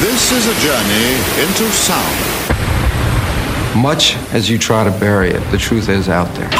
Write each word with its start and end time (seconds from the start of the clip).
This 0.00 0.32
is 0.32 0.46
a 0.46 0.56
journey 0.60 1.08
into 1.42 1.64
sound. 1.72 2.16
Much 3.76 4.16
as 4.32 4.48
you 4.50 4.58
try 4.58 4.84
to 4.84 4.90
bury 4.98 5.30
it, 5.30 5.40
the 5.50 5.58
truth 5.58 5.88
is 5.88 6.08
out 6.08 6.28
there. 6.34 6.50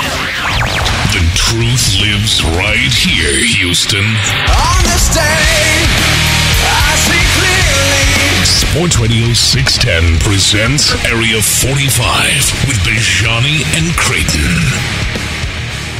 The 1.10 1.24
truth 1.34 1.98
lives 2.00 2.42
right 2.54 2.92
here, 2.92 3.34
Houston. 3.58 4.04
On 4.04 4.80
this 4.86 5.10
day, 5.10 5.82
I 6.62 6.94
see 7.02 7.24
clearly. 7.34 8.10
Sports 8.46 8.98
Radio 8.98 9.32
610 9.34 10.22
presents 10.22 10.94
Area 11.10 11.42
45 11.42 12.70
with 12.70 12.78
Bijani 12.86 13.66
and 13.74 13.90
Creighton. 13.98 14.54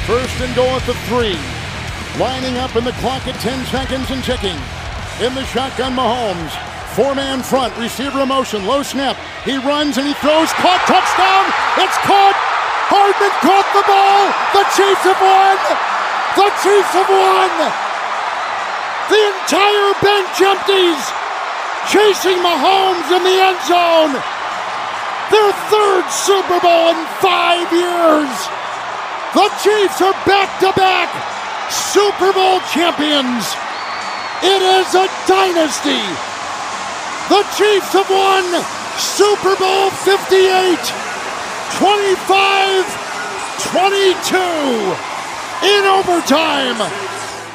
First 0.06 0.38
and 0.40 0.54
goal 0.54 0.78
at 0.78 0.86
the 0.86 0.94
three. 1.10 1.38
Lining 2.18 2.58
up 2.58 2.76
in 2.76 2.84
the 2.84 2.94
clock 3.02 3.26
at 3.26 3.34
10 3.40 3.66
seconds 3.66 4.10
and 4.10 4.22
ticking. 4.22 4.58
In 5.20 5.34
the 5.36 5.44
shotgun, 5.44 5.92
Mahomes. 5.92 6.48
Four 6.96 7.14
man 7.14 7.44
front, 7.44 7.76
receiver 7.76 8.24
motion, 8.24 8.64
low 8.64 8.80
snap. 8.82 9.20
He 9.44 9.60
runs 9.60 10.00
and 10.00 10.08
he 10.08 10.16
throws, 10.16 10.48
caught, 10.56 10.80
touchdown! 10.88 11.44
It's 11.76 12.00
caught! 12.08 12.32
Hardman 12.88 13.34
caught 13.44 13.68
the 13.76 13.84
ball! 13.84 14.22
The 14.56 14.64
Chiefs 14.72 15.04
have 15.04 15.20
won! 15.20 15.60
The 16.40 16.48
Chiefs 16.64 16.92
have 16.96 17.10
won! 17.12 17.52
The 19.12 19.22
entire 19.28 19.92
bench 20.00 20.40
empties! 20.40 21.02
Chasing 21.92 22.40
Mahomes 22.40 23.12
in 23.12 23.20
the 23.20 23.36
end 23.44 23.60
zone! 23.68 24.16
Their 25.28 25.52
third 25.68 26.08
Super 26.08 26.58
Bowl 26.64 26.96
in 26.96 27.00
five 27.20 27.68
years! 27.68 28.32
The 29.36 29.52
Chiefs 29.60 30.00
are 30.00 30.16
back 30.24 30.48
to 30.64 30.72
back 30.72 31.12
Super 31.68 32.32
Bowl 32.32 32.64
champions! 32.72 33.52
It 34.42 34.62
is 34.62 34.94
a 34.94 35.06
dynasty! 35.26 36.02
The 37.28 37.42
Chiefs 37.56 37.92
have 37.92 38.10
won 38.10 38.64
Super 38.98 39.54
Bowl 39.56 39.90
58, 39.90 40.78
25 41.78 43.10
22 43.60 44.36
in 45.62 45.84
overtime. 45.84 46.76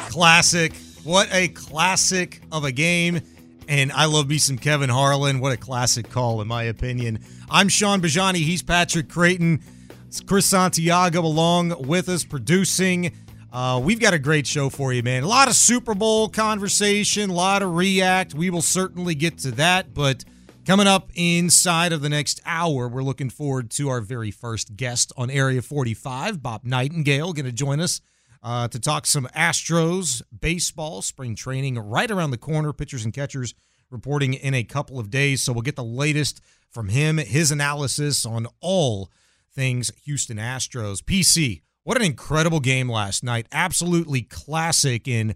Classic. 0.10 0.74
What 1.04 1.28
a 1.34 1.48
classic 1.50 2.42
of 2.52 2.64
a 2.64 2.72
game. 2.72 3.22
And 3.68 3.92
I 3.92 4.06
love 4.06 4.30
me 4.30 4.38
some 4.38 4.58
Kevin 4.58 4.90
Harlan. 4.90 5.40
What 5.40 5.52
a 5.52 5.58
classic 5.58 6.10
call, 6.12 6.42
in 6.42 6.48
my 6.48 6.64
opinion. 6.64 7.20
I'm 7.50 7.68
Shaun 7.68 8.02
Bijani. 8.02 8.36
He's 8.36 8.62
Patrick 8.62 9.10
Creighton. 9.10 9.62
It's 10.08 10.22
Chris 10.22 10.46
Santiago 10.46 11.22
along 11.22 11.88
with 11.88 12.08
us 12.08 12.24
producing. 12.24 13.12
Uh, 13.56 13.80
we've 13.80 14.02
got 14.02 14.14
a 14.14 14.20
great 14.20 14.46
show 14.46 14.70
for 14.70 14.92
you, 14.92 15.02
man. 15.02 15.24
A 15.24 15.30
lot 15.30 15.48
of 15.48 15.56
Super 15.56 15.96
Bowl 15.96 16.28
conversation, 16.28 17.30
a 17.30 17.34
lot 17.34 17.64
of 17.64 17.74
react. 17.74 18.34
We 18.34 18.50
will 18.50 18.62
certainly 18.62 19.16
get 19.16 19.38
to 19.40 19.52
that. 19.52 19.94
But 19.94 20.26
coming 20.66 20.88
up 20.88 21.10
inside 21.16 21.94
of 21.94 22.02
the 22.02 22.10
next 22.10 22.42
hour, 22.46 22.90
we're 22.90 23.02
looking 23.02 23.30
forward 23.30 23.72
to 23.72 23.88
our 23.88 24.02
very 24.02 24.30
first 24.30 24.76
guest 24.76 25.14
on 25.16 25.30
Area 25.30 25.62
45, 25.62 26.44
Bob 26.44 26.66
Nightingale, 26.66 27.32
going 27.32 27.46
to 27.46 27.54
join 27.54 27.80
us 27.80 28.02
uh, 28.44 28.68
to 28.68 28.78
talk 28.78 29.06
some 29.06 29.26
Astros 29.28 30.22
baseball, 30.38 31.02
spring 31.02 31.34
training 31.34 31.80
right 31.80 32.12
around 32.12 32.32
the 32.32 32.38
corner. 32.38 32.74
Pitchers 32.74 33.06
and 33.06 33.14
catchers 33.14 33.54
reporting 33.90 34.34
in 34.34 34.54
a 34.54 34.66
couple 34.66 35.00
of 35.00 35.10
days. 35.10 35.42
So 35.42 35.54
we'll 35.54 35.62
get 35.62 35.78
the 35.78 35.84
latest 35.86 36.42
from 36.70 36.90
him, 36.90 37.20
his 37.20 37.52
analysis 37.52 38.26
on 38.26 38.48
all 38.60 39.10
things 39.54 39.94
Houston 40.04 40.36
Astros. 40.36 41.02
PC, 41.02 41.62
what 41.86 41.96
an 41.96 42.04
incredible 42.04 42.60
game 42.60 42.92
last 42.92 43.24
night. 43.24 43.48
Absolutely 43.54 44.24
classic. 44.24 45.08
And 45.08 45.36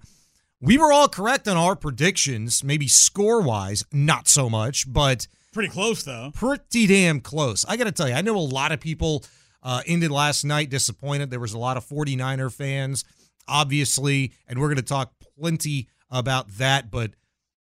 we 0.59 0.77
were 0.77 0.91
all 0.91 1.07
correct 1.07 1.47
on 1.47 1.55
our 1.55 1.75
predictions, 1.75 2.63
maybe 2.63 2.87
score 2.89 3.39
wise, 3.41 3.85
not 3.93 4.27
so 4.27 4.49
much, 4.49 4.91
but 4.91 5.27
Pretty 5.53 5.69
close, 5.69 6.03
though. 6.03 6.31
pretty 6.33 6.85
damn 6.85 7.21
close. 7.21 7.65
I 7.67 7.77
got 7.77 7.85
to 7.85 7.91
tell 7.91 8.09
you, 8.09 8.13
I 8.13 8.21
know 8.21 8.35
a 8.35 8.39
lot 8.39 8.71
of 8.71 8.79
people 8.79 9.23
uh, 9.63 9.81
ended 9.87 10.11
last 10.11 10.43
night 10.43 10.69
disappointed. 10.69 11.31
There 11.31 11.39
was 11.39 11.53
a 11.53 11.57
lot 11.57 11.77
of 11.77 11.85
49er 11.87 12.51
fans, 12.53 13.03
obviously, 13.47 14.33
and 14.47 14.59
we're 14.59 14.67
going 14.67 14.77
to 14.77 14.81
talk 14.83 15.13
plenty 15.39 15.87
about 16.11 16.49
that. 16.57 16.91
But 16.91 17.11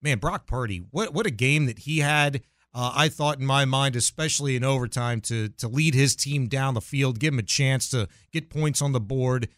man, 0.02 0.18
Brock 0.20 0.48
Purdy, 0.48 0.84
what 0.92 1.14
what 1.14 1.26
a 1.26 1.32
game 1.32 1.66
that 1.68 1.80
he 1.80 2.00
had. 2.00 2.42
Uh, 2.74 2.92
I 2.96 3.10
thought 3.10 3.40
in 3.40 3.46
my 3.46 3.66
mind, 3.66 3.96
especially 3.96 4.56
in 4.56 4.64
overtime, 4.64 5.22
to 5.22 5.50
to 5.50 5.68
lead 5.68 5.94
his 5.96 6.16
team 6.16 6.48
down 6.48 6.74
the 6.74 6.82
field, 6.82 7.20
give 7.20 7.34
him 7.34 7.40
a 7.40 7.44
chance 7.44 7.90
to 7.90 8.08
get 8.32 8.50
points 8.50 8.82
on 8.82 8.92
the 8.92 9.00
board. 9.00 9.50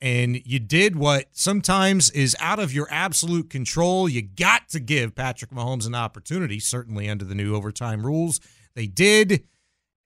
And 0.00 0.44
you 0.44 0.58
did 0.58 0.96
what 0.96 1.26
sometimes 1.32 2.10
is 2.10 2.36
out 2.38 2.58
of 2.58 2.74
your 2.74 2.86
absolute 2.90 3.48
control. 3.48 4.08
You 4.08 4.22
got 4.22 4.68
to 4.70 4.80
give 4.80 5.14
Patrick 5.14 5.50
Mahomes 5.50 5.86
an 5.86 5.94
opportunity, 5.94 6.60
certainly 6.60 7.08
under 7.08 7.24
the 7.24 7.34
new 7.34 7.54
overtime 7.54 8.04
rules. 8.04 8.40
They 8.74 8.86
did. 8.86 9.44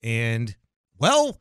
And, 0.03 0.55
well, 0.99 1.41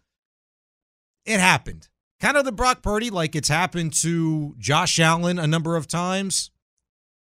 it 1.25 1.39
happened. 1.39 1.89
Kind 2.19 2.37
of 2.37 2.45
the 2.45 2.51
Brock 2.51 2.81
Purdy, 2.81 3.11
like 3.11 3.35
it's 3.35 3.49
happened 3.49 3.93
to 4.01 4.55
Josh 4.57 4.97
Allen 4.99 5.37
a 5.37 5.45
number 5.45 5.75
of 5.75 5.87
times. 5.87 6.49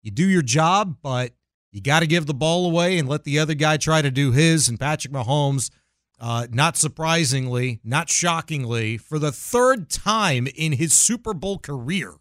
You 0.03 0.11
do 0.11 0.27
your 0.27 0.41
job, 0.41 0.97
but 1.01 1.31
you 1.71 1.81
got 1.81 2.01
to 2.01 2.07
give 2.07 2.25
the 2.25 2.33
ball 2.33 2.65
away 2.65 2.97
and 2.97 3.07
let 3.07 3.23
the 3.23 3.39
other 3.39 3.53
guy 3.53 3.77
try 3.77 4.01
to 4.01 4.11
do 4.11 4.31
his. 4.31 4.67
And 4.67 4.79
Patrick 4.79 5.13
Mahomes, 5.13 5.71
uh, 6.19 6.47
not 6.51 6.75
surprisingly, 6.77 7.79
not 7.83 8.09
shockingly, 8.09 8.97
for 8.97 9.17
the 9.17 9.31
third 9.31 9.89
time 9.89 10.47
in 10.55 10.73
his 10.73 10.93
Super 10.93 11.33
Bowl 11.33 11.57
career, 11.57 12.15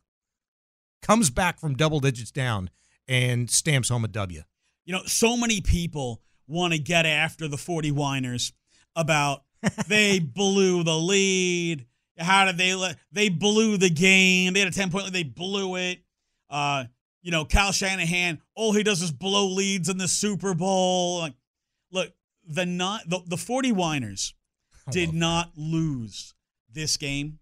comes 1.02 1.30
back 1.30 1.58
from 1.58 1.76
double 1.76 2.00
digits 2.00 2.30
down 2.30 2.70
and 3.08 3.50
stamps 3.50 3.88
home 3.88 4.04
a 4.04 4.08
W. 4.08 4.42
You 4.84 4.92
know, 4.94 5.02
so 5.04 5.36
many 5.36 5.60
people 5.60 6.22
want 6.46 6.72
to 6.72 6.78
get 6.78 7.06
after 7.06 7.48
the 7.48 7.58
40 7.58 7.90
whiners 7.92 8.52
about 8.94 9.42
they 9.88 10.18
blew 10.20 10.84
the 10.84 10.96
lead. 10.96 11.86
How 12.18 12.44
did 12.44 12.58
they 12.58 12.74
let 12.74 12.98
they 13.12 13.28
blew 13.28 13.76
the 13.76 13.90
game? 13.90 14.52
They 14.52 14.60
had 14.60 14.68
a 14.68 14.72
10 14.72 14.90
point 14.90 15.04
lead, 15.04 15.12
they 15.12 15.22
blew 15.24 15.76
it. 15.76 16.00
Uh, 16.48 16.84
you 17.22 17.30
know, 17.30 17.44
Kyle 17.44 17.72
Shanahan, 17.72 18.40
all 18.54 18.72
he 18.72 18.82
does 18.82 19.02
is 19.02 19.10
blow 19.10 19.46
leads 19.48 19.88
in 19.88 19.98
the 19.98 20.08
Super 20.08 20.54
Bowl. 20.54 21.18
Like, 21.20 21.34
look, 21.92 22.12
the 22.46 22.66
not 22.66 23.08
the, 23.08 23.20
the 23.26 23.36
40 23.36 23.72
whiners 23.72 24.34
did 24.90 25.12
not 25.12 25.52
lose 25.56 26.34
this 26.72 26.96
game. 26.96 27.38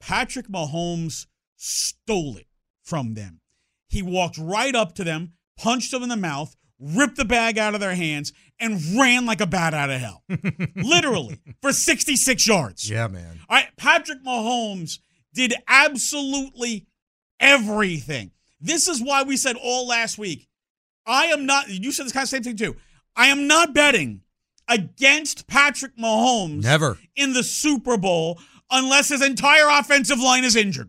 Patrick 0.00 0.48
Mahomes 0.48 1.26
stole 1.56 2.36
it 2.36 2.46
from 2.82 3.14
them. 3.14 3.40
He 3.88 4.02
walked 4.02 4.36
right 4.38 4.74
up 4.74 4.94
to 4.96 5.04
them, 5.04 5.32
punched 5.56 5.92
them 5.92 6.02
in 6.02 6.08
the 6.08 6.16
mouth, 6.16 6.54
ripped 6.78 7.16
the 7.16 7.24
bag 7.24 7.58
out 7.58 7.74
of 7.74 7.80
their 7.80 7.94
hands, 7.94 8.32
and 8.60 8.80
ran 8.98 9.24
like 9.24 9.40
a 9.40 9.46
bat 9.46 9.72
out 9.72 9.90
of 9.90 10.00
hell. 10.00 10.22
Literally, 10.76 11.40
for 11.62 11.72
66 11.72 12.46
yards. 12.46 12.90
Yeah, 12.90 13.06
man. 13.08 13.40
All 13.48 13.56
right, 13.56 13.68
Patrick 13.76 14.22
Mahomes 14.24 14.98
did 15.32 15.54
absolutely 15.68 16.86
everything. 17.40 18.32
This 18.64 18.88
is 18.88 19.02
why 19.02 19.22
we 19.24 19.36
said 19.36 19.56
all 19.62 19.86
last 19.86 20.16
week. 20.16 20.48
I 21.06 21.26
am 21.26 21.44
not, 21.44 21.68
you 21.68 21.92
said 21.92 22.06
this 22.06 22.12
kind 22.12 22.24
of 22.24 22.30
same 22.30 22.42
thing 22.42 22.56
too. 22.56 22.76
I 23.14 23.26
am 23.26 23.46
not 23.46 23.74
betting 23.74 24.22
against 24.66 25.46
Patrick 25.46 25.98
Mahomes 25.98 26.62
Never. 26.62 26.98
in 27.14 27.34
the 27.34 27.42
Super 27.42 27.98
Bowl 27.98 28.40
unless 28.70 29.10
his 29.10 29.22
entire 29.22 29.68
offensive 29.68 30.18
line 30.18 30.44
is 30.44 30.56
injured. 30.56 30.88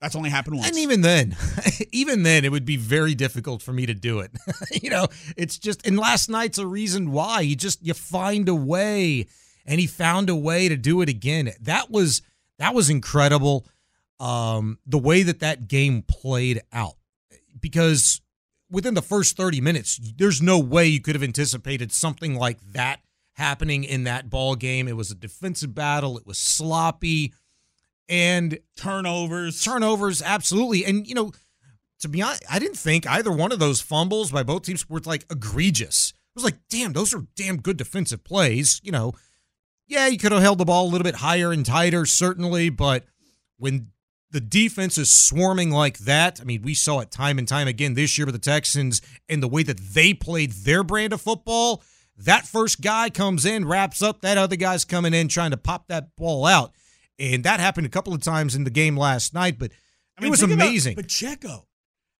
That's 0.00 0.14
only 0.14 0.30
happened 0.30 0.58
once. 0.58 0.68
And 0.68 0.78
even 0.78 1.00
then, 1.00 1.36
even 1.92 2.22
then, 2.22 2.44
it 2.44 2.52
would 2.52 2.64
be 2.64 2.76
very 2.76 3.16
difficult 3.16 3.60
for 3.60 3.72
me 3.72 3.86
to 3.86 3.94
do 3.94 4.20
it. 4.20 4.30
you 4.82 4.90
know, 4.90 5.08
it's 5.36 5.58
just, 5.58 5.84
and 5.84 5.98
last 5.98 6.30
night's 6.30 6.58
a 6.58 6.66
reason 6.66 7.10
why. 7.10 7.40
You 7.40 7.56
just, 7.56 7.84
you 7.84 7.94
find 7.94 8.48
a 8.48 8.54
way, 8.54 9.26
and 9.66 9.80
he 9.80 9.88
found 9.88 10.30
a 10.30 10.36
way 10.36 10.68
to 10.68 10.76
do 10.76 11.00
it 11.00 11.08
again. 11.08 11.50
That 11.62 11.90
was, 11.90 12.22
that 12.58 12.74
was 12.74 12.90
incredible. 12.90 13.66
Um, 14.24 14.78
the 14.86 14.98
way 14.98 15.22
that 15.22 15.40
that 15.40 15.68
game 15.68 16.02
played 16.02 16.62
out, 16.72 16.94
because 17.60 18.22
within 18.70 18.94
the 18.94 19.02
first 19.02 19.36
30 19.36 19.60
minutes, 19.60 20.00
there's 20.16 20.40
no 20.40 20.58
way 20.58 20.86
you 20.86 21.00
could 21.00 21.14
have 21.14 21.22
anticipated 21.22 21.92
something 21.92 22.34
like 22.34 22.58
that 22.72 23.00
happening 23.34 23.84
in 23.84 24.04
that 24.04 24.30
ball 24.30 24.54
game. 24.54 24.88
It 24.88 24.96
was 24.96 25.10
a 25.10 25.14
defensive 25.14 25.74
battle. 25.74 26.16
It 26.16 26.26
was 26.26 26.38
sloppy 26.38 27.34
and 28.08 28.58
turnovers. 28.76 29.62
Turnovers, 29.62 30.22
absolutely. 30.22 30.84
And 30.84 31.06
you 31.06 31.14
know, 31.14 31.32
to 32.00 32.08
be 32.08 32.22
honest, 32.22 32.44
I 32.50 32.58
didn't 32.58 32.78
think 32.78 33.06
either 33.06 33.32
one 33.32 33.52
of 33.52 33.58
those 33.58 33.80
fumbles 33.80 34.30
by 34.30 34.42
both 34.42 34.62
teams 34.62 34.88
were 34.88 35.00
like 35.04 35.26
egregious. 35.30 36.12
It 36.34 36.38
was 36.38 36.44
like, 36.44 36.58
damn, 36.68 36.92
those 36.92 37.14
are 37.14 37.26
damn 37.36 37.60
good 37.60 37.76
defensive 37.76 38.24
plays. 38.24 38.80
You 38.82 38.92
know, 38.92 39.12
yeah, 39.86 40.06
you 40.06 40.18
could 40.18 40.32
have 40.32 40.42
held 40.42 40.58
the 40.58 40.64
ball 40.64 40.86
a 40.86 40.90
little 40.90 41.04
bit 41.04 41.16
higher 41.16 41.52
and 41.52 41.64
tighter, 41.64 42.06
certainly, 42.06 42.70
but 42.70 43.04
when 43.56 43.88
the 44.34 44.40
defense 44.40 44.98
is 44.98 45.10
swarming 45.10 45.70
like 45.70 45.98
that, 46.00 46.40
I 46.40 46.44
mean, 46.44 46.62
we 46.62 46.74
saw 46.74 46.98
it 46.98 47.12
time 47.12 47.38
and 47.38 47.46
time 47.46 47.68
again 47.68 47.94
this 47.94 48.18
year 48.18 48.26
with 48.26 48.34
the 48.34 48.40
Texans 48.40 49.00
and 49.28 49.40
the 49.40 49.46
way 49.48 49.62
that 49.62 49.78
they 49.78 50.12
played 50.12 50.50
their 50.50 50.82
brand 50.82 51.12
of 51.12 51.20
football. 51.20 51.82
That 52.18 52.44
first 52.44 52.80
guy 52.80 53.10
comes 53.10 53.46
in, 53.46 53.64
wraps 53.64 54.02
up, 54.02 54.22
that 54.22 54.36
other 54.36 54.56
guy's 54.56 54.84
coming 54.84 55.14
in 55.14 55.28
trying 55.28 55.52
to 55.52 55.56
pop 55.56 55.86
that 55.86 56.16
ball 56.16 56.46
out. 56.46 56.72
And 57.16 57.44
that 57.44 57.60
happened 57.60 57.86
a 57.86 57.90
couple 57.90 58.12
of 58.12 58.22
times 58.22 58.56
in 58.56 58.64
the 58.64 58.70
game 58.70 58.96
last 58.96 59.34
night, 59.34 59.56
but 59.56 59.70
I 60.18 60.22
mean, 60.22 60.28
it 60.28 60.30
was 60.32 60.40
think 60.40 60.52
about 60.52 60.66
amazing. 60.66 60.96
Pacheco. 60.96 61.66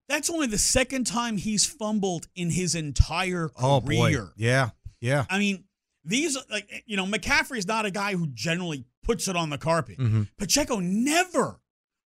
That's 0.07 0.29
only 0.29 0.47
the 0.47 0.57
second 0.57 1.05
time 1.07 1.35
he's 1.35 1.65
fumbled 1.65 2.27
in 2.33 2.49
his 2.49 2.75
entire 2.75 3.49
career. 3.49 3.51
oh 3.59 3.81
boy, 3.81 4.15
yeah, 4.37 4.69
yeah. 5.01 5.25
I 5.29 5.37
mean, 5.37 5.65
these 6.05 6.37
like 6.49 6.83
you 6.85 6.95
know, 6.95 7.05
McCaffrey's 7.05 7.67
not 7.67 7.85
a 7.85 7.91
guy 7.91 8.13
who 8.15 8.27
generally 8.27 8.85
puts 9.03 9.27
it 9.27 9.35
on 9.35 9.49
the 9.49 9.57
carpet. 9.57 9.97
Mhm. 9.97 10.29
Pacheco 10.37 10.79
never 10.79 11.59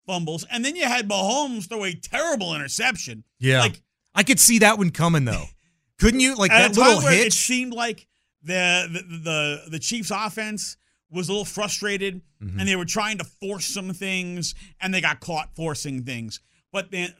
fumbles, 0.05 0.45
and 0.51 0.63
then 0.65 0.75
you 0.75 0.85
had 0.85 1.07
Mahomes 1.09 1.67
throw 1.69 1.83
a 1.85 1.93
terrible 1.93 2.55
interception. 2.55 3.23
Yeah, 3.39 3.61
like 3.61 3.81
I 4.15 4.23
could 4.23 4.39
see 4.39 4.59
that 4.59 4.77
one 4.77 4.89
coming 4.91 5.25
though. 5.25 5.45
Couldn't 5.99 6.19
you? 6.21 6.35
Like 6.35 6.51
at 6.51 6.73
that 6.73 6.77
little 6.79 7.01
where 7.03 7.13
it 7.13 7.23
hitch. 7.25 7.33
seemed 7.33 7.73
like 7.73 8.07
the 8.43 8.87
the 8.91 9.17
the, 9.17 9.61
the 9.71 9.79
Chiefs' 9.79 10.11
offense 10.13 10.77
was 11.11 11.27
a 11.27 11.31
little 11.31 11.45
frustrated, 11.45 12.21
Mhm. 12.41 12.59
and 12.59 12.67
they 12.69 12.75
were 12.75 12.85
trying 12.85 13.17
to 13.17 13.23
force 13.23 13.65
some 13.65 13.93
things, 13.93 14.53
and 14.79 14.93
they 14.93 15.01
got 15.01 15.19
caught 15.19 15.55
forcing 15.55 16.03
things. 16.03 16.39
But 16.71 16.91
then 16.91 17.13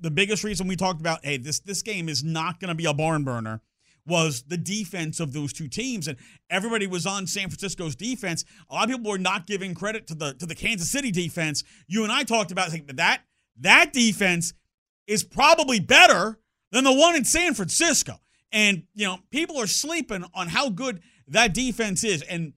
the 0.00 0.10
biggest 0.10 0.44
reason 0.44 0.68
we 0.68 0.76
talked 0.76 1.00
about, 1.00 1.24
hey, 1.24 1.38
this 1.38 1.60
this 1.60 1.82
game 1.82 2.08
is 2.08 2.22
not 2.22 2.60
going 2.60 2.68
to 2.68 2.74
be 2.74 2.84
a 2.84 2.94
barn 2.94 3.24
burner. 3.24 3.62
Was 4.06 4.42
the 4.42 4.56
defense 4.56 5.20
of 5.20 5.32
those 5.32 5.52
two 5.52 5.68
teams, 5.68 6.08
and 6.08 6.16
everybody 6.48 6.86
was 6.86 7.06
on 7.06 7.26
San 7.26 7.48
Francisco's 7.48 7.94
defense. 7.94 8.44
A 8.70 8.74
lot 8.74 8.84
of 8.84 8.96
people 8.96 9.10
were 9.10 9.18
not 9.18 9.46
giving 9.46 9.74
credit 9.74 10.06
to 10.08 10.14
the 10.14 10.34
to 10.34 10.46
the 10.46 10.54
Kansas 10.54 10.90
City 10.90 11.10
defense. 11.10 11.62
You 11.86 12.02
and 12.02 12.12
I 12.12 12.24
talked 12.24 12.50
about 12.50 12.70
like, 12.70 12.96
that 12.96 13.22
that 13.60 13.92
defense 13.92 14.54
is 15.06 15.22
probably 15.22 15.80
better 15.80 16.38
than 16.72 16.84
the 16.84 16.92
one 16.92 17.16
in 17.16 17.24
San 17.24 17.54
Francisco. 17.54 18.20
And, 18.52 18.84
you 18.94 19.06
know, 19.06 19.18
people 19.30 19.58
are 19.60 19.66
sleeping 19.66 20.24
on 20.34 20.48
how 20.48 20.70
good 20.70 21.00
that 21.28 21.54
defense 21.54 22.04
is. 22.04 22.22
And, 22.22 22.52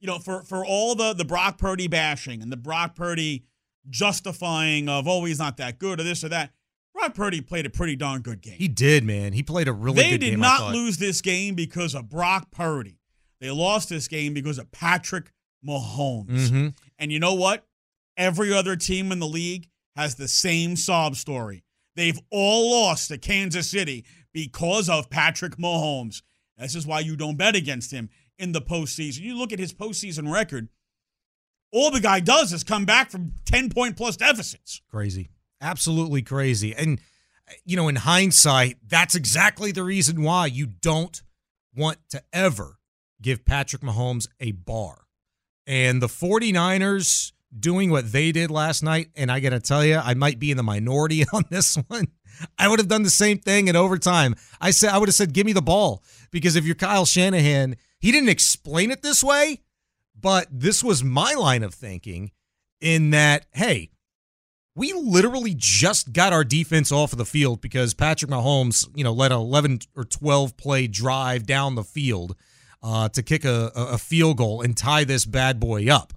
you 0.00 0.06
know, 0.06 0.18
for, 0.18 0.42
for 0.42 0.64
all 0.64 0.94
the, 0.94 1.12
the 1.12 1.24
Brock 1.24 1.58
Purdy 1.58 1.88
bashing 1.88 2.42
and 2.42 2.50
the 2.50 2.56
Brock 2.56 2.94
Purdy 2.94 3.44
justifying 3.90 4.88
of, 4.88 5.06
oh, 5.06 5.24
he's 5.24 5.38
not 5.38 5.56
that 5.58 5.78
good 5.78 6.00
or 6.00 6.02
this 6.04 6.24
or 6.24 6.28
that, 6.30 6.52
Brock 6.94 7.14
Purdy 7.14 7.40
played 7.40 7.66
a 7.66 7.70
pretty 7.70 7.96
darn 7.96 8.20
good 8.22 8.40
game. 8.42 8.54
he 8.58 8.68
did, 8.68 9.04
man. 9.04 9.32
He 9.32 9.42
played 9.42 9.66
a 9.68 9.72
really 9.72 9.96
they 9.96 10.10
good 10.10 10.20
game. 10.20 10.20
They 10.20 10.30
did 10.30 10.38
not 10.40 10.72
lose 10.72 10.98
this 10.98 11.20
game 11.20 11.54
because 11.54 11.94
of 11.94 12.08
Brock 12.08 12.50
Purdy. 12.50 12.98
They 13.40 13.50
lost 13.50 13.88
this 13.88 14.08
game 14.08 14.34
because 14.34 14.58
of 14.58 14.70
Patrick 14.70 15.32
Mahomes. 15.66 16.48
Mhm. 16.50 16.74
And 16.98 17.10
you 17.10 17.18
know 17.18 17.34
what? 17.34 17.66
Every 18.16 18.52
other 18.52 18.76
team 18.76 19.10
in 19.10 19.18
the 19.18 19.26
league 19.26 19.68
has 19.96 20.14
the 20.14 20.28
same 20.28 20.76
sob 20.76 21.16
story. 21.16 21.64
They've 21.96 22.18
all 22.30 22.70
lost 22.70 23.08
to 23.08 23.18
Kansas 23.18 23.68
City 23.68 24.04
because 24.32 24.88
of 24.88 25.10
Patrick 25.10 25.56
Mahomes. 25.56 26.22
This 26.58 26.74
is 26.74 26.86
why 26.86 27.00
you 27.00 27.16
don't 27.16 27.36
bet 27.36 27.56
against 27.56 27.90
him 27.90 28.10
in 28.38 28.52
the 28.52 28.62
postseason. 28.62 29.20
You 29.20 29.36
look 29.36 29.52
at 29.52 29.58
his 29.58 29.72
postseason 29.72 30.30
record, 30.32 30.68
all 31.72 31.90
the 31.90 32.00
guy 32.00 32.20
does 32.20 32.52
is 32.52 32.62
come 32.62 32.84
back 32.84 33.10
from 33.10 33.32
10 33.46 33.70
point 33.70 33.96
plus 33.96 34.16
deficits. 34.16 34.80
Crazy. 34.88 35.30
Absolutely 35.62 36.22
crazy. 36.22 36.74
And, 36.74 37.00
you 37.64 37.76
know, 37.76 37.88
in 37.88 37.96
hindsight, 37.96 38.78
that's 38.86 39.14
exactly 39.14 39.70
the 39.70 39.84
reason 39.84 40.22
why 40.22 40.46
you 40.46 40.66
don't 40.66 41.22
want 41.74 41.98
to 42.10 42.22
ever 42.32 42.78
give 43.22 43.44
Patrick 43.44 43.82
Mahomes 43.82 44.26
a 44.40 44.50
bar. 44.50 45.04
And 45.66 46.02
the 46.02 46.08
49ers 46.08 47.32
doing 47.56 47.90
what 47.90 48.10
they 48.10 48.32
did 48.32 48.50
last 48.50 48.82
night, 48.82 49.10
and 49.14 49.30
I 49.30 49.38
got 49.40 49.50
to 49.50 49.60
tell 49.60 49.84
you, 49.84 49.96
I 49.96 50.14
might 50.14 50.40
be 50.40 50.50
in 50.50 50.56
the 50.56 50.62
minority 50.64 51.24
on 51.32 51.44
this 51.48 51.76
one. 51.86 52.08
I 52.58 52.68
would 52.68 52.80
have 52.80 52.88
done 52.88 53.04
the 53.04 53.10
same 53.10 53.38
thing 53.38 53.68
in 53.68 53.76
overtime. 53.76 54.34
I 54.60 54.70
said 54.72 54.90
I 54.90 54.98
would 54.98 55.08
have 55.08 55.14
said, 55.14 55.34
"Give 55.34 55.46
me 55.46 55.52
the 55.52 55.62
ball," 55.62 56.02
because 56.30 56.56
if 56.56 56.64
you're 56.64 56.74
Kyle 56.74 57.04
Shanahan, 57.04 57.76
he 58.00 58.10
didn't 58.10 58.30
explain 58.30 58.90
it 58.90 59.02
this 59.02 59.22
way, 59.22 59.60
but 60.18 60.48
this 60.50 60.82
was 60.82 61.04
my 61.04 61.34
line 61.34 61.62
of 61.62 61.74
thinking. 61.74 62.32
In 62.80 63.10
that, 63.10 63.46
hey, 63.52 63.91
we 64.74 64.92
literally 64.92 65.54
just 65.56 66.12
got 66.12 66.32
our 66.32 66.44
defense 66.44 66.90
off 66.90 67.12
of 67.12 67.18
the 67.18 67.26
field 67.26 67.60
because 67.60 67.94
Patrick 67.94 68.30
Mahomes, 68.30 68.88
you 68.94 69.04
know, 69.04 69.12
led 69.12 69.32
an 69.32 69.38
11 69.38 69.80
or 69.96 70.04
12 70.04 70.56
play 70.56 70.86
drive 70.86 71.46
down 71.46 71.74
the 71.74 71.84
field 71.84 72.36
uh, 72.82 73.08
to 73.10 73.22
kick 73.22 73.44
a, 73.44 73.70
a 73.76 73.84
a 73.92 73.98
field 73.98 74.38
goal 74.38 74.62
and 74.62 74.76
tie 74.76 75.04
this 75.04 75.24
bad 75.24 75.60
boy 75.60 75.88
up. 75.88 76.12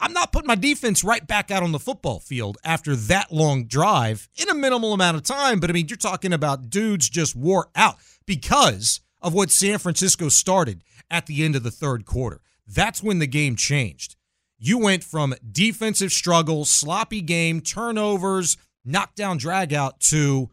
I'm 0.00 0.12
not 0.12 0.32
putting 0.32 0.48
my 0.48 0.56
defense 0.56 1.04
right 1.04 1.24
back 1.24 1.52
out 1.52 1.62
on 1.62 1.70
the 1.70 1.78
football 1.78 2.18
field 2.18 2.58
after 2.64 2.96
that 2.96 3.30
long 3.30 3.66
drive 3.66 4.28
in 4.34 4.48
a 4.48 4.54
minimal 4.54 4.92
amount 4.92 5.16
of 5.16 5.22
time. 5.22 5.60
But 5.60 5.70
I 5.70 5.72
mean, 5.72 5.86
you're 5.88 5.96
talking 5.96 6.32
about 6.32 6.70
dudes 6.70 7.08
just 7.08 7.36
wore 7.36 7.68
out 7.76 7.98
because 8.26 9.00
of 9.20 9.32
what 9.32 9.52
San 9.52 9.78
Francisco 9.78 10.28
started 10.28 10.82
at 11.08 11.26
the 11.26 11.44
end 11.44 11.54
of 11.54 11.62
the 11.62 11.70
third 11.70 12.04
quarter. 12.04 12.40
That's 12.66 13.00
when 13.02 13.20
the 13.20 13.28
game 13.28 13.54
changed. 13.54 14.16
You 14.64 14.78
went 14.78 15.02
from 15.02 15.34
defensive 15.50 16.12
struggles, 16.12 16.70
sloppy 16.70 17.20
game, 17.20 17.62
turnovers, 17.62 18.56
knockdown, 18.84 19.36
drag 19.36 19.74
out 19.74 19.98
to 20.02 20.50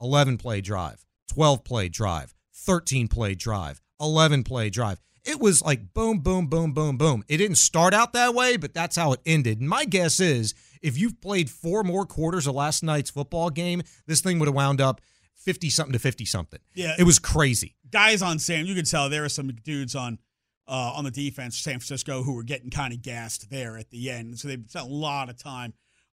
11 0.00 0.38
play 0.38 0.62
drive, 0.62 1.04
12 1.34 1.62
play 1.62 1.90
drive, 1.90 2.34
13 2.54 3.08
play 3.08 3.34
drive, 3.34 3.82
11 4.00 4.42
play 4.42 4.70
drive. 4.70 5.02
It 5.22 5.38
was 5.38 5.60
like 5.60 5.92
boom, 5.92 6.20
boom, 6.20 6.46
boom, 6.46 6.72
boom, 6.72 6.96
boom. 6.96 7.24
It 7.28 7.36
didn't 7.36 7.58
start 7.58 7.92
out 7.92 8.14
that 8.14 8.32
way, 8.32 8.56
but 8.56 8.72
that's 8.72 8.96
how 8.96 9.12
it 9.12 9.20
ended. 9.26 9.60
And 9.60 9.68
my 9.68 9.84
guess 9.84 10.18
is 10.18 10.54
if 10.80 10.96
you've 10.96 11.20
played 11.20 11.50
four 11.50 11.84
more 11.84 12.06
quarters 12.06 12.46
of 12.46 12.54
last 12.54 12.82
night's 12.82 13.10
football 13.10 13.50
game, 13.50 13.82
this 14.06 14.22
thing 14.22 14.38
would 14.38 14.48
have 14.48 14.54
wound 14.54 14.80
up 14.80 15.02
50 15.34 15.68
something 15.68 15.92
to 15.92 15.98
50 15.98 16.24
something. 16.24 16.60
Yeah. 16.74 16.94
It 16.98 17.04
was 17.04 17.18
crazy. 17.18 17.76
Guys 17.90 18.22
on 18.22 18.38
Sam, 18.38 18.64
you 18.64 18.74
could 18.74 18.90
tell 18.90 19.10
there 19.10 19.20
were 19.20 19.28
some 19.28 19.48
dudes 19.48 19.94
on 19.94 20.20
uh, 20.68 20.92
on 20.96 21.04
the 21.04 21.10
defense, 21.10 21.56
San 21.58 21.74
Francisco, 21.74 22.22
who 22.22 22.34
were 22.34 22.42
getting 22.42 22.70
kind 22.70 22.92
of 22.92 23.02
gassed 23.02 23.50
there 23.50 23.76
at 23.76 23.90
the 23.90 24.10
end. 24.10 24.38
So 24.38 24.48
they 24.48 24.58
spent 24.68 24.86
a 24.88 24.92
lot 24.92 25.28
of 25.28 25.38
time 25.38 25.74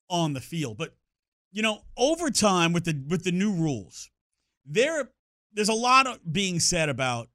on 0.09 0.33
the 0.33 0.41
field. 0.41 0.77
But 0.79 0.95
you 1.53 1.63
know, 1.63 1.83
over 1.97 2.31
time 2.31 2.73
with 2.73 2.85
the 2.85 3.03
with 3.09 3.25
the 3.25 3.33
new 3.33 3.53
rules, 3.53 4.11
there 4.65 5.11
there's 5.53 5.69
a 5.69 5.75
lot 5.75 6.07
of 6.07 6.19
being 6.33 6.61
said 6.61 6.89
about 6.89 7.29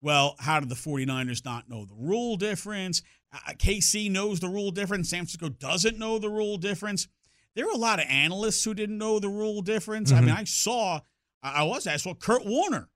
well, 0.00 0.34
how 0.40 0.58
did 0.58 0.68
the 0.68 0.74
49ers 0.74 1.44
not 1.44 1.68
know 1.68 1.84
the 1.84 1.94
rule 1.94 2.36
difference? 2.36 3.02
Uh, 3.32 3.52
KC 3.52 4.10
knows 4.10 4.40
the 4.40 4.48
rule 4.48 4.72
difference. 4.72 5.08
San 5.08 5.20
Francisco 5.20 5.48
doesn't 5.48 5.96
know 5.96 6.18
the 6.18 6.28
rule 6.28 6.56
difference. 6.58 7.06
There 7.54 7.66
are 7.68 7.72
a 7.72 7.76
lot 7.76 8.00
of 8.00 8.06
analysts 8.08 8.64
who 8.64 8.74
didn't 8.74 8.98
know 8.98 9.20
the 9.20 9.28
rule 9.28 9.62
difference. 9.62 10.10
I 10.10 10.20
mean, 10.20 10.30
Mhm. 10.34 10.38
I 10.38 10.44
saw, 10.44 11.00
I 11.42 11.62
was, 11.62 11.86
asked, 11.86 12.02
saw 12.04 12.14
Kurt 12.14 12.44
Warner 12.44 12.88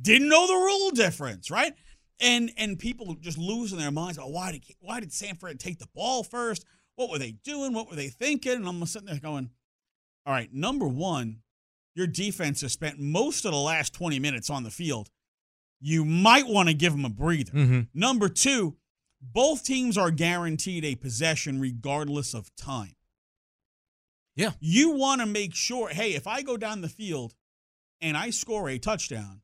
didn't 0.00 0.28
know 0.28 0.46
the 0.48 0.54
rule 0.54 0.90
difference, 0.90 1.48
right? 1.50 1.74
And 2.20 2.50
and 2.56 2.78
people 2.78 3.14
just 3.20 3.38
losing 3.38 3.78
their 3.78 3.92
minds 3.92 4.18
about 4.18 4.32
why 4.32 4.52
did 4.52 4.64
why 4.80 5.00
did 5.00 5.12
San 5.12 5.36
Fran 5.36 5.56
take 5.56 5.78
the 5.78 5.88
ball 5.94 6.24
first? 6.24 6.64
What 6.96 7.10
were 7.10 7.18
they 7.18 7.32
doing? 7.32 7.72
What 7.72 7.88
were 7.88 7.96
they 7.96 8.08
thinking? 8.08 8.54
And 8.54 8.66
I'm 8.68 8.84
sitting 8.86 9.06
there 9.06 9.20
going, 9.20 9.50
all 10.26 10.32
right, 10.32 10.52
number 10.52 10.88
one, 10.88 11.42
your 11.94 12.08
defense 12.08 12.60
has 12.62 12.72
spent 12.72 12.98
most 12.98 13.44
of 13.44 13.52
the 13.52 13.58
last 13.58 13.94
20 13.94 14.18
minutes 14.18 14.50
on 14.50 14.64
the 14.64 14.70
field. 14.70 15.10
You 15.80 16.04
might 16.04 16.48
want 16.48 16.68
to 16.68 16.74
give 16.74 16.92
them 16.92 17.04
a 17.04 17.08
breather. 17.08 17.52
Mhm. 17.52 17.88
Number 17.94 18.28
two, 18.28 18.76
both 19.20 19.64
teams 19.64 19.96
are 19.96 20.10
guaranteed 20.10 20.84
a 20.84 20.96
possession 20.96 21.60
regardless 21.60 22.34
of 22.34 22.54
time. 22.56 22.96
Yeah. 24.34 24.52
You 24.60 24.90
want 24.90 25.20
to 25.20 25.26
make 25.26 25.54
sure, 25.54 25.88
hey, 25.88 26.14
if 26.14 26.26
I 26.26 26.42
go 26.42 26.56
down 26.56 26.80
the 26.80 26.88
field 26.88 27.34
and 28.00 28.16
I 28.16 28.30
score 28.30 28.68
a 28.68 28.78
touchdown 28.78 29.42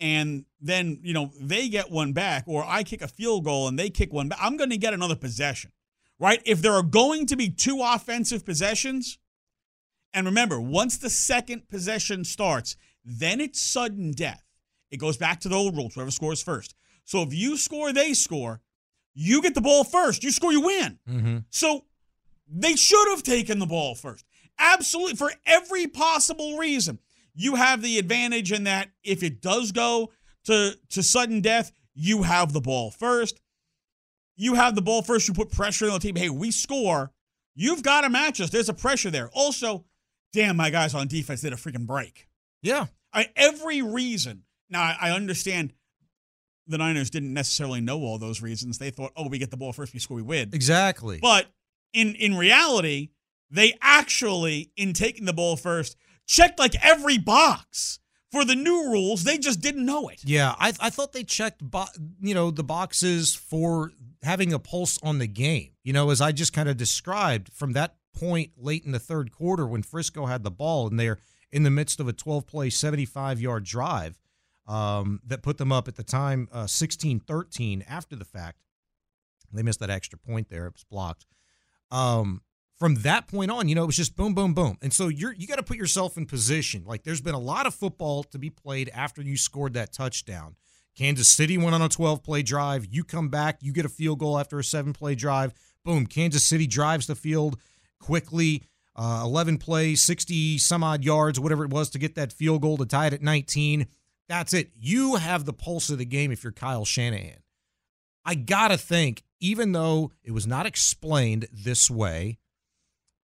and 0.00 0.46
then, 0.60 0.98
you 1.02 1.12
know, 1.12 1.30
they 1.40 1.68
get 1.68 1.90
one 1.90 2.12
back 2.12 2.44
or 2.46 2.64
I 2.66 2.82
kick 2.82 3.02
a 3.02 3.08
field 3.08 3.44
goal 3.44 3.68
and 3.68 3.78
they 3.78 3.90
kick 3.90 4.12
one 4.12 4.28
back, 4.28 4.38
I'm 4.40 4.56
going 4.56 4.70
to 4.70 4.78
get 4.78 4.94
another 4.94 5.16
possession. 5.16 5.70
right? 6.20 6.40
If 6.44 6.62
there 6.62 6.74
are 6.74 6.82
going 6.82 7.26
to 7.26 7.36
be 7.36 7.48
two 7.50 7.80
offensive 7.82 8.44
possessions, 8.44 9.18
and 10.12 10.26
remember, 10.26 10.60
once 10.60 10.98
the 10.98 11.10
second 11.10 11.68
possession 11.68 12.24
starts, 12.24 12.76
then 13.04 13.40
it's 13.40 13.60
sudden 13.60 14.12
death. 14.12 14.44
It 14.90 14.98
goes 14.98 15.16
back 15.16 15.40
to 15.40 15.48
the 15.48 15.56
old 15.56 15.76
rules, 15.76 15.94
whoever 15.94 16.10
scores 16.10 16.42
first. 16.42 16.74
So 17.04 17.22
if 17.22 17.32
you 17.32 17.56
score, 17.56 17.92
they 17.92 18.12
score, 18.12 18.60
you 19.14 19.40
get 19.40 19.54
the 19.54 19.60
ball 19.60 19.82
first. 19.84 20.22
You 20.22 20.30
score, 20.30 20.52
you 20.52 20.60
win. 20.60 20.98
Mm-hmm. 21.08 21.38
So 21.50 21.84
they 22.48 22.76
should 22.76 23.08
have 23.10 23.22
taken 23.22 23.58
the 23.58 23.66
ball 23.66 23.94
first. 23.94 24.24
Absolutely. 24.58 25.16
For 25.16 25.32
every 25.46 25.86
possible 25.86 26.58
reason. 26.58 26.98
You 27.40 27.54
have 27.54 27.80
the 27.80 27.98
advantage 27.98 28.52
in 28.52 28.64
that 28.64 28.90
if 29.02 29.22
it 29.22 29.40
does 29.40 29.72
go 29.72 30.12
to, 30.44 30.76
to 30.90 31.02
sudden 31.02 31.40
death, 31.40 31.72
you 31.94 32.22
have 32.22 32.52
the 32.52 32.60
ball 32.60 32.90
first. 32.90 33.40
You 34.36 34.56
have 34.56 34.74
the 34.74 34.82
ball 34.82 35.00
first. 35.00 35.26
You 35.26 35.32
put 35.32 35.50
pressure 35.50 35.86
on 35.86 35.92
the 35.92 36.00
team. 36.00 36.16
Hey, 36.16 36.28
we 36.28 36.50
score. 36.50 37.12
You've 37.54 37.82
got 37.82 38.02
to 38.02 38.10
match 38.10 38.42
us. 38.42 38.50
There's 38.50 38.68
a 38.68 38.74
pressure 38.74 39.10
there. 39.10 39.30
Also, 39.32 39.86
damn, 40.34 40.54
my 40.58 40.68
guys 40.68 40.94
on 40.94 41.08
defense 41.08 41.40
did 41.40 41.54
a 41.54 41.56
freaking 41.56 41.86
break. 41.86 42.28
Yeah. 42.60 42.86
I, 43.14 43.28
every 43.36 43.80
reason. 43.80 44.42
Now, 44.68 44.82
I, 44.82 44.96
I 45.00 45.10
understand 45.12 45.72
the 46.66 46.76
Niners 46.76 47.08
didn't 47.08 47.32
necessarily 47.32 47.80
know 47.80 48.00
all 48.00 48.18
those 48.18 48.42
reasons. 48.42 48.76
They 48.76 48.90
thought, 48.90 49.12
oh, 49.16 49.28
we 49.28 49.38
get 49.38 49.50
the 49.50 49.56
ball 49.56 49.72
first, 49.72 49.94
we 49.94 50.00
score, 50.00 50.16
we 50.16 50.22
win. 50.22 50.50
Exactly. 50.52 51.18
But 51.22 51.46
in 51.94 52.14
in 52.16 52.36
reality, 52.36 53.08
they 53.50 53.78
actually, 53.80 54.72
in 54.76 54.92
taking 54.92 55.24
the 55.24 55.32
ball 55.32 55.56
first, 55.56 55.96
checked 56.30 56.58
like 56.58 56.74
every 56.82 57.18
box 57.18 57.98
for 58.30 58.44
the 58.44 58.54
new 58.54 58.88
rules. 58.90 59.24
They 59.24 59.36
just 59.36 59.60
didn't 59.60 59.84
know 59.84 60.08
it. 60.08 60.20
Yeah, 60.24 60.54
I, 60.58 60.72
I 60.80 60.90
thought 60.90 61.12
they 61.12 61.24
checked, 61.24 61.62
bo- 61.62 61.86
you 62.20 62.34
know, 62.34 62.50
the 62.50 62.62
boxes 62.62 63.34
for 63.34 63.92
having 64.22 64.52
a 64.52 64.58
pulse 64.58 64.98
on 65.02 65.18
the 65.18 65.26
game. 65.26 65.72
You 65.82 65.92
know, 65.92 66.10
as 66.10 66.20
I 66.20 66.32
just 66.32 66.52
kind 66.52 66.68
of 66.68 66.76
described 66.76 67.52
from 67.52 67.72
that 67.72 67.96
point 68.14 68.52
late 68.56 68.84
in 68.84 68.92
the 68.92 68.98
third 68.98 69.32
quarter 69.32 69.66
when 69.66 69.82
Frisco 69.82 70.26
had 70.26 70.44
the 70.44 70.50
ball 70.50 70.86
and 70.86 70.98
they're 70.98 71.18
in 71.50 71.64
the 71.64 71.70
midst 71.70 71.98
of 71.98 72.06
a 72.06 72.12
12 72.12 72.46
play, 72.46 72.70
75 72.70 73.40
yard 73.40 73.64
drive 73.64 74.20
um, 74.68 75.20
that 75.26 75.42
put 75.42 75.58
them 75.58 75.72
up 75.72 75.88
at 75.88 75.96
the 75.96 76.04
time 76.04 76.48
uh, 76.52 76.66
16 76.66 77.20
13 77.20 77.84
after 77.88 78.14
the 78.14 78.24
fact. 78.24 78.58
They 79.52 79.64
missed 79.64 79.80
that 79.80 79.90
extra 79.90 80.16
point 80.16 80.48
there. 80.48 80.66
It 80.66 80.74
was 80.74 80.84
blocked. 80.84 81.26
Um, 81.90 82.42
from 82.80 82.94
that 82.96 83.28
point 83.28 83.50
on, 83.50 83.68
you 83.68 83.74
know, 83.74 83.82
it 83.82 83.86
was 83.86 83.96
just 83.96 84.16
boom, 84.16 84.32
boom, 84.32 84.54
boom. 84.54 84.78
And 84.80 84.92
so 84.92 85.08
you're 85.08 85.34
you 85.34 85.46
got 85.46 85.56
to 85.56 85.62
put 85.62 85.76
yourself 85.76 86.16
in 86.16 86.24
position. 86.24 86.84
Like 86.86 87.04
there's 87.04 87.20
been 87.20 87.34
a 87.34 87.38
lot 87.38 87.66
of 87.66 87.74
football 87.74 88.24
to 88.24 88.38
be 88.38 88.48
played 88.48 88.90
after 88.94 89.20
you 89.20 89.36
scored 89.36 89.74
that 89.74 89.92
touchdown. 89.92 90.56
Kansas 90.96 91.28
City 91.28 91.56
went 91.58 91.74
on 91.74 91.82
a 91.82 91.88
12 91.88 92.24
play 92.24 92.42
drive. 92.42 92.86
You 92.90 93.04
come 93.04 93.28
back, 93.28 93.58
you 93.60 93.72
get 93.72 93.84
a 93.84 93.90
field 93.90 94.18
goal 94.18 94.38
after 94.38 94.58
a 94.58 94.64
seven 94.64 94.94
play 94.94 95.14
drive. 95.14 95.52
Boom, 95.84 96.06
Kansas 96.06 96.42
City 96.42 96.66
drives 96.66 97.06
the 97.06 97.14
field 97.14 97.60
quickly. 98.00 98.64
Uh, 98.96 99.22
11 99.24 99.58
plays, 99.58 100.00
60 100.02 100.58
some 100.58 100.82
odd 100.82 101.04
yards, 101.04 101.38
whatever 101.38 101.64
it 101.64 101.70
was 101.70 101.90
to 101.90 101.98
get 101.98 102.16
that 102.16 102.32
field 102.32 102.62
goal 102.62 102.76
to 102.78 102.86
tie 102.86 103.06
it 103.06 103.12
at 103.12 103.22
19. 103.22 103.86
That's 104.28 104.52
it. 104.52 104.70
You 104.74 105.16
have 105.16 105.44
the 105.44 105.52
pulse 105.52 105.90
of 105.90 105.98
the 105.98 106.04
game 106.04 106.32
if 106.32 106.42
you're 106.42 106.52
Kyle 106.52 106.84
Shanahan. 106.84 107.42
I 108.24 108.34
got 108.34 108.68
to 108.68 108.78
think, 108.78 109.22
even 109.38 109.72
though 109.72 110.12
it 110.24 110.32
was 110.32 110.46
not 110.46 110.66
explained 110.66 111.46
this 111.52 111.90
way, 111.90 112.38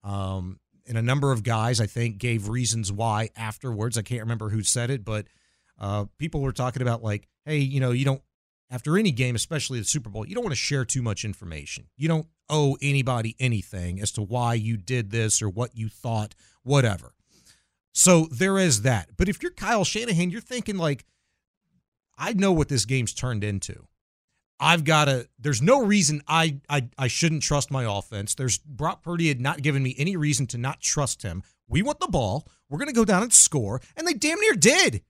um, 0.05 0.61
and 0.87 0.97
a 0.97 1.03
number 1.03 1.33
of 1.33 1.43
guys, 1.43 1.81
I 1.81 1.87
think, 1.87 2.19
gave 2.19 2.49
reasons 2.49 2.93
why 2.93 3.31
afterwards. 3.37 3.99
I 3.99 4.03
can't 4.03 4.23
remember 4.23 4.51
who 4.51 4.63
said 4.63 4.91
it, 4.91 5.05
but 5.05 5.27
uh, 5.79 6.07
people 6.19 6.41
were 6.41 6.53
talking 6.53 6.83
about, 6.83 7.03
like, 7.03 7.29
hey, 7.45 7.59
you 7.59 7.81
know, 7.81 7.91
you 7.91 8.05
don't, 8.05 8.23
after 8.71 8.97
any 8.97 9.11
game, 9.11 9.35
especially 9.35 9.79
the 9.79 9.85
Super 9.85 10.11
Bowl, 10.11 10.27
you 10.27 10.35
don't 10.35 10.45
want 10.45 10.53
to 10.53 10.61
share 10.61 10.85
too 10.85 11.03
much 11.03 11.25
information. 11.25 11.87
You 11.97 12.09
don't 12.09 12.27
owe 12.49 12.77
anybody 12.81 13.37
anything 13.39 14.01
as 14.01 14.13
to 14.13 14.23
why 14.23 14.55
you 14.55 14.77
did 14.77 15.11
this 15.11 15.43
or 15.43 15.49
what 15.49 15.77
you 15.77 15.89
thought, 15.89 16.35
whatever. 16.63 17.15
So 17.93 18.27
there 18.31 18.59
is 18.59 18.83
that. 18.83 19.11
But 19.17 19.29
if 19.29 19.43
you're 19.43 19.53
Kyle 19.53 19.85
Shanahan, 19.85 20.31
you're 20.31 20.41
thinking, 20.41 20.77
like, 20.77 21.05
I 22.19 22.33
know 22.33 22.53
what 22.53 22.69
this 22.69 22.85
game's 22.85 23.13
turned 23.13 23.45
into. 23.45 23.87
I've 24.59 24.85
got 24.85 25.07
to. 25.07 25.29
There's 25.39 25.61
no 25.61 25.85
reason 25.85 26.23
I, 26.27 26.59
I 26.69 26.89
I 26.99 27.09
shouldn't 27.09 27.43
trust 27.43 27.71
my 27.71 27.85
offense. 27.85 28.35
There's 28.35 28.59
Brock 28.59 29.03
Purdy 29.03 29.29
had 29.29 29.41
not 29.41 29.63
given 29.63 29.83
me 29.83 29.95
any 29.99 30.17
reason 30.17 30.47
to 30.49 30.59
not 30.59 30.81
trust 30.81 31.23
him. 31.23 31.43
We 31.69 31.83
want 31.83 32.01
the 32.01 32.09
ball. 32.09 32.49
We're 32.69 32.79
going 32.79 32.89
to 32.89 32.95
go 32.95 33.05
down 33.05 33.23
and 33.23 33.33
score, 33.33 33.81
and 33.97 34.07
they 34.07 34.15
damn 34.15 34.41
near 34.41 34.55
did. 34.55 35.03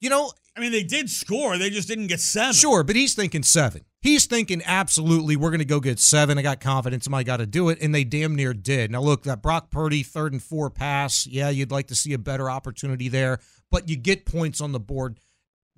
You 0.00 0.10
know, 0.10 0.32
I 0.56 0.60
mean, 0.60 0.72
they 0.72 0.84
did 0.84 1.10
score. 1.10 1.58
They 1.58 1.70
just 1.70 1.88
didn't 1.88 2.06
get 2.06 2.20
seven. 2.20 2.52
Sure, 2.52 2.82
but 2.82 2.96
he's 2.96 3.14
thinking 3.14 3.42
seven. 3.42 3.84
He's 4.00 4.26
thinking 4.26 4.62
absolutely 4.64 5.36
we're 5.36 5.50
going 5.50 5.58
to 5.58 5.64
go 5.64 5.80
get 5.80 5.98
seven. 5.98 6.38
I 6.38 6.42
got 6.42 6.60
confidence 6.60 7.08
my 7.08 7.24
got 7.24 7.38
to 7.38 7.46
do 7.46 7.68
it, 7.68 7.78
and 7.80 7.94
they 7.94 8.04
damn 8.04 8.36
near 8.36 8.54
did. 8.54 8.92
Now 8.92 9.00
look, 9.00 9.24
that 9.24 9.42
Brock 9.42 9.70
Purdy 9.70 10.02
third 10.02 10.32
and 10.32 10.42
four 10.42 10.70
pass. 10.70 11.26
Yeah, 11.26 11.50
you'd 11.50 11.72
like 11.72 11.88
to 11.88 11.94
see 11.94 12.12
a 12.12 12.18
better 12.18 12.48
opportunity 12.48 13.08
there, 13.08 13.40
but 13.70 13.88
you 13.88 13.96
get 13.96 14.24
points 14.24 14.60
on 14.60 14.72
the 14.72 14.80
board. 14.80 15.18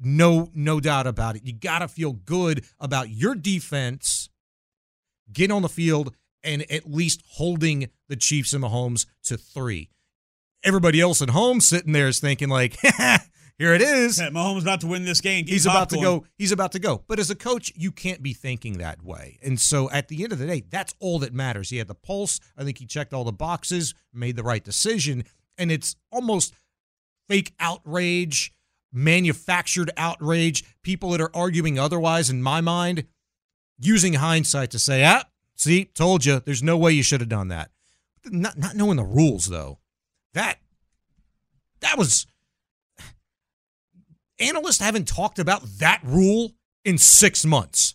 No, 0.03 0.51
no 0.55 0.81
doubt 0.81 1.07
about 1.07 1.37
it. 1.37 1.45
You 1.45 1.53
got 1.53 1.81
to 1.81 1.89
feel 1.89 2.13
good 2.13 2.65
about 2.79 3.11
your 3.11 3.35
defense, 3.35 4.31
getting 5.31 5.55
on 5.55 5.63
the 5.63 5.69
field, 5.69 6.15
and 6.43 6.71
at 6.71 6.91
least 6.91 7.23
holding 7.33 7.91
the 8.09 8.17
Chiefs 8.17 8.53
and 8.53 8.65
Mahomes 8.65 9.07
to 9.25 9.37
three. 9.37 9.91
Everybody 10.65 11.01
else 11.01 11.21
at 11.23 11.31
home 11.31 11.61
sitting 11.61 11.93
there 11.93 12.09
is 12.09 12.19
thinking 12.19 12.49
like, 12.49 12.79
here 13.59 13.75
it 13.75 13.83
is. 13.83 14.19
Yeah, 14.19 14.31
Mahomes 14.31 14.63
about 14.63 14.81
to 14.81 14.87
win 14.87 15.05
this 15.05 15.21
game. 15.21 15.45
Keep 15.45 15.53
he's 15.53 15.67
about 15.67 15.91
to 15.91 16.01
go. 16.01 16.25
He's 16.39 16.53
about 16.53 16.73
to 16.73 16.79
go. 16.79 17.03
But 17.07 17.19
as 17.19 17.31
a 17.31 17.35
coach, 17.35 17.73
you 17.77 17.93
can't 17.93 18.23
be 18.23 18.33
thinking 18.33 18.79
that 18.79 19.03
way. 19.03 19.39
And 19.43 19.61
so 19.61 19.91
at 19.91 20.09
the 20.09 20.23
end 20.23 20.33
of 20.33 20.39
the 20.39 20.47
day, 20.47 20.65
that's 20.71 20.95
all 20.99 21.19
that 21.21 21.35
matters. 21.35 21.69
He 21.69 21.77
had 21.77 21.89
the 21.89 21.95
pulse. 21.95 22.41
I 22.57 22.65
think 22.65 22.79
he 22.79 22.87
checked 22.87 23.13
all 23.13 23.25
the 23.25 23.33
boxes, 23.33 23.95
made 24.15 24.37
the 24.37 24.43
right 24.43 24.65
decision, 24.65 25.25
and 25.59 25.71
it's 25.71 25.97
almost 26.11 26.55
fake 27.29 27.55
outrage 27.61 28.53
manufactured 28.93 29.91
outrage, 29.97 30.65
people 30.83 31.11
that 31.11 31.21
are 31.21 31.31
arguing 31.35 31.79
otherwise, 31.79 32.31
in 32.31 32.43
my 32.43 32.61
mind, 32.61 33.07
using 33.79 34.15
hindsight 34.15 34.71
to 34.71 34.79
say, 34.79 35.05
ah, 35.05 35.25
see, 35.55 35.85
told 35.87 36.25
you, 36.25 36.41
there's 36.41 36.63
no 36.63 36.77
way 36.77 36.93
you 36.93 37.03
should 37.03 37.21
have 37.21 37.29
done 37.29 37.49
that. 37.49 37.71
Not, 38.27 38.59
not 38.59 38.77
knowing 38.77 38.97
the 38.97 39.05
rules, 39.05 39.47
though. 39.47 39.79
That, 40.35 40.59
that 41.81 41.97
was, 41.97 42.27
analysts 44.39 44.81
haven't 44.81 45.09
talked 45.09 45.39
about 45.39 45.63
that 45.79 46.01
rule 46.05 46.53
in 46.85 46.99
six 46.99 47.45
months. 47.45 47.95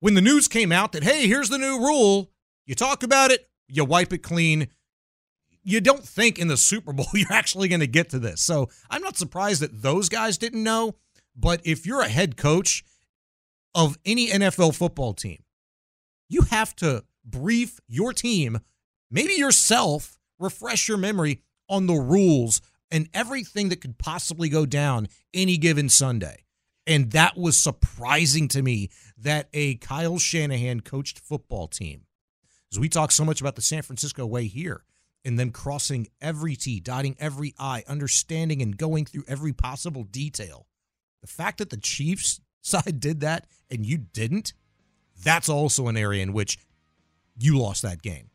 When 0.00 0.14
the 0.14 0.20
news 0.20 0.48
came 0.48 0.72
out 0.72 0.92
that, 0.92 1.02
hey, 1.02 1.26
here's 1.26 1.48
the 1.48 1.58
new 1.58 1.78
rule, 1.78 2.30
you 2.66 2.74
talk 2.74 3.02
about 3.02 3.30
it, 3.30 3.48
you 3.68 3.84
wipe 3.84 4.12
it 4.12 4.18
clean, 4.18 4.68
you 5.66 5.80
don't 5.80 6.04
think 6.04 6.38
in 6.38 6.46
the 6.46 6.56
Super 6.56 6.92
Bowl 6.92 7.08
you're 7.14 7.32
actually 7.32 7.68
going 7.68 7.80
to 7.80 7.88
get 7.88 8.08
to 8.10 8.20
this. 8.20 8.40
So 8.40 8.70
I'm 8.88 9.02
not 9.02 9.18
surprised 9.18 9.60
that 9.60 9.82
those 9.82 10.08
guys 10.08 10.38
didn't 10.38 10.62
know. 10.62 10.94
But 11.34 11.60
if 11.64 11.84
you're 11.84 12.00
a 12.00 12.08
head 12.08 12.36
coach 12.38 12.84
of 13.74 13.98
any 14.06 14.28
NFL 14.28 14.74
football 14.74 15.12
team, 15.12 15.42
you 16.28 16.42
have 16.42 16.74
to 16.76 17.04
brief 17.24 17.80
your 17.88 18.12
team, 18.12 18.60
maybe 19.10 19.34
yourself, 19.34 20.18
refresh 20.38 20.88
your 20.88 20.96
memory 20.96 21.42
on 21.68 21.86
the 21.86 21.94
rules 21.94 22.62
and 22.90 23.08
everything 23.12 23.68
that 23.68 23.80
could 23.80 23.98
possibly 23.98 24.48
go 24.48 24.64
down 24.64 25.08
any 25.34 25.58
given 25.58 25.88
Sunday. 25.88 26.44
And 26.86 27.10
that 27.10 27.36
was 27.36 27.56
surprising 27.56 28.46
to 28.48 28.62
me 28.62 28.90
that 29.18 29.48
a 29.52 29.74
Kyle 29.74 30.18
Shanahan 30.18 30.80
coached 30.80 31.18
football 31.18 31.66
team, 31.66 32.02
as 32.72 32.78
we 32.78 32.88
talk 32.88 33.10
so 33.10 33.24
much 33.24 33.40
about 33.40 33.56
the 33.56 33.62
San 33.62 33.82
Francisco 33.82 34.24
way 34.24 34.46
here, 34.46 34.84
and 35.26 35.38
then 35.38 35.50
crossing 35.50 36.06
every 36.20 36.54
T, 36.54 36.78
dotting 36.78 37.16
every 37.18 37.52
I, 37.58 37.82
understanding 37.88 38.62
and 38.62 38.76
going 38.78 39.04
through 39.04 39.24
every 39.26 39.52
possible 39.52 40.04
detail. 40.04 40.66
The 41.20 41.26
fact 41.26 41.58
that 41.58 41.70
the 41.70 41.76
Chiefs 41.76 42.40
side 42.62 43.00
did 43.00 43.20
that 43.20 43.46
and 43.68 43.84
you 43.84 43.98
didn't, 43.98 44.54
that's 45.22 45.48
also 45.48 45.88
an 45.88 45.96
area 45.96 46.22
in 46.22 46.32
which 46.32 46.58
you 47.36 47.58
lost 47.58 47.82
that 47.82 48.02
game. 48.02 48.30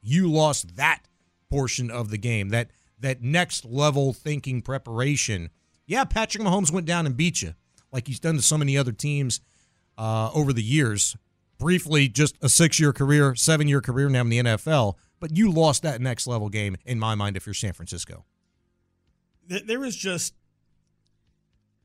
You 0.00 0.30
lost 0.30 0.76
that 0.76 1.06
portion 1.50 1.90
of 1.90 2.10
the 2.10 2.18
game, 2.18 2.48
that 2.48 2.70
that 2.98 3.22
next 3.22 3.64
level 3.66 4.12
thinking 4.12 4.62
preparation. 4.62 5.50
Yeah, 5.86 6.04
Patrick 6.04 6.42
Mahomes 6.42 6.72
went 6.72 6.86
down 6.86 7.04
and 7.04 7.16
beat 7.16 7.42
you, 7.42 7.54
like 7.92 8.06
he's 8.06 8.20
done 8.20 8.36
to 8.36 8.42
so 8.42 8.56
many 8.56 8.78
other 8.78 8.92
teams 8.92 9.40
uh, 9.98 10.30
over 10.32 10.52
the 10.52 10.62
years. 10.62 11.16
Briefly, 11.58 12.08
just 12.08 12.36
a 12.42 12.48
six 12.48 12.80
year 12.80 12.92
career, 12.92 13.34
seven 13.34 13.68
year 13.68 13.80
career 13.80 14.08
now 14.08 14.22
in 14.22 14.30
the 14.30 14.38
NFL 14.40 14.94
but 15.24 15.34
you 15.34 15.50
lost 15.50 15.84
that 15.84 16.02
next 16.02 16.26
level 16.26 16.50
game 16.50 16.76
in 16.84 16.98
my 16.98 17.14
mind 17.14 17.34
if 17.34 17.46
you're 17.46 17.54
San 17.54 17.72
Francisco. 17.72 18.26
There 19.48 19.80
was 19.80 19.96
just 19.96 20.34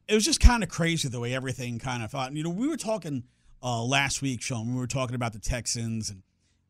it 0.09 0.13
was 0.13 0.25
just 0.25 0.41
kind 0.41 0.61
of 0.61 0.67
crazy 0.67 1.07
the 1.07 1.21
way 1.21 1.33
everything 1.33 1.79
kind 1.79 2.03
of 2.03 2.11
thought. 2.11 2.33
You 2.33 2.43
know, 2.43 2.49
we 2.49 2.67
were 2.67 2.75
talking 2.75 3.23
uh, 3.63 3.81
last 3.81 4.21
week, 4.21 4.41
Shaun. 4.41 4.73
We 4.73 4.77
were 4.77 4.87
talking 4.87 5.15
about 5.15 5.31
the 5.31 5.39
Texans 5.39 6.09
and 6.09 6.23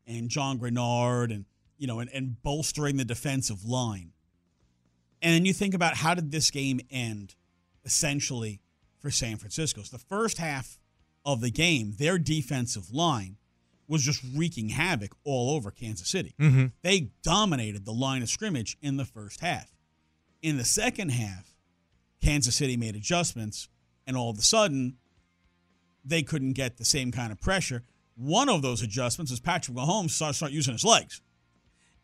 and 0.06 0.28
John 0.28 0.60
Greenard 0.60 1.32
and 1.32 1.44
you 1.76 1.88
know 1.88 1.98
and, 1.98 2.08
and 2.14 2.40
bolstering 2.40 2.98
the 2.98 3.04
defensive 3.04 3.64
line. 3.64 4.12
And 5.20 5.34
then 5.34 5.44
you 5.44 5.52
think 5.52 5.74
about 5.74 5.96
how 5.96 6.14
did 6.14 6.30
this 6.30 6.52
game 6.52 6.78
end 6.88 7.34
essentially 7.84 8.60
for 9.00 9.10
San 9.10 9.38
Francisco? 9.38 9.82
So 9.82 9.96
the 9.96 10.04
first 10.04 10.38
half 10.38 10.78
of 11.24 11.40
the 11.40 11.50
game, 11.50 11.94
their 11.98 12.16
defensive 12.16 12.92
line 12.92 13.38
was 13.90 14.02
just 14.02 14.22
wreaking 14.36 14.68
havoc 14.68 15.16
all 15.24 15.56
over 15.56 15.72
Kansas 15.72 16.08
City. 16.08 16.32
Mm-hmm. 16.40 16.66
They 16.82 17.10
dominated 17.24 17.84
the 17.84 17.92
line 17.92 18.22
of 18.22 18.30
scrimmage 18.30 18.78
in 18.80 18.96
the 18.96 19.04
first 19.04 19.40
half. 19.40 19.74
In 20.42 20.56
the 20.56 20.64
second 20.64 21.08
half, 21.10 21.56
Kansas 22.22 22.54
City 22.54 22.76
made 22.76 22.94
adjustments, 22.94 23.68
and 24.06 24.16
all 24.16 24.30
of 24.30 24.38
a 24.38 24.42
sudden, 24.42 24.96
they 26.04 26.22
couldn't 26.22 26.52
get 26.52 26.76
the 26.76 26.84
same 26.84 27.10
kind 27.10 27.32
of 27.32 27.40
pressure. 27.40 27.82
One 28.14 28.48
of 28.48 28.62
those 28.62 28.80
adjustments 28.80 29.32
is 29.32 29.40
Patrick 29.40 29.76
Mahomes 29.76 30.10
started 30.10 30.34
start 30.34 30.52
using 30.52 30.72
his 30.72 30.84
legs. 30.84 31.20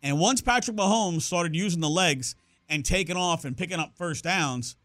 And 0.03 0.19
once 0.19 0.41
Patrick 0.41 0.77
Mahomes 0.77 1.23
started 1.23 1.55
using 1.55 1.81
the 1.81 1.89
legs 1.89 2.35
and 2.69 2.85
taking 2.85 3.17
off 3.17 3.45
and 3.45 3.57
picking 3.57 3.79
up 3.79 3.93
first 3.97 4.25
downs, 4.25 4.77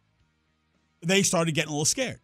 they 1.02 1.24
started 1.24 1.56
getting 1.56 1.70
a 1.70 1.74
little 1.74 1.86
scared. 1.86 2.20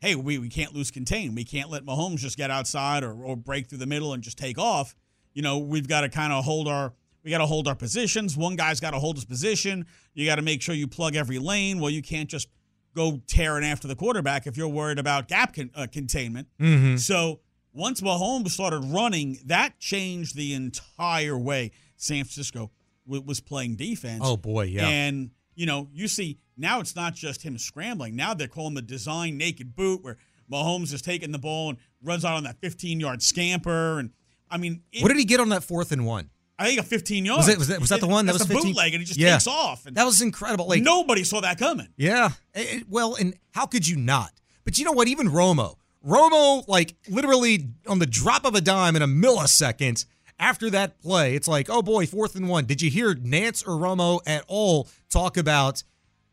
Hey, 0.00 0.14
we, 0.14 0.38
we 0.38 0.48
can't 0.48 0.74
lose 0.74 0.90
contain. 0.90 1.34
We 1.34 1.44
can't 1.44 1.70
let 1.70 1.84
Mahomes 1.84 2.18
just 2.18 2.36
get 2.36 2.50
outside 2.50 3.02
or, 3.02 3.12
or 3.12 3.36
break 3.36 3.68
through 3.68 3.78
the 3.78 3.86
middle 3.86 4.12
and 4.12 4.22
just 4.22 4.38
take 4.38 4.58
off. 4.58 4.94
You 5.34 5.42
know, 5.42 5.58
we've 5.58 5.88
got 5.88 6.02
to 6.02 6.08
kind 6.08 6.32
of 6.32 6.44
hold 6.44 6.68
our 6.68 6.92
we 7.24 7.30
got 7.30 7.38
to 7.38 7.46
hold 7.46 7.68
our 7.68 7.74
positions. 7.74 8.36
One 8.36 8.56
guy's 8.56 8.80
got 8.80 8.92
to 8.92 8.98
hold 8.98 9.16
his 9.16 9.24
position. 9.24 9.86
You 10.14 10.24
got 10.24 10.36
to 10.36 10.42
make 10.42 10.62
sure 10.62 10.74
you 10.74 10.86
plug 10.86 11.16
every 11.16 11.38
lane. 11.38 11.78
Well, 11.80 11.90
you 11.90 12.00
can't 12.00 12.30
just 12.30 12.48
go 12.94 13.20
tearing 13.26 13.64
after 13.64 13.86
the 13.86 13.94
quarterback 13.94 14.46
if 14.46 14.56
you're 14.56 14.68
worried 14.68 14.98
about 14.98 15.28
gap 15.28 15.54
con- 15.54 15.70
uh, 15.74 15.86
containment. 15.90 16.48
Mm-hmm. 16.60 16.96
So 16.96 17.40
once 17.72 18.00
Mahomes 18.00 18.48
started 18.50 18.80
running, 18.84 19.38
that 19.46 19.78
changed 19.78 20.36
the 20.36 20.54
entire 20.54 21.36
way 21.36 21.72
San 21.96 22.24
Francisco 22.24 22.70
w- 23.06 23.22
was 23.24 23.40
playing 23.40 23.76
defense. 23.76 24.22
Oh 24.24 24.36
boy, 24.36 24.64
yeah. 24.64 24.88
And 24.88 25.30
you 25.54 25.66
know, 25.66 25.88
you 25.92 26.08
see 26.08 26.38
now 26.58 26.80
it's 26.80 26.96
not 26.96 27.14
just 27.14 27.42
him 27.42 27.56
scrambling. 27.58 28.16
Now 28.16 28.34
they're 28.34 28.48
calling 28.48 28.74
the 28.74 28.82
design 28.82 29.38
naked 29.38 29.74
boot 29.76 30.02
where 30.02 30.18
Mahomes 30.50 30.92
is 30.92 31.02
taking 31.02 31.32
the 31.32 31.38
ball 31.38 31.70
and 31.70 31.78
runs 32.02 32.24
out 32.24 32.36
on 32.36 32.44
that 32.44 32.60
15 32.60 33.00
yard 33.00 33.22
scamper. 33.22 33.98
And 33.98 34.10
I 34.50 34.58
mean, 34.58 34.82
it, 34.92 35.02
what 35.02 35.08
did 35.08 35.18
he 35.18 35.24
get 35.24 35.40
on 35.40 35.50
that 35.50 35.62
fourth 35.62 35.92
and 35.92 36.06
one? 36.06 36.30
I 36.58 36.66
think 36.66 36.80
a 36.80 36.82
15 36.82 37.24
yards. 37.24 37.46
Was, 37.46 37.54
it, 37.54 37.58
was, 37.58 37.68
that, 37.68 37.80
was 37.80 37.88
that 37.90 38.00
the 38.00 38.08
one 38.08 38.26
that 38.26 38.32
was 38.32 38.42
the 38.42 38.48
15? 38.48 38.72
bootleg, 38.72 38.92
and 38.92 39.00
he 39.00 39.06
just 39.06 39.18
yeah. 39.18 39.34
takes 39.34 39.46
off. 39.46 39.86
And 39.86 39.96
that 39.96 40.04
was 40.04 40.20
incredible. 40.20 40.66
Like 40.66 40.82
nobody 40.82 41.22
saw 41.22 41.40
that 41.40 41.58
coming. 41.58 41.88
Yeah. 41.96 42.30
It- 42.54 42.80
it- 42.80 42.88
well, 42.88 43.14
and 43.14 43.34
how 43.52 43.66
could 43.66 43.86
you 43.86 43.96
not? 43.96 44.32
But 44.64 44.76
you 44.78 44.84
know 44.84 44.92
what? 44.92 45.08
Even 45.08 45.28
Romo, 45.28 45.76
Romo, 46.04 46.66
like 46.68 46.96
literally 47.08 47.68
on 47.86 48.00
the 48.00 48.06
drop 48.06 48.44
of 48.44 48.54
a 48.54 48.60
dime 48.60 48.96
in 48.96 49.02
a 49.02 49.06
millisecond 49.06 50.04
after 50.38 50.70
that 50.70 51.00
play, 51.00 51.34
it's 51.34 51.48
like, 51.48 51.68
oh 51.70 51.82
boy, 51.82 52.06
fourth 52.06 52.34
and 52.34 52.48
one. 52.48 52.64
Did 52.64 52.82
you 52.82 52.90
hear 52.90 53.14
Nance 53.14 53.62
or 53.62 53.74
Romo 53.74 54.20
at 54.26 54.44
all 54.48 54.88
talk 55.10 55.36
about? 55.36 55.82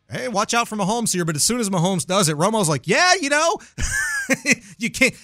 Hey, 0.09 0.27
watch 0.27 0.53
out 0.53 0.67
for 0.67 0.75
Mahomes 0.75 1.13
here. 1.13 1.25
But 1.25 1.35
as 1.35 1.43
soon 1.43 1.59
as 1.59 1.69
Mahomes 1.69 2.05
does 2.05 2.29
it, 2.29 2.37
Romo's 2.37 2.69
like, 2.69 2.87
yeah, 2.87 3.13
you 3.19 3.29
know, 3.29 3.57
you 4.77 4.91
can't. 4.91 5.15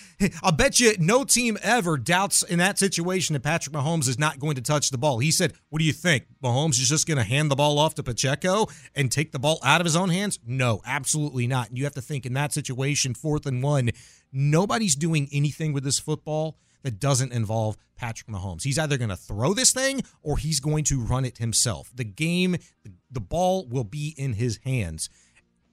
I'll 0.42 0.52
bet 0.52 0.80
you 0.80 0.94
no 1.00 1.24
team 1.24 1.58
ever 1.62 1.98
doubts 1.98 2.42
in 2.42 2.60
that 2.60 2.80
situation 2.80 3.34
that 3.34 3.44
Patrick 3.44 3.76
Mahomes 3.76 4.08
is 4.08 4.18
not 4.18 4.40
going 4.40 4.56
to 4.56 4.62
touch 4.62 4.90
the 4.90 4.98
ball. 4.98 5.20
He 5.20 5.32
said, 5.32 5.54
What 5.70 5.80
do 5.80 5.86
you 5.86 5.94
think? 5.94 6.26
Mahomes 6.44 6.80
is 6.80 6.90
just 6.90 7.08
going 7.08 7.18
to 7.18 7.24
hand 7.24 7.52
the 7.52 7.56
ball 7.56 7.78
off 7.78 7.96
to 7.96 8.04
Pacheco 8.04 8.68
and 8.96 9.12
take 9.12 9.32
the 9.32 9.40
ball 9.40 9.60
out 9.64 9.82
of 9.82 9.86
his 9.86 9.96
own 9.96 10.10
hands? 10.10 10.40
No, 10.46 10.82
absolutely 10.86 11.48
not. 11.48 11.70
And 11.70 11.78
you 11.78 11.84
have 11.84 11.94
to 11.94 12.02
think 12.02 12.26
in 12.26 12.34
that 12.34 12.54
situation, 12.54 13.14
fourth 13.14 13.46
and 13.46 13.62
one, 13.62 13.92
nobody's 14.32 14.96
doing 14.96 15.30
anything 15.32 15.74
with 15.74 15.84
this 15.84 16.00
football 16.00 16.58
that 16.84 17.00
doesn't 17.00 17.32
involve 17.32 17.78
Patrick 17.96 18.28
Mahomes. 18.28 18.64
He's 18.64 18.80
either 18.80 18.98
going 18.98 19.10
to 19.10 19.16
throw 19.16 19.54
this 19.54 19.72
thing 19.72 20.02
or 20.24 20.38
he's 20.38 20.60
going 20.60 20.84
to 20.86 21.00
run 21.00 21.26
it 21.26 21.38
himself. 21.38 21.92
The 21.94 22.04
game, 22.04 22.58
the, 22.84 22.92
the 23.12 23.20
ball 23.22 23.68
will 23.68 23.84
be 23.84 24.14
in 24.18 24.34
his 24.34 24.60
hands. 24.64 25.10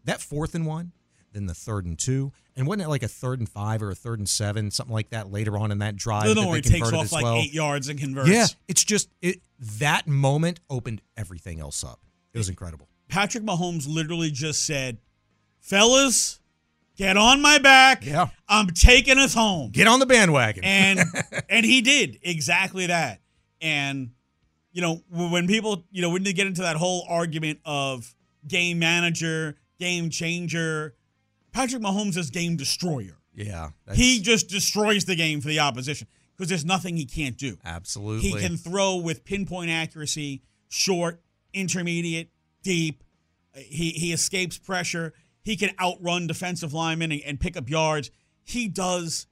That 0.05 0.21
fourth 0.21 0.55
and 0.55 0.67
one, 0.67 0.93
then 1.33 1.47
the 1.47 1.55
third 1.55 1.85
and 1.85 1.99
two, 1.99 2.33
and 2.57 2.67
wasn't 2.67 2.83
it 2.83 2.89
like 2.89 3.03
a 3.03 3.09
third 3.09 3.39
and 3.39 3.49
five 3.49 3.83
or 3.83 3.91
a 3.91 3.95
third 3.95 4.19
and 4.19 4.29
seven, 4.29 4.71
something 4.71 4.93
like 4.93 5.11
that 5.11 5.31
later 5.31 5.57
on 5.57 5.71
in 5.71 5.79
that 5.79 5.97
drive? 5.97 6.25
The 6.25 6.35
that 6.35 6.41
one 6.41 6.47
they 6.47 6.51
where 6.51 6.57
he 6.57 6.63
takes 6.63 6.93
off 6.93 7.13
like 7.13 7.25
well? 7.25 7.37
eight 7.37 7.53
yards 7.53 7.89
and 7.89 8.01
converts. 8.01 8.29
Yeah, 8.29 8.47
it's 8.67 8.83
just 8.83 9.09
it. 9.23 9.41
That 9.79 10.07
moment 10.09 10.61
opened 10.69 11.03
everything 11.17 11.61
else 11.61 11.85
up. 11.85 12.01
It 12.33 12.39
was 12.39 12.49
incredible. 12.49 12.89
Patrick 13.09 13.45
Mahomes 13.45 13.87
literally 13.89 14.31
just 14.31 14.65
said, 14.65 14.99
"Fellas, 15.61 16.41
get 16.97 17.17
on 17.17 17.41
my 17.41 17.59
back. 17.59 18.05
Yeah. 18.05 18.29
I'm 18.49 18.69
taking 18.69 19.19
us 19.19 19.35
home." 19.35 19.71
Get 19.71 19.87
on 19.87 20.01
the 20.01 20.07
bandwagon. 20.07 20.65
and 20.65 21.01
and 21.49 21.65
he 21.65 21.81
did 21.81 22.19
exactly 22.23 22.87
that. 22.87 23.21
And 23.61 24.11
you 24.79 24.83
know, 24.83 25.03
when 25.11 25.49
people, 25.49 25.83
you 25.91 26.01
know, 26.03 26.11
when 26.11 26.23
they 26.23 26.33
get 26.33 26.47
into 26.47 26.63
that 26.63 26.77
whole 26.77 27.05
argument 27.09 27.59
of 27.65 28.15
game 28.47 28.79
manager, 28.79 29.57
game 29.81 30.09
changer, 30.09 30.95
Patrick 31.51 31.83
Mahomes 31.83 32.17
is 32.17 32.31
game 32.31 32.55
destroyer. 32.57 33.17
yeah, 33.35 33.71
He 33.93 34.21
just 34.21 34.49
destroys 34.49 35.05
the 35.05 35.17
game 35.17 35.41
for 35.41 35.49
the 35.49 35.59
opposition 35.59 36.07
because 36.37 36.49
there's 36.49 36.65
nothing 36.65 36.97
he 36.97 37.07
can't 37.07 37.37
do. 37.37 37.57
absolutely. 37.65 38.31
He 38.31 38.39
can 38.39 38.57
throw 38.57 38.95
with 38.99 39.25
pinpoint 39.25 39.69
accuracy, 39.69 40.43
short, 40.69 41.21
intermediate, 41.53 42.31
deep. 42.63 43.03
He 43.57 43.91
he 43.91 44.13
escapes 44.13 44.59
pressure. 44.59 45.13
He 45.43 45.57
can 45.57 45.71
outrun 45.81 46.29
defensive 46.29 46.73
linemen 46.73 47.11
and, 47.11 47.23
and 47.27 47.41
pick 47.41 47.57
up 47.57 47.69
yards. 47.69 48.13
He 48.45 48.69
does 48.69 49.27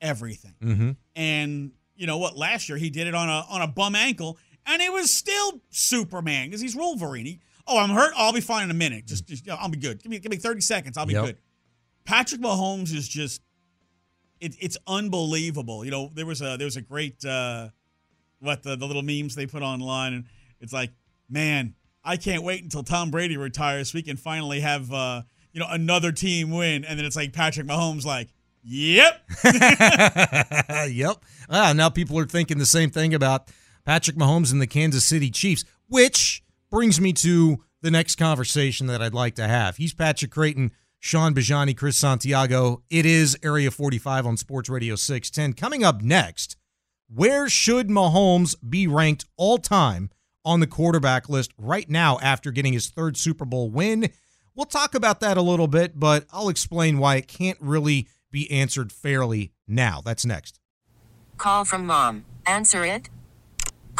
everything. 0.00 0.54
Mm-hmm. 0.62 0.90
And 1.16 1.72
you 1.96 2.06
know 2.06 2.18
what? 2.18 2.36
Last 2.36 2.68
year 2.68 2.78
he 2.78 2.88
did 2.88 3.08
it 3.08 3.16
on 3.16 3.28
a 3.28 3.44
on 3.50 3.62
a 3.62 3.66
bum 3.66 3.96
ankle, 3.96 4.38
and 4.66 4.80
it 4.82 4.92
was 4.92 5.12
still 5.12 5.60
Superman 5.70 6.46
because 6.48 6.60
he's 6.60 6.76
Wolverine. 6.76 7.26
He, 7.26 7.40
oh, 7.66 7.78
I'm 7.78 7.90
hurt. 7.90 8.12
I'll 8.16 8.32
be 8.32 8.40
fine 8.40 8.64
in 8.64 8.70
a 8.70 8.74
minute. 8.74 9.06
Just, 9.06 9.26
just 9.26 9.48
I'll 9.50 9.68
be 9.68 9.78
good. 9.78 10.02
Give 10.02 10.10
me 10.10 10.18
give 10.18 10.30
me 10.30 10.36
30 10.36 10.60
seconds. 10.60 10.96
I'll 10.96 11.06
be 11.06 11.14
Yep. 11.14 11.24
good. 11.24 11.36
Patrick 12.04 12.40
Mahomes 12.40 12.94
is 12.94 13.08
just 13.08 13.42
it, 14.40 14.56
it's 14.60 14.76
unbelievable. 14.86 15.84
You 15.84 15.90
know, 15.90 16.10
there 16.14 16.26
was 16.26 16.42
a 16.42 16.56
there 16.56 16.66
was 16.66 16.76
a 16.76 16.80
great 16.82 17.24
uh 17.24 17.68
what 18.40 18.62
the, 18.64 18.74
the 18.76 18.86
little 18.86 19.02
memes 19.02 19.34
they 19.36 19.46
put 19.46 19.62
online 19.62 20.14
and 20.14 20.24
it's 20.60 20.72
like, 20.72 20.90
man, 21.30 21.74
I 22.04 22.16
can't 22.16 22.42
wait 22.42 22.62
until 22.62 22.82
Tom 22.82 23.10
Brady 23.12 23.36
retires 23.36 23.92
so 23.92 23.96
we 23.98 24.02
can 24.02 24.16
finally 24.16 24.60
have 24.60 24.92
uh 24.92 25.22
you 25.52 25.60
know 25.60 25.66
another 25.70 26.10
team 26.12 26.50
win 26.50 26.84
and 26.84 26.98
then 26.98 27.06
it's 27.06 27.14
like 27.16 27.32
Patrick 27.32 27.66
Mahomes 27.66 28.04
like, 28.04 28.30
"Yep." 28.64 29.22
yep. 30.90 31.16
Ah, 31.48 31.72
now 31.74 31.88
people 31.88 32.18
are 32.18 32.26
thinking 32.26 32.58
the 32.58 32.66
same 32.66 32.90
thing 32.90 33.14
about 33.14 33.48
Patrick 33.84 34.16
Mahomes 34.16 34.52
and 34.52 34.60
the 34.60 34.66
Kansas 34.66 35.04
City 35.04 35.30
Chiefs, 35.30 35.64
which 35.88 36.42
brings 36.70 37.00
me 37.00 37.12
to 37.14 37.62
the 37.80 37.90
next 37.90 38.16
conversation 38.16 38.86
that 38.86 39.02
I'd 39.02 39.14
like 39.14 39.34
to 39.36 39.48
have. 39.48 39.76
He's 39.76 39.92
Patrick 39.92 40.30
Creighton, 40.30 40.70
Shaun 41.00 41.34
Bijani, 41.34 41.76
Chris 41.76 41.96
Santiago. 41.96 42.82
It 42.88 43.04
is 43.04 43.36
Area 43.42 43.70
45 43.70 44.26
on 44.26 44.36
Sports 44.36 44.68
Radio 44.68 44.94
610. 44.94 45.54
Coming 45.54 45.82
up 45.82 46.00
next, 46.00 46.56
where 47.12 47.48
should 47.48 47.88
Mahomes 47.88 48.54
be 48.68 48.86
ranked 48.86 49.26
all 49.36 49.58
time 49.58 50.10
on 50.44 50.60
the 50.60 50.66
quarterback 50.66 51.28
list 51.28 51.52
right 51.58 51.90
now 51.90 52.18
after 52.22 52.50
getting 52.52 52.72
his 52.72 52.88
third 52.88 53.16
Super 53.16 53.44
Bowl 53.44 53.68
win? 53.68 54.10
We'll 54.54 54.66
talk 54.66 54.94
about 54.94 55.20
that 55.20 55.36
a 55.36 55.42
little 55.42 55.66
bit, 55.66 55.98
but 55.98 56.26
I'll 56.32 56.48
explain 56.48 56.98
why 56.98 57.16
it 57.16 57.26
can't 57.26 57.58
really 57.60 58.06
be 58.30 58.50
answered 58.50 58.92
fairly 58.92 59.52
now. 59.66 60.00
That's 60.04 60.24
next. 60.24 60.60
Call 61.36 61.64
from 61.64 61.86
mom. 61.86 62.24
Answer 62.46 62.84
it. 62.84 63.08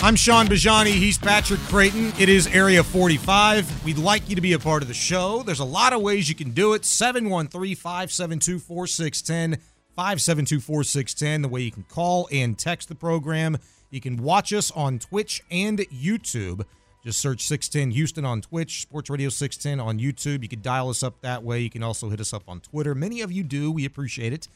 I'm 0.00 0.14
Shaun 0.14 0.46
Bijani. 0.46 0.92
He's 0.92 1.18
Patrick 1.18 1.58
Creighton. 1.62 2.12
It 2.20 2.28
is 2.28 2.46
Area 2.46 2.84
45. 2.84 3.84
We'd 3.84 3.98
like 3.98 4.28
you 4.28 4.36
to 4.36 4.40
be 4.40 4.52
a 4.52 4.58
part 4.58 4.80
of 4.82 4.86
the 4.88 4.94
show. 4.94 5.42
There's 5.42 5.58
a 5.58 5.64
lot 5.64 5.92
of 5.92 6.00
ways 6.00 6.28
you 6.28 6.36
can 6.36 6.52
do 6.52 6.74
it. 6.74 6.84
713 6.84 7.74
572 7.74 8.60
4610. 8.60 9.60
572 9.96 10.60
4610. 10.60 11.42
The 11.42 11.48
way 11.48 11.62
you 11.62 11.72
can 11.72 11.82
call 11.82 12.28
and 12.30 12.56
text 12.56 12.88
the 12.88 12.94
program. 12.94 13.58
You 13.90 14.00
can 14.00 14.18
watch 14.18 14.52
us 14.52 14.70
on 14.70 15.00
Twitch 15.00 15.42
and 15.50 15.80
YouTube. 15.80 16.64
Just 17.02 17.18
search 17.18 17.42
610 17.42 17.90
Houston 17.90 18.24
on 18.24 18.40
Twitch, 18.40 18.82
Sports 18.82 19.10
Radio 19.10 19.28
610 19.28 19.84
on 19.84 19.98
YouTube. 19.98 20.44
You 20.44 20.48
can 20.48 20.62
dial 20.62 20.90
us 20.90 21.02
up 21.02 21.20
that 21.22 21.42
way. 21.42 21.58
You 21.58 21.70
can 21.70 21.82
also 21.82 22.08
hit 22.08 22.20
us 22.20 22.32
up 22.32 22.44
on 22.46 22.60
Twitter. 22.60 22.94
Many 22.94 23.20
of 23.20 23.32
you 23.32 23.42
do. 23.42 23.72
We 23.72 23.84
appreciate 23.84 24.32
it. 24.32 24.46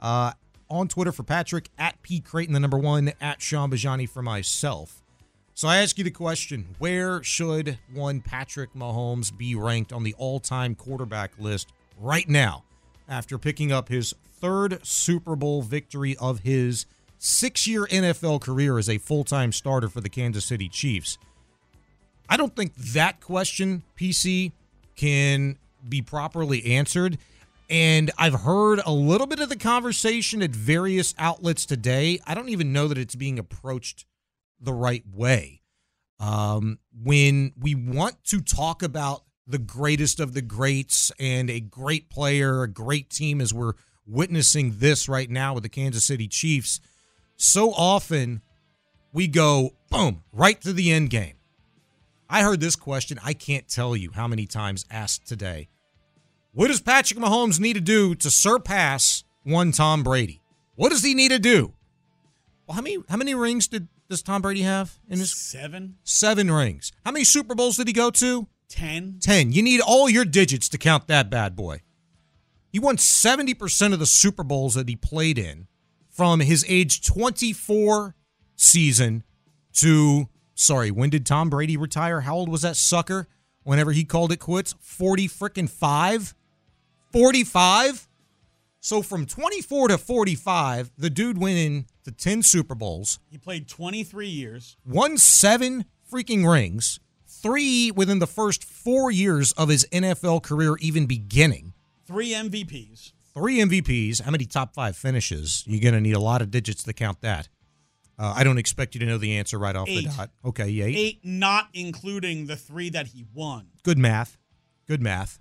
Uh, 0.00 0.32
on 0.72 0.88
Twitter 0.88 1.12
for 1.12 1.22
Patrick, 1.22 1.68
at 1.78 2.00
P. 2.02 2.18
Creighton, 2.20 2.54
the 2.54 2.60
number 2.60 2.78
one, 2.78 3.12
at 3.20 3.42
Shaun 3.42 3.70
Bijani 3.70 4.08
for 4.08 4.22
myself. 4.22 5.02
So 5.54 5.68
I 5.68 5.76
ask 5.76 5.98
you 5.98 6.04
the 6.04 6.10
question 6.10 6.74
where 6.78 7.22
should 7.22 7.78
one 7.92 8.22
Patrick 8.22 8.72
Mahomes 8.72 9.36
be 9.36 9.54
ranked 9.54 9.92
on 9.92 10.02
the 10.02 10.14
all 10.16 10.40
time 10.40 10.74
quarterback 10.74 11.32
list 11.38 11.72
right 11.98 12.28
now 12.28 12.64
after 13.06 13.36
picking 13.36 13.70
up 13.70 13.88
his 13.88 14.14
third 14.40 14.84
Super 14.84 15.36
Bowl 15.36 15.60
victory 15.60 16.16
of 16.16 16.40
his 16.40 16.86
six 17.18 17.66
year 17.66 17.86
NFL 17.86 18.40
career 18.40 18.78
as 18.78 18.88
a 18.88 18.96
full 18.96 19.24
time 19.24 19.52
starter 19.52 19.88
for 19.88 20.00
the 20.00 20.08
Kansas 20.08 20.46
City 20.46 20.70
Chiefs? 20.70 21.18
I 22.30 22.38
don't 22.38 22.56
think 22.56 22.74
that 22.76 23.20
question, 23.20 23.82
PC, 24.00 24.52
can 24.96 25.58
be 25.86 26.00
properly 26.00 26.64
answered. 26.64 27.18
And 27.72 28.10
I've 28.18 28.42
heard 28.42 28.82
a 28.84 28.92
little 28.92 29.26
bit 29.26 29.40
of 29.40 29.48
the 29.48 29.56
conversation 29.56 30.42
at 30.42 30.50
various 30.50 31.14
outlets 31.16 31.64
today. 31.64 32.20
I 32.26 32.34
don't 32.34 32.50
even 32.50 32.74
know 32.74 32.86
that 32.86 32.98
it's 32.98 33.14
being 33.14 33.38
approached 33.38 34.04
the 34.60 34.74
right 34.74 35.02
way. 35.10 35.62
Um, 36.20 36.80
when 37.02 37.54
we 37.58 37.74
want 37.74 38.22
to 38.24 38.42
talk 38.42 38.82
about 38.82 39.22
the 39.46 39.56
greatest 39.56 40.20
of 40.20 40.34
the 40.34 40.42
greats 40.42 41.10
and 41.18 41.48
a 41.48 41.60
great 41.60 42.10
player, 42.10 42.62
a 42.62 42.68
great 42.68 43.08
team, 43.08 43.40
as 43.40 43.54
we're 43.54 43.72
witnessing 44.06 44.74
this 44.76 45.08
right 45.08 45.30
now 45.30 45.54
with 45.54 45.62
the 45.62 45.70
Kansas 45.70 46.04
City 46.04 46.28
Chiefs, 46.28 46.78
so 47.36 47.72
often 47.72 48.42
we 49.14 49.26
go, 49.28 49.70
boom, 49.88 50.24
right 50.30 50.60
to 50.60 50.74
the 50.74 50.92
end 50.92 51.08
game. 51.08 51.36
I 52.28 52.42
heard 52.42 52.60
this 52.60 52.76
question, 52.76 53.18
I 53.24 53.32
can't 53.32 53.66
tell 53.66 53.96
you 53.96 54.10
how 54.10 54.28
many 54.28 54.46
times 54.46 54.84
asked 54.90 55.26
today. 55.26 55.68
What 56.54 56.68
does 56.68 56.82
Patrick 56.82 57.18
Mahomes 57.18 57.58
need 57.58 57.74
to 57.74 57.80
do 57.80 58.14
to 58.16 58.30
surpass 58.30 59.24
one 59.42 59.72
Tom 59.72 60.02
Brady? 60.02 60.42
What 60.74 60.90
does 60.90 61.02
he 61.02 61.14
need 61.14 61.30
to 61.30 61.38
do? 61.38 61.72
Well, 62.66 62.74
how 62.74 62.82
many 62.82 62.98
how 63.08 63.16
many 63.16 63.34
rings 63.34 63.68
did 63.68 63.88
does 64.10 64.22
Tom 64.22 64.42
Brady 64.42 64.60
have 64.60 64.98
in 65.08 65.18
his 65.18 65.34
seven? 65.34 65.96
Seven 66.04 66.50
rings. 66.50 66.92
How 67.06 67.10
many 67.10 67.24
Super 67.24 67.54
Bowls 67.54 67.78
did 67.78 67.86
he 67.86 67.94
go 67.94 68.10
to? 68.10 68.48
Ten. 68.68 69.16
Ten. 69.20 69.52
You 69.52 69.62
need 69.62 69.80
all 69.80 70.10
your 70.10 70.26
digits 70.26 70.68
to 70.70 70.78
count 70.78 71.06
that 71.06 71.30
bad 71.30 71.56
boy. 71.56 71.80
He 72.70 72.78
won 72.78 72.96
70% 72.96 73.92
of 73.92 73.98
the 73.98 74.06
Super 74.06 74.42
Bowls 74.42 74.74
that 74.74 74.88
he 74.88 74.96
played 74.96 75.38
in 75.38 75.68
from 76.10 76.40
his 76.40 76.64
age 76.68 77.04
24 77.04 78.14
season 78.56 79.24
to 79.74 80.28
sorry, 80.54 80.90
when 80.90 81.08
did 81.08 81.24
Tom 81.24 81.48
Brady 81.48 81.78
retire? 81.78 82.20
How 82.20 82.34
old 82.34 82.50
was 82.50 82.62
that 82.62 82.76
sucker 82.76 83.26
whenever 83.62 83.92
he 83.92 84.04
called 84.04 84.32
it 84.32 84.38
quits? 84.38 84.74
40 84.80 85.28
freaking 85.28 85.68
5? 85.68 86.34
45? 87.12 88.08
So 88.80 89.02
from 89.02 89.26
24 89.26 89.88
to 89.88 89.98
45, 89.98 90.90
the 90.98 91.10
dude 91.10 91.38
went 91.38 91.56
in 91.56 91.86
to 92.04 92.10
10 92.10 92.42
Super 92.42 92.74
Bowls. 92.74 93.20
He 93.30 93.38
played 93.38 93.68
23 93.68 94.26
years. 94.26 94.76
Won 94.84 95.18
seven 95.18 95.84
freaking 96.10 96.50
rings, 96.50 96.98
three 97.26 97.90
within 97.92 98.18
the 98.18 98.26
first 98.26 98.64
four 98.64 99.10
years 99.10 99.52
of 99.52 99.68
his 99.68 99.86
NFL 99.92 100.42
career 100.42 100.76
even 100.80 101.06
beginning. 101.06 101.74
Three 102.06 102.30
MVPs. 102.30 103.12
Three 103.34 103.58
MVPs. 103.58 104.22
How 104.22 104.30
many 104.30 104.46
top 104.46 104.74
five 104.74 104.96
finishes? 104.96 105.62
You're 105.66 105.80
going 105.80 105.94
to 105.94 106.00
need 106.00 106.16
a 106.16 106.20
lot 106.20 106.42
of 106.42 106.50
digits 106.50 106.82
to 106.82 106.92
count 106.92 107.20
that. 107.20 107.48
Uh, 108.18 108.34
I 108.36 108.44
don't 108.44 108.58
expect 108.58 108.94
you 108.94 109.00
to 109.00 109.06
know 109.06 109.16
the 109.18 109.36
answer 109.38 109.58
right 109.58 109.74
off 109.74 109.88
eight. 109.88 110.08
the 110.08 110.14
dot. 110.16 110.30
Okay, 110.44 110.64
eight. 110.64 110.96
Eight, 110.96 111.20
not 111.24 111.68
including 111.72 112.46
the 112.46 112.56
three 112.56 112.90
that 112.90 113.08
he 113.08 113.24
won. 113.32 113.68
Good 113.82 113.98
math. 113.98 114.38
Good 114.86 115.00
math. 115.00 115.38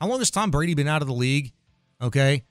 How 0.00 0.08
long 0.08 0.18
has 0.18 0.30
Tom 0.30 0.50
Brady 0.50 0.74
been 0.74 0.88
out 0.88 1.02
of 1.02 1.08
the 1.08 1.14
league? 1.14 1.52
Okay. 2.00 2.44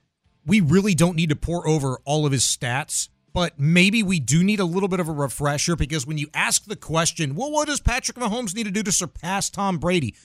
We 0.45 0.61
really 0.61 0.95
don't 0.95 1.15
need 1.15 1.29
to 1.29 1.35
pour 1.35 1.67
over 1.67 1.99
all 2.05 2.25
of 2.25 2.31
his 2.31 2.43
stats, 2.43 3.09
but 3.33 3.59
maybe 3.59 4.03
we 4.03 4.19
do 4.19 4.43
need 4.43 4.59
a 4.59 4.65
little 4.65 4.89
bit 4.89 4.99
of 4.99 5.07
a 5.07 5.13
refresher 5.13 5.75
because 5.75 6.05
when 6.05 6.17
you 6.17 6.27
ask 6.33 6.65
the 6.65 6.75
question, 6.75 7.35
well, 7.35 7.51
what 7.51 7.67
does 7.67 7.79
Patrick 7.79 8.17
Mahomes 8.17 8.55
need 8.55 8.65
to 8.65 8.71
do 8.71 8.83
to 8.83 8.91
surpass 8.91 9.49
Tom 9.49 9.77
Brady? 9.77 10.15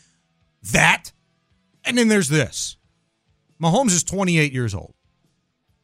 That. 0.62 1.12
And 1.84 1.96
then 1.96 2.08
there's 2.08 2.28
this 2.28 2.76
Mahomes 3.62 3.92
is 3.92 4.04
28 4.04 4.52
years 4.52 4.74
old. 4.74 4.94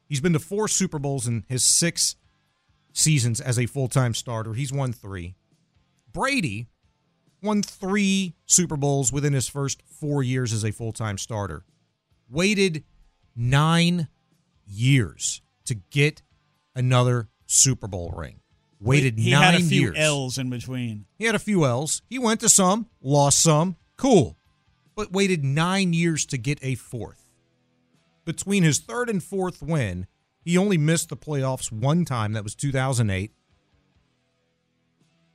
He's 0.08 0.20
been 0.20 0.32
to 0.34 0.38
four 0.38 0.68
Super 0.68 0.98
Bowls 0.98 1.26
in 1.26 1.44
his 1.48 1.64
six 1.64 2.16
seasons 2.92 3.40
as 3.40 3.58
a 3.58 3.66
full 3.66 3.88
time 3.88 4.14
starter. 4.14 4.54
He's 4.54 4.72
won 4.72 4.92
three. 4.92 5.34
Brady 6.12 6.68
won 7.44 7.62
three 7.62 8.34
Super 8.46 8.76
Bowls 8.76 9.12
within 9.12 9.32
his 9.32 9.48
first 9.48 9.82
four 9.82 10.22
years 10.22 10.52
as 10.52 10.64
a 10.64 10.72
full 10.72 10.92
time 10.92 11.18
starter. 11.18 11.64
Waited 12.28 12.84
nine 13.36 14.08
years 14.66 15.42
to 15.66 15.74
get 15.74 16.22
another 16.74 17.28
Super 17.46 17.86
Bowl 17.86 18.12
ring. 18.16 18.40
Waited 18.80 19.18
he 19.18 19.30
nine 19.30 19.42
had 19.42 19.54
a 19.54 19.64
few 19.64 19.80
years. 19.82 19.96
L's 19.98 20.38
in 20.38 20.50
between. 20.50 21.06
He 21.18 21.24
had 21.24 21.34
a 21.34 21.38
few 21.38 21.64
L's. 21.64 22.02
He 22.08 22.18
went 22.18 22.40
to 22.40 22.48
some, 22.48 22.86
lost 23.00 23.42
some. 23.42 23.76
Cool. 23.96 24.36
But 24.96 25.12
waited 25.12 25.44
nine 25.44 25.92
years 25.92 26.26
to 26.26 26.38
get 26.38 26.58
a 26.62 26.74
fourth. 26.74 27.30
Between 28.24 28.62
his 28.62 28.78
third 28.78 29.08
and 29.10 29.22
fourth 29.22 29.62
win, 29.62 30.06
he 30.44 30.58
only 30.58 30.78
missed 30.78 31.08
the 31.08 31.16
playoffs 31.16 31.72
one 31.72 32.04
time. 32.04 32.32
That 32.32 32.44
was 32.44 32.54
2008. 32.54 33.32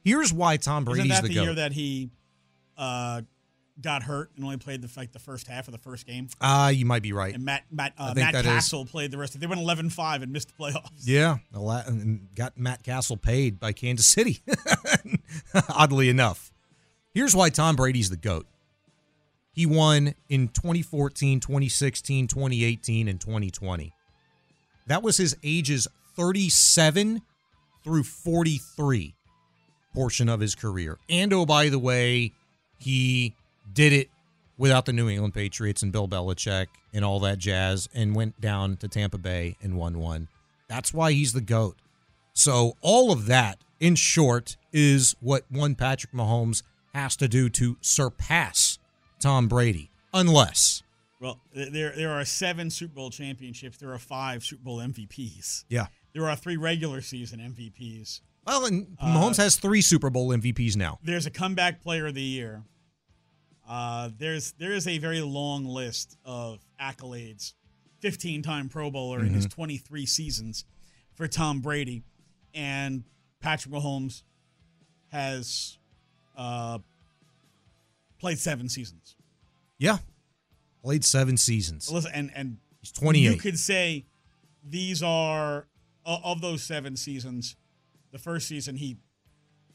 Here's 0.04 0.32
why 0.34 0.58
Tom 0.58 0.86
Brady's 0.86 1.12
Isn't 1.12 1.24
that 1.24 1.28
the, 1.28 1.36
the, 1.36 1.44
year 1.44 1.54
that 1.56 1.72
he 1.74 2.10
uh, 2.78 3.22
got 3.82 4.04
hurt 4.04 4.32
and 4.36 4.46
only 4.46 4.58
played 4.58 4.82
the 4.82 4.90
like 4.98 5.12
the 5.12 5.20
first 5.20 5.48
half 5.48 5.68
of 5.68 5.72
the 5.72 5.78
first 5.78 6.08
game? 6.08 6.28
Ah, 6.42 6.70
you 6.70 6.86
might 6.86 7.04
be 7.04 7.14
right. 7.14 7.34
And 7.34 7.44
Matt 7.44 7.66
Matt 7.72 7.94
uh, 7.98 8.14
Matt 8.16 8.34
that 8.34 8.46
is- 8.46 8.52
Cassel 8.52 8.86
played 8.86 9.12
the 9.12 9.18
rest. 9.18 9.36
of 9.36 9.42
They 9.42 9.48
went 9.48 9.62
11-5 9.62 10.24
and 10.24 10.32
missed 10.32 10.50
the 10.56 10.64
playoffs. 10.64 10.90
Yeah, 11.04 11.38
and 11.54 12.34
got 12.36 12.58
Matt 12.58 12.84
Cassel 12.84 13.18
paid 13.18 13.60
by 13.60 13.72
Kansas 13.74 14.06
City. 14.06 14.40
Oddly 15.70 16.10
enough, 16.10 16.52
here's 17.14 17.36
why 17.36 17.50
Tom 17.50 17.76
Brady's 17.76 18.10
the 18.10 18.18
GOAT. 18.18 18.48
He 19.52 19.66
won 19.66 20.14
in 20.30 20.48
2014, 20.48 21.42
2016, 21.42 22.28
2018, 22.28 23.08
and 23.10 23.20
2020. 23.20 23.94
That 24.88 25.04
was 25.04 25.18
his 25.18 25.36
ages 25.44 25.88
37 26.16 27.22
through 27.84 28.04
43 28.04 29.16
portion 29.94 30.30
of 30.30 30.40
his 30.40 30.56
career. 30.56 30.98
And 31.10 31.34
oh, 31.34 31.46
by 31.46 31.70
the 31.70 31.80
way, 31.80 32.34
he 32.78 33.36
did 33.72 33.94
it 33.94 34.10
without 34.58 34.86
the 34.86 34.94
New 34.94 35.10
England 35.10 35.34
Patriots 35.34 35.82
and 35.82 35.92
Bill 35.92 36.08
Belichick 36.08 36.68
and 36.94 37.04
all 37.04 37.20
that 37.22 37.38
jazz 37.38 37.88
and 37.94 38.16
went 38.16 38.40
down 38.42 38.78
to 38.78 38.88
Tampa 38.88 39.18
Bay 39.18 39.56
and 39.62 39.78
won 39.78 40.00
one. 40.00 40.28
That's 40.68 40.94
why 40.94 41.14
he's 41.14 41.34
the 41.34 41.42
GOAT. 41.42 41.78
So, 42.34 42.74
all 42.82 43.12
of 43.12 43.26
that, 43.26 43.58
in 43.80 43.96
short, 43.96 44.56
is 44.72 45.16
what 45.20 45.44
one 45.50 45.76
Patrick 45.76 46.14
Mahomes 46.14 46.64
has 46.94 47.16
to 47.18 47.28
do 47.28 47.50
to 47.50 47.78
surpass 47.82 48.78
Tom 49.20 49.48
Brady, 49.48 49.92
unless. 50.14 50.84
Well, 51.20 51.40
there 51.54 51.92
there 51.96 52.12
are 52.12 52.24
seven 52.24 52.70
Super 52.70 52.94
Bowl 52.94 53.10
championships. 53.10 53.78
There 53.78 53.92
are 53.92 54.00
five 54.00 54.44
Super 54.44 54.64
Bowl 54.64 54.78
MVPs. 54.78 55.66
Yeah. 55.68 55.88
There 56.14 56.30
are 56.30 56.36
three 56.36 56.58
regular 56.58 57.02
season 57.02 57.40
MVPs. 57.40 58.22
Well, 58.50 58.66
and 58.66 58.96
Uh, 59.00 59.06
Mahomes 59.16 59.38
has 59.38 59.56
three 59.58 59.82
Super 59.82 60.10
Bowl 60.10 60.30
MVPs 60.30 60.76
now. 60.76 60.98
There's 61.04 61.28
a 61.28 61.32
comeback 61.32 61.82
player 61.82 62.08
of 62.08 62.16
the 62.16 62.22
year. 62.24 62.64
Uh, 63.68 64.10
there's 64.18 64.54
there 64.54 64.74
is 64.74 64.88
a 64.88 64.98
very 64.98 65.22
long 65.22 65.66
list 65.66 66.18
of 66.26 66.60
accolades. 66.82 67.54
15 68.00 68.42
time 68.42 68.68
Pro 68.70 68.90
Bowler 68.90 69.20
in 69.24 69.34
his 69.34 69.46
Mhm. 69.46 69.52
23 69.52 70.06
seasons 70.08 70.66
for 71.14 71.28
Tom 71.28 71.60
Brady, 71.60 72.04
and 72.56 73.04
Patrick 73.40 73.74
Mahomes 73.74 74.24
has 75.10 75.78
uh, 76.36 76.80
played 78.18 78.40
seven 78.40 78.68
seasons. 78.70 79.16
Yeah. 79.78 80.00
Played 80.82 81.04
seven 81.06 81.36
seasons. 81.38 81.92
Listen, 81.92 82.12
and 82.14 82.32
and 82.34 82.58
He's 82.82 82.92
28. 82.94 83.32
You 83.34 83.38
could 83.38 83.60
say 83.60 84.06
these 84.64 85.04
are 85.04 85.68
of 86.06 86.40
those 86.42 86.64
seven 86.64 86.96
seasons. 86.96 87.56
The 88.12 88.20
first 88.20 88.48
season 88.48 88.76
he, 88.76 88.98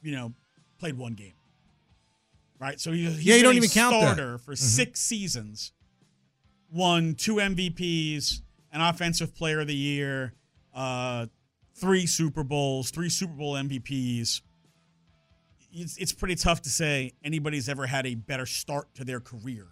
you 0.02 0.12
know, 0.12 0.32
played 0.78 0.96
one 0.98 1.14
game. 1.14 1.34
Right, 2.60 2.80
so 2.80 2.92
he, 2.92 3.04
he's 3.06 3.24
Yeah, 3.24 3.36
you 3.36 3.42
don't 3.42 3.54
a 3.54 3.56
even 3.56 3.68
count 3.70 3.92
that. 4.00 4.14
starter 4.14 4.38
for 4.38 4.54
Mhm. 4.54 4.58
six 4.58 5.00
seasons. 5.00 5.72
Won 6.70 7.14
two 7.14 7.36
MVPs, 7.40 8.42
an 8.72 8.80
Offensive 8.80 9.34
Player 9.34 9.60
of 9.60 9.66
the 9.68 9.76
Year, 9.76 10.34
uh, 10.72 11.26
three 11.74 12.06
Super 12.06 12.42
Bowls, 12.42 12.90
three 12.90 13.08
Super 13.08 13.34
Bowl 13.34 13.54
MVPs. 13.56 14.42
It's, 15.72 15.96
it's 15.98 16.12
pretty 16.12 16.36
tough 16.36 16.62
to 16.62 16.70
say 16.70 17.12
anybody's 17.24 17.68
ever 17.68 17.86
had 17.86 18.06
a 18.06 18.14
better 18.14 18.46
start 18.46 18.94
to 18.94 19.04
their 19.04 19.20
career 19.20 19.66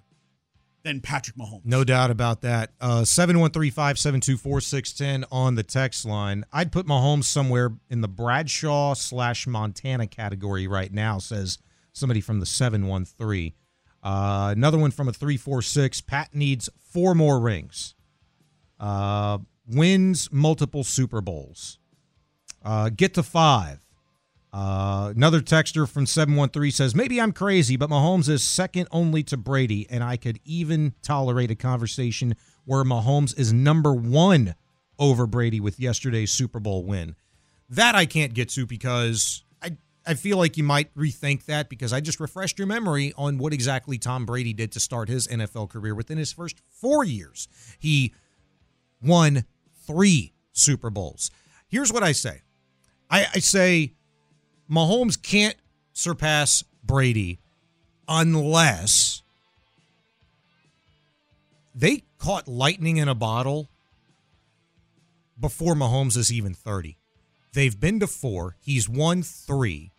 than 0.83 1.01
Patrick 1.01 1.37
Mahomes. 1.37 1.65
No 1.65 1.85
doubt 1.85 2.11
about 2.11 2.43
that. 2.43 2.71
Uh, 2.81 3.03
713-572-4610 3.03 5.25
on 5.31 5.55
the 5.55 5.63
text 5.63 6.05
line. 6.05 6.45
I'd 6.53 6.73
put 6.73 6.87
Mahomes 6.87 7.25
somewhere 7.25 7.73
in 7.89 8.01
the 8.01 8.09
Bradshaw 8.09 8.95
slash 8.95 9.47
Montana 9.47 10.07
category 10.07 10.67
right 10.67 10.93
now, 10.93 11.19
says 11.19 11.59
somebody 11.93 12.21
from 12.21 12.41
the 12.41 12.47
713. 12.47 13.53
Uh, 14.03 14.53
another 14.57 14.79
one 14.79 14.91
from 14.91 15.09
a 15.09 15.13
346. 15.13 16.01
Pat 16.03 16.35
needs 16.35 16.69
four 16.79 17.15
more 17.15 17.39
rings. 17.39 17.95
Uh, 18.81 19.39
wins 19.67 20.31
multiple 20.33 20.85
Super 20.85 21.21
Bowls. 21.21 21.79
Uh, 22.65 22.91
get 22.91 23.15
to 23.15 23.23
five. 23.23 23.82
Uh, 24.53 25.13
another 25.17 25.41
texter 25.41 25.89
from 25.89 26.05
713 26.05 26.71
says, 26.71 26.95
Maybe 26.95 27.21
I'm 27.21 27.33
crazy, 27.33 27.77
but 27.77 27.89
Mahomes 27.89 28.29
is 28.29 28.43
second 28.43 28.87
only 28.91 29.23
to 29.25 29.37
Brady, 29.37 29.87
and 29.89 30.05
I 30.05 30.17
could 30.17 30.41
even 30.45 30.95
tolerate 31.03 31.51
a 31.51 31.55
conversation 31.55 32.35
where 32.65 32.85
Mahomes 32.85 33.39
is 33.39 33.53
number 33.53 33.95
one 33.95 34.55
over 34.99 35.27
Brady 35.27 35.59
with 35.59 35.81
yesterday's 35.81 36.31
Super 36.31 36.61
Bowl 36.61 36.85
win. 36.85 37.17
That 37.71 37.95
I 37.95 38.05
can't 38.05 38.35
get 38.35 38.51
to 38.51 38.67
because 38.67 39.43
I, 39.63 39.79
I 40.07 40.15
feel 40.15 40.37
like 40.37 40.59
you 40.59 40.65
might 40.65 40.95
rethink 40.95 41.47
that 41.47 41.71
because 41.71 41.95
I 41.95 42.01
just 42.01 42.21
refreshed 42.21 42.59
your 42.59 42.67
memory 42.67 43.15
on 43.17 43.39
what 43.39 43.55
exactly 43.55 43.97
Tom 43.97 44.27
Brady 44.27 44.53
did 44.53 44.71
to 44.73 44.81
start 44.81 45.09
his 45.09 45.27
NFL 45.29 45.71
career 45.71 45.95
within 45.95 46.19
his 46.19 46.31
first 46.31 46.61
four 46.69 47.05
years. 47.05 47.49
He 47.79 48.13
won 49.01 49.47
three 49.87 50.35
Super 50.53 50.91
Bowls. 50.91 51.31
Here's 51.69 51.91
what 51.91 52.03
I 52.03 52.13
say 52.13 52.43
I, 53.11 53.27
I 53.35 53.39
say 53.39 53.95
Mahomes 54.73 55.21
can't 55.21 55.57
surpass 55.93 56.65
Brady 56.83 57.39
unless 58.09 59.23
they 61.75 62.05
caught 62.19 62.49
lightning 62.49 62.97
in 62.97 63.09
a 63.09 63.15
bottle 63.15 63.69
before 65.39 65.75
Mahomes 65.75 66.17
is 66.17 66.33
even 66.33 66.55
30. 66.55 66.97
They've 67.53 67.79
been 67.79 68.01
to 68.01 68.07
four. 68.07 68.57
He's 68.61 68.89
won 68.89 69.23
three. 69.23 69.91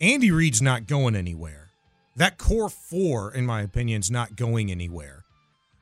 Andy 0.00 0.30
Reid's 0.30 0.60
not 0.60 0.86
going 0.86 1.16
anywhere. 1.16 1.70
That 2.14 2.36
core 2.36 2.68
four, 2.68 3.32
in 3.32 3.46
my 3.46 3.62
opinion, 3.62 4.00
is 4.00 4.10
not 4.10 4.36
going 4.36 4.70
anywhere. 4.70 5.24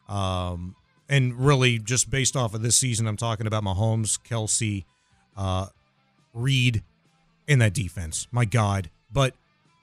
Um, 0.09 0.77
and 1.09 1.35
really, 1.35 1.79
just 1.79 2.11
based 2.11 2.37
off 2.37 2.55
of 2.55 2.63
this 2.63 2.77
season, 2.77 3.09
I'm 3.09 3.17
talking 3.17 3.47
about 3.47 3.65
Mahomes, 3.65 4.19
Kelce, 4.21 4.85
uh, 5.37 5.67
Reid 6.33 6.83
in 7.47 7.59
that 7.61 7.75
defense. 7.75 8.27
My 8.31 8.45
God. 8.45 8.91
But 9.13 9.35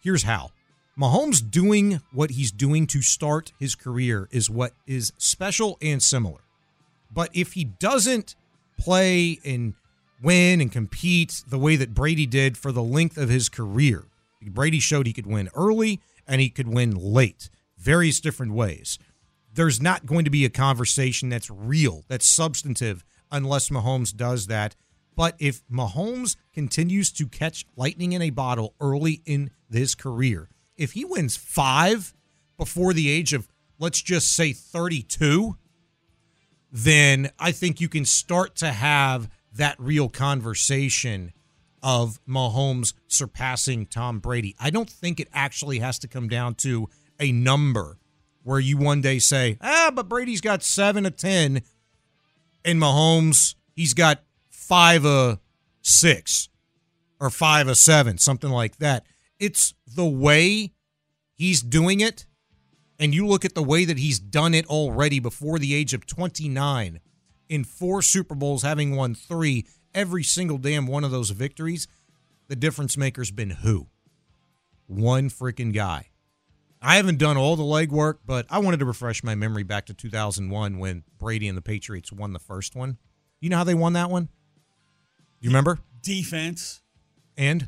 here's 0.04 0.24
how 0.24 0.52
Mahomes 1.00 1.42
doing 1.50 2.02
what 2.12 2.32
he's 2.32 2.52
doing 2.52 2.86
to 2.88 3.02
start 3.02 3.54
his 3.60 3.76
career 3.76 4.28
is 4.32 4.50
what 4.50 4.74
is 4.86 5.14
special 5.18 5.78
and 5.82 6.02
similar. 6.02 6.42
But 7.14 7.30
if 7.34 7.54
he 7.54 7.64
doesn't 7.64 8.36
play 8.78 9.40
and 9.46 9.74
win 10.22 10.62
and 10.62 10.72
compete 10.72 11.44
the 11.48 11.58
way 11.60 11.76
that 11.76 11.94
Brady 11.94 12.26
did 12.26 12.58
for 12.58 12.72
the 12.72 12.84
length 12.84 13.18
of 13.18 13.30
his 13.30 13.50
career, 13.50 14.06
Brady 14.42 14.80
showed 14.80 15.08
he 15.08 15.14
could 15.14 15.28
win 15.28 15.50
early 15.56 16.02
and 16.28 16.42
he 16.42 16.50
could 16.50 16.68
win 16.68 16.92
late, 16.96 17.50
various 17.78 18.20
different 18.20 18.54
ways. 18.54 18.98
There's 19.54 19.82
not 19.82 20.06
going 20.06 20.26
to 20.26 20.32
be 20.32 20.46
a 20.46 20.50
conversation 20.50 21.30
that's 21.30 21.50
real, 21.50 22.04
that's 22.08 22.26
substantive, 22.26 23.04
unless 23.32 23.70
Mahomes 23.70 24.16
does 24.16 24.48
that. 24.48 24.76
But 25.16 25.36
if 25.40 25.62
Mahomes 25.68 26.36
continues 26.54 27.12
to 27.14 27.28
catch 27.28 27.66
lightning 27.76 28.14
in 28.14 28.22
a 28.22 28.30
bottle 28.30 28.76
early 28.80 29.22
in 29.26 29.52
his 29.72 29.96
career, 29.96 30.50
if 30.78 30.94
he 30.94 31.06
wins 31.06 31.36
five 31.38 32.14
before 32.58 32.94
the 32.94 33.10
age 33.10 33.34
of, 33.34 33.48
let's 33.78 34.02
just 34.02 34.32
say, 34.36 34.54
32, 34.54 35.58
then 36.72 37.30
I 37.38 37.52
think 37.52 37.82
you 37.82 37.90
can 37.90 38.06
start 38.06 38.56
to 38.58 38.72
have 38.72 39.30
that 39.54 39.76
real 39.80 40.08
conversation 40.08 41.34
of 41.84 42.20
Mahomes 42.28 42.94
surpassing 43.08 43.86
Tom 43.86 44.20
Brady. 44.20 44.56
I 44.60 44.70
don't 44.70 44.90
think 44.90 45.20
it 45.20 45.28
actually 45.34 45.80
has 45.80 46.00
to 46.00 46.08
come 46.08 46.30
down 46.30 46.56
to 46.56 46.88
a 47.20 47.32
number 47.32 47.98
where 48.44 48.60
you 48.60 48.78
one 48.78 49.02
day 49.02 49.20
say, 49.20 49.58
ah, 49.62 49.92
but 49.94 50.08
Brady's 50.08 50.42
got 50.42 50.64
seven 50.64 51.06
of 51.06 51.16
10 51.16 51.62
and 52.64 52.80
Mahomes, 52.80 53.56
he's 53.76 53.94
got 53.94 54.24
five 54.72 55.06
of 55.06 55.38
six 55.82 56.48
or 57.20 57.30
five 57.30 57.68
of 57.68 57.78
seven, 57.78 58.18
something 58.18 58.50
like 58.50 58.78
that. 58.78 59.06
It's 59.38 59.74
the 59.86 60.06
way 60.06 60.72
he's 61.34 61.62
doing 61.62 62.00
it. 62.00 62.26
And 62.98 63.14
you 63.14 63.28
look 63.28 63.44
at 63.44 63.54
the 63.54 63.64
way 63.64 63.84
that 63.84 63.98
he's 63.98 64.18
done 64.18 64.54
it 64.54 64.66
already 64.68 65.20
before 65.20 65.60
the 65.60 65.74
age 65.74 65.94
of 65.94 66.06
29 66.06 67.02
in 67.50 67.64
four 67.66 68.02
Super 68.02 68.34
Bowls, 68.34 68.64
having 68.64 68.96
won 68.96 69.14
three, 69.14 69.66
every 69.94 70.24
single 70.24 70.58
damn 70.58 70.88
one 70.88 71.04
of 71.04 71.12
those 71.12 71.32
victories. 71.32 71.90
The 72.48 72.56
difference 72.56 72.96
maker's 72.96 73.30
been 73.30 73.50
who? 73.50 73.88
One 74.88 75.30
freaking 75.30 75.74
guy. 75.74 76.12
I 76.82 76.96
haven't 76.96 77.20
done 77.20 77.36
all 77.36 77.58
the 77.58 77.64
legwork, 77.64 78.20
but 78.26 78.46
I 78.50 78.60
wanted 78.60 78.80
to 78.80 78.86
refresh 78.86 79.22
my 79.22 79.36
memory 79.36 79.64
back 79.64 79.88
to 79.88 79.94
2001 79.94 80.80
when 80.80 81.04
Brady 81.20 81.50
and 81.50 81.58
the 81.58 81.62
Patriots 81.62 82.14
won 82.14 82.32
the 82.32 82.40
first 82.40 82.74
one. 82.74 83.00
You 83.42 83.50
know 83.50 83.58
how 83.58 83.66
they 83.66 83.76
won 83.76 83.92
that 83.94 84.10
one? 84.10 84.30
You 85.42 85.50
remember? 85.50 85.80
Defense. 86.02 86.82
And 87.36 87.68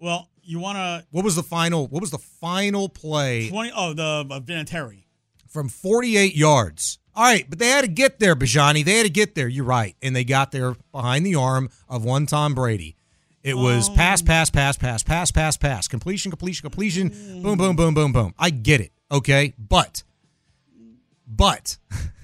Well, 0.00 0.28
you 0.42 0.58
want 0.58 0.76
to 0.76 1.06
what 1.10 1.24
was 1.24 1.36
the 1.36 1.42
final? 1.42 1.86
What 1.86 2.00
was 2.00 2.10
the 2.10 2.18
final 2.18 2.88
play 2.88 3.50
20 3.50 3.72
oh 3.76 3.92
the 3.92 4.26
uh, 4.30 4.40
Vinatieri. 4.40 5.04
from 5.46 5.68
48 5.68 6.34
yards? 6.34 6.98
All 7.14 7.24
right, 7.24 7.44
but 7.48 7.58
they 7.58 7.68
had 7.68 7.82
to 7.82 7.88
get 7.88 8.20
there, 8.20 8.36
Bijani. 8.36 8.84
They 8.84 8.98
had 8.98 9.02
to 9.02 9.10
get 9.10 9.34
there. 9.34 9.48
You're 9.48 9.64
right, 9.64 9.96
and 10.00 10.14
they 10.14 10.24
got 10.24 10.52
there 10.52 10.76
behind 10.92 11.26
the 11.26 11.34
arm 11.34 11.68
of 11.88 12.04
one 12.04 12.26
Tom 12.26 12.54
Brady. 12.54 12.96
It 13.42 13.54
was 13.54 13.88
pass, 13.90 14.22
pass, 14.22 14.50
pass, 14.50 14.76
pass, 14.76 15.02
pass, 15.02 15.30
pass, 15.30 15.56
pass, 15.56 15.88
completion, 15.88 16.30
completion, 16.30 16.62
completion, 16.62 17.08
boom, 17.42 17.58
boom, 17.58 17.76
boom, 17.76 17.94
boom, 17.94 18.12
boom. 18.12 18.34
I 18.38 18.50
get 18.50 18.80
it, 18.80 18.92
okay, 19.10 19.54
but, 19.58 20.02
but 21.26 21.78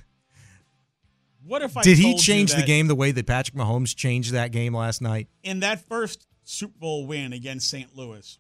What 1.47 1.63
if 1.63 1.77
I 1.77 1.83
did 1.83 1.99
he 1.99 2.17
change 2.17 2.55
the 2.55 2.63
game 2.63 2.87
the 2.87 2.95
way 2.95 3.11
that 3.13 3.27
Patrick 3.27 3.57
Mahomes 3.57 3.95
changed 3.95 4.33
that 4.33 4.51
game 4.53 4.75
last 4.75 5.03
night? 5.03 5.29
in 5.43 5.61
that 5.61 5.87
first 5.87 6.27
Super 6.45 6.79
Bowl 6.79 7.07
win 7.07 7.33
against 7.33 7.69
St. 7.69 7.95
Louis? 7.97 8.39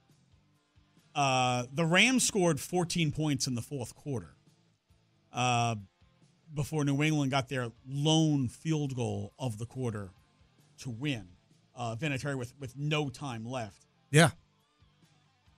Uh, 1.15 1.65
the 1.73 1.85
Rams 1.85 2.27
scored 2.27 2.59
14 2.61 3.13
points 3.13 3.47
in 3.47 3.55
the 3.55 3.63
fourth 3.63 3.95
quarter. 3.95 4.35
Uh, 5.33 5.77
before 6.53 6.85
New 6.85 7.03
England 7.03 7.31
got 7.31 7.49
their 7.49 7.71
lone 7.87 8.49
field 8.49 8.95
goal 8.95 9.33
of 9.39 9.59
the 9.59 9.67
quarter 9.67 10.11
to 10.79 10.91
win. 10.91 11.29
Uh, 11.77 11.97
Vinatieri 11.97 12.37
with 12.39 12.53
with 12.61 12.77
no 12.77 13.09
time 13.09 13.45
left. 13.45 13.87
Yeah, 14.13 14.31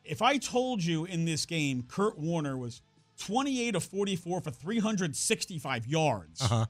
If 0.02 0.22
I 0.22 0.38
told 0.38 0.82
you 0.82 1.04
in 1.04 1.26
this 1.26 1.44
game 1.44 1.82
Kurt 1.87 2.18
Warner 2.18 2.56
was 2.56 2.80
28 3.18 3.74
of 3.74 3.85
44 3.85 4.40
for 4.40 4.50
365 4.50 5.87
yards, 5.87 6.40
uh 6.40 6.48
huh. 6.48 6.66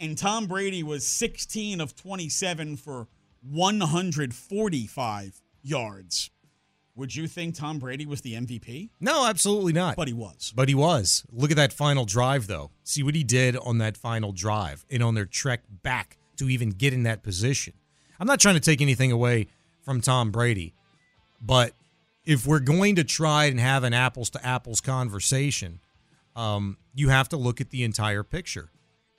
And 0.00 0.18
Tom 0.18 0.46
Brady 0.46 0.82
was 0.82 1.06
16 1.06 1.80
of 1.80 1.94
27 1.94 2.76
for 2.76 3.06
145 3.48 5.42
yards, 5.62 6.30
would 6.96 7.14
you 7.14 7.28
think 7.28 7.54
Tom 7.54 7.78
Brady 7.78 8.06
was 8.06 8.22
the 8.22 8.34
MVP? 8.34 8.90
No, 9.00 9.26
absolutely 9.26 9.72
not. 9.72 9.96
But 9.96 10.08
he 10.08 10.14
was. 10.14 10.52
But 10.54 10.68
he 10.68 10.74
was. 10.74 11.24
Look 11.32 11.50
at 11.50 11.56
that 11.56 11.72
final 11.72 12.04
drive, 12.04 12.46
though. 12.46 12.70
See 12.82 13.02
what 13.02 13.14
he 13.14 13.24
did 13.24 13.56
on 13.56 13.78
that 13.78 13.96
final 13.96 14.32
drive 14.32 14.84
and 14.90 15.02
on 15.02 15.14
their 15.14 15.26
trek 15.26 15.62
back 15.82 16.18
to 16.36 16.48
even 16.48 16.70
get 16.70 16.92
in 16.92 17.04
that 17.04 17.22
position. 17.22 17.74
I'm 18.18 18.26
not 18.26 18.40
trying 18.40 18.56
to 18.56 18.60
take 18.60 18.80
anything 18.80 19.12
away 19.12 19.46
from 19.82 20.00
Tom 20.00 20.30
Brady, 20.30 20.74
but 21.40 21.72
if 22.24 22.46
we're 22.46 22.60
going 22.60 22.96
to 22.96 23.04
try 23.04 23.46
and 23.46 23.58
have 23.58 23.84
an 23.84 23.94
apples 23.94 24.30
to 24.30 24.46
apples 24.46 24.80
conversation, 24.80 25.80
um, 26.36 26.76
you 26.94 27.08
have 27.08 27.28
to 27.30 27.36
look 27.36 27.60
at 27.60 27.70
the 27.70 27.82
entire 27.82 28.22
picture. 28.22 28.70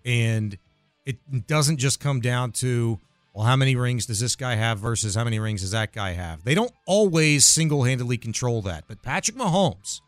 And 0.05 0.57
it 1.05 1.47
doesn't 1.47 1.77
just 1.77 1.99
come 1.99 2.19
down 2.19 2.51
to, 2.53 2.99
well, 3.33 3.45
how 3.45 3.55
many 3.55 3.75
rings 3.75 4.05
does 4.05 4.19
this 4.19 4.35
guy 4.35 4.55
have 4.55 4.79
versus 4.79 5.15
how 5.15 5.23
many 5.23 5.39
rings 5.39 5.61
does 5.61 5.71
that 5.71 5.93
guy 5.93 6.11
have? 6.11 6.43
They 6.43 6.55
don't 6.55 6.73
always 6.85 7.45
single 7.45 7.83
handedly 7.83 8.17
control 8.17 8.61
that. 8.63 8.85
But 8.87 9.01
Patrick 9.01 9.37
Mahomes, 9.37 10.01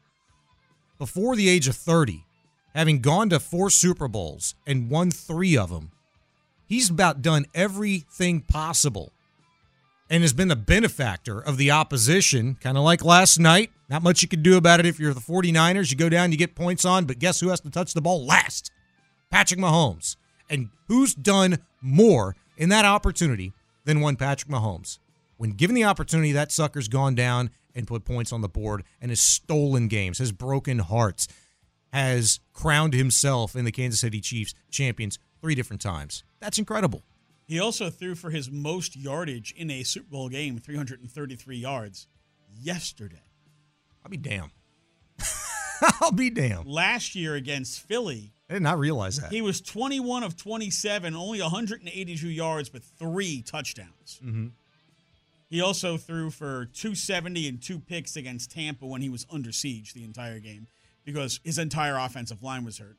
before 0.98 1.36
the 1.36 1.50
age 1.50 1.68
of 1.68 1.76
30, 1.76 2.26
having 2.76 3.00
gone 3.02 3.30
to 3.30 3.40
four 3.40 3.70
Super 3.70 4.08
Bowls 4.08 4.56
and 4.68 4.90
won 4.90 5.12
three 5.12 5.58
of 5.58 5.70
them, 5.70 5.92
he's 6.68 6.90
about 6.90 7.22
done 7.22 7.46
everything 7.54 8.42
possible 8.42 9.12
and 10.10 10.22
has 10.22 10.34
been 10.34 10.48
the 10.48 10.56
benefactor 10.56 11.40
of 11.40 11.58
the 11.58 11.72
opposition, 11.72 12.56
kind 12.56 12.78
of 12.78 12.84
like 12.84 13.04
last 13.04 13.40
night. 13.40 13.72
Not 13.90 14.04
much 14.04 14.22
you 14.22 14.28
can 14.28 14.44
do 14.44 14.58
about 14.58 14.80
it 14.80 14.86
if 14.86 15.00
you're 15.00 15.14
the 15.14 15.20
49ers. 15.20 15.90
You 15.90 15.98
go 15.98 16.10
down, 16.10 16.32
you 16.32 16.38
get 16.38 16.56
points 16.56 16.86
on, 16.86 17.06
but 17.06 17.20
guess 17.20 17.40
who 17.40 17.50
has 17.50 17.62
to 17.62 17.70
touch 17.70 17.94
the 17.94 18.02
ball 18.02 18.26
last? 18.26 18.72
Patrick 19.32 19.60
Mahomes. 19.60 20.18
And 20.50 20.70
who's 20.88 21.14
done 21.14 21.60
more 21.82 22.36
in 22.58 22.70
that 22.70 22.86
opportunity 22.86 23.54
than 23.86 24.02
one 24.02 24.16
Patrick 24.16 24.52
Mahomes? 24.52 25.00
When 25.38 25.52
given 25.52 25.76
the 25.76 25.84
opportunity, 25.84 26.32
that 26.32 26.52
sucker's 26.52 26.88
gone 26.88 27.16
down 27.16 27.50
and 27.76 27.88
put 27.88 28.06
points 28.06 28.32
on 28.32 28.42
the 28.42 28.48
board 28.48 28.84
and 29.02 29.12
has 29.12 29.20
stolen 29.20 29.88
games, 29.88 30.20
has 30.20 30.32
broken 30.32 30.80
hearts, 30.80 31.28
has 31.92 32.40
crowned 32.54 32.94
himself 32.94 33.56
in 33.56 33.66
the 33.66 33.72
Kansas 33.72 34.00
City 34.00 34.22
Chiefs 34.22 34.54
champions 34.70 35.20
three 35.42 35.56
different 35.56 35.82
times. 35.82 36.24
That's 36.40 36.58
incredible. 36.58 37.04
He 37.46 37.60
also 37.60 37.90
threw 37.90 38.16
for 38.16 38.30
his 38.30 38.50
most 38.50 38.96
yardage 38.96 39.54
in 39.58 39.70
a 39.70 39.84
Super 39.84 40.10
Bowl 40.10 40.30
game, 40.30 40.58
333 40.58 41.58
yards, 41.58 42.08
yesterday. 42.62 43.22
I'll 44.04 44.10
be 44.10 44.18
damned. 44.18 44.52
I'll 46.02 46.12
be 46.12 46.30
damned. 46.30 46.68
Last 46.68 47.16
year 47.16 47.36
against 47.36 47.82
Philly, 47.82 48.34
I 48.50 48.54
did 48.54 48.64
not 48.64 48.80
realize 48.80 49.20
that. 49.20 49.32
he 49.32 49.42
was 49.42 49.62
21 49.62 50.24
of 50.24 50.36
27, 50.38 51.16
only 51.16 51.42
182 51.42 52.28
yards, 52.28 52.70
but 52.70 52.84
three 52.84 53.42
touchdowns. 53.42 54.20
Mm-hmm. 54.24 54.48
He 55.50 55.62
also 55.62 55.98
threw 55.98 56.32
for 56.32 56.66
270 56.74 57.48
and 57.48 57.62
two 57.62 57.80
picks 57.80 58.16
against 58.16 58.52
Tampa 58.52 58.86
when 58.88 59.02
he 59.02 59.10
was 59.10 59.26
under 59.32 59.52
siege 59.52 59.94
the 59.94 60.04
entire 60.04 60.40
game 60.40 60.68
because 61.06 61.40
his 61.44 61.60
entire 61.60 61.98
offensive 61.98 62.42
line 62.42 62.66
was 62.66 62.80
hurt. 62.80 62.98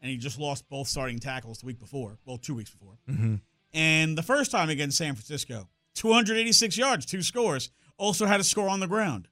And 0.00 0.10
he 0.10 0.16
just 0.16 0.38
lost 0.38 0.68
both 0.68 0.86
starting 0.86 1.18
tackles 1.18 1.58
the 1.58 1.66
week 1.66 1.80
before, 1.80 2.18
well, 2.24 2.38
two 2.38 2.54
weeks 2.54 2.70
before. 2.70 2.98
Mm-hmm. 3.08 3.36
And 3.74 4.16
the 4.16 4.22
first 4.22 4.50
time 4.50 4.68
against 4.68 4.98
San 4.98 5.14
Francisco, 5.14 5.68
286 5.94 6.78
yards, 6.78 7.06
two 7.06 7.22
scores. 7.22 7.70
Also 7.98 8.26
had 8.26 8.38
a 8.40 8.44
score 8.44 8.68
on 8.68 8.80
the 8.80 8.86
ground. 8.86 9.26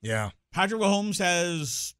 Yeah. 0.00 0.30
Patrick 0.52 0.80
Mahomes 0.80 1.18
has 1.18 1.94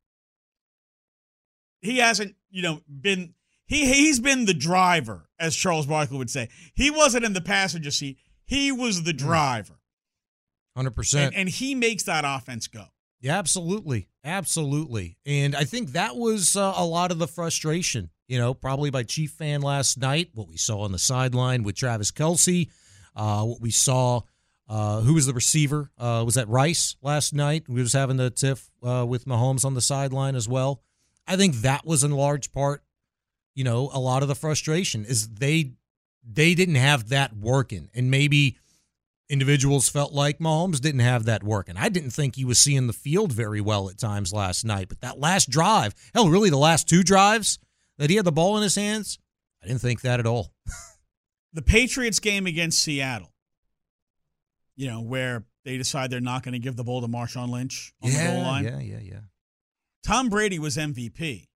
he 1.84 1.98
hasn't, 1.98 2.34
you 2.50 2.62
know, 2.62 2.80
been 2.88 3.34
he 3.66 3.86
he's 3.86 4.20
been 4.20 4.44
the 4.44 4.54
driver, 4.54 5.28
as 5.38 5.54
Charles 5.54 5.86
Barkley 5.86 6.18
would 6.18 6.30
say. 6.30 6.48
He 6.74 6.90
wasn't 6.90 7.24
in 7.24 7.32
the 7.32 7.40
passenger 7.40 7.90
seat. 7.90 8.18
He 8.44 8.72
was 8.72 9.04
the 9.04 9.12
driver. 9.12 9.74
100%. 10.76 11.26
And, 11.26 11.34
and 11.34 11.48
he 11.48 11.74
makes 11.74 12.02
that 12.04 12.24
offense 12.26 12.66
go. 12.66 12.84
Yeah, 13.20 13.38
absolutely. 13.38 14.08
Absolutely. 14.24 15.16
And 15.24 15.54
I 15.54 15.64
think 15.64 15.92
that 15.92 16.16
was 16.16 16.56
uh, 16.56 16.74
a 16.76 16.84
lot 16.84 17.10
of 17.10 17.18
the 17.18 17.28
frustration, 17.28 18.10
you 18.26 18.38
know, 18.38 18.54
probably 18.54 18.90
by 18.90 19.02
Chief 19.02 19.30
fan 19.30 19.62
last 19.62 19.98
night, 19.98 20.30
what 20.34 20.48
we 20.48 20.56
saw 20.56 20.80
on 20.80 20.92
the 20.92 20.98
sideline 20.98 21.62
with 21.62 21.76
Travis 21.76 22.10
Kelce, 22.10 22.68
uh, 23.16 23.44
what 23.44 23.60
we 23.60 23.70
saw. 23.70 24.20
Uh, 24.66 25.02
who 25.02 25.12
was 25.12 25.26
the 25.26 25.34
receiver? 25.34 25.90
Uh, 25.98 26.22
was 26.24 26.36
that 26.36 26.48
Rice 26.48 26.96
last 27.02 27.34
night? 27.34 27.64
We 27.68 27.82
was 27.82 27.92
having 27.92 28.16
the 28.16 28.30
tiff 28.30 28.70
uh, 28.82 29.04
with 29.06 29.26
Mahomes 29.26 29.64
on 29.64 29.74
the 29.74 29.82
sideline 29.82 30.34
as 30.34 30.48
well. 30.48 30.80
I 31.26 31.36
think 31.36 31.56
that 31.56 31.86
was 31.86 32.04
in 32.04 32.10
large 32.10 32.52
part, 32.52 32.82
you 33.54 33.64
know, 33.64 33.90
a 33.92 33.98
lot 33.98 34.22
of 34.22 34.28
the 34.28 34.34
frustration 34.34 35.04
is 35.04 35.28
they 35.28 35.72
they 36.26 36.54
didn't 36.54 36.76
have 36.76 37.08
that 37.10 37.36
working, 37.36 37.90
and 37.94 38.10
maybe 38.10 38.56
individuals 39.28 39.88
felt 39.88 40.12
like 40.12 40.38
Mahomes 40.38 40.80
didn't 40.80 41.00
have 41.00 41.24
that 41.24 41.42
working. 41.42 41.76
I 41.76 41.88
didn't 41.88 42.10
think 42.10 42.36
he 42.36 42.44
was 42.44 42.58
seeing 42.58 42.86
the 42.86 42.92
field 42.92 43.32
very 43.32 43.60
well 43.60 43.88
at 43.88 43.98
times 43.98 44.32
last 44.32 44.64
night, 44.64 44.88
but 44.88 45.00
that 45.00 45.18
last 45.18 45.50
drive, 45.50 45.94
hell, 46.14 46.28
really 46.28 46.50
the 46.50 46.58
last 46.58 46.88
two 46.88 47.02
drives 47.02 47.58
that 47.98 48.10
he 48.10 48.16
had 48.16 48.24
the 48.24 48.32
ball 48.32 48.56
in 48.56 48.62
his 48.62 48.74
hands, 48.74 49.18
I 49.62 49.66
didn't 49.66 49.80
think 49.80 50.02
that 50.02 50.20
at 50.20 50.26
all. 50.26 50.52
The 51.54 51.62
Patriots 51.62 52.18
game 52.18 52.48
against 52.48 52.80
Seattle, 52.80 53.32
you 54.74 54.88
know, 54.88 55.00
where 55.00 55.44
they 55.64 55.76
decide 55.78 56.10
they're 56.10 56.20
not 56.20 56.42
going 56.42 56.54
to 56.54 56.58
give 56.58 56.74
the 56.74 56.82
ball 56.82 57.00
to 57.00 57.06
Marshawn 57.06 57.48
Lynch 57.48 57.94
on 58.02 58.10
the 58.10 58.18
goal 58.18 58.42
line. 58.42 58.64
yeah, 58.64 58.80
yeah, 58.80 58.98
yeah. 59.00 59.20
Tom 60.04 60.28
Brady 60.28 60.58
was 60.58 60.76
MVP. 60.76 61.48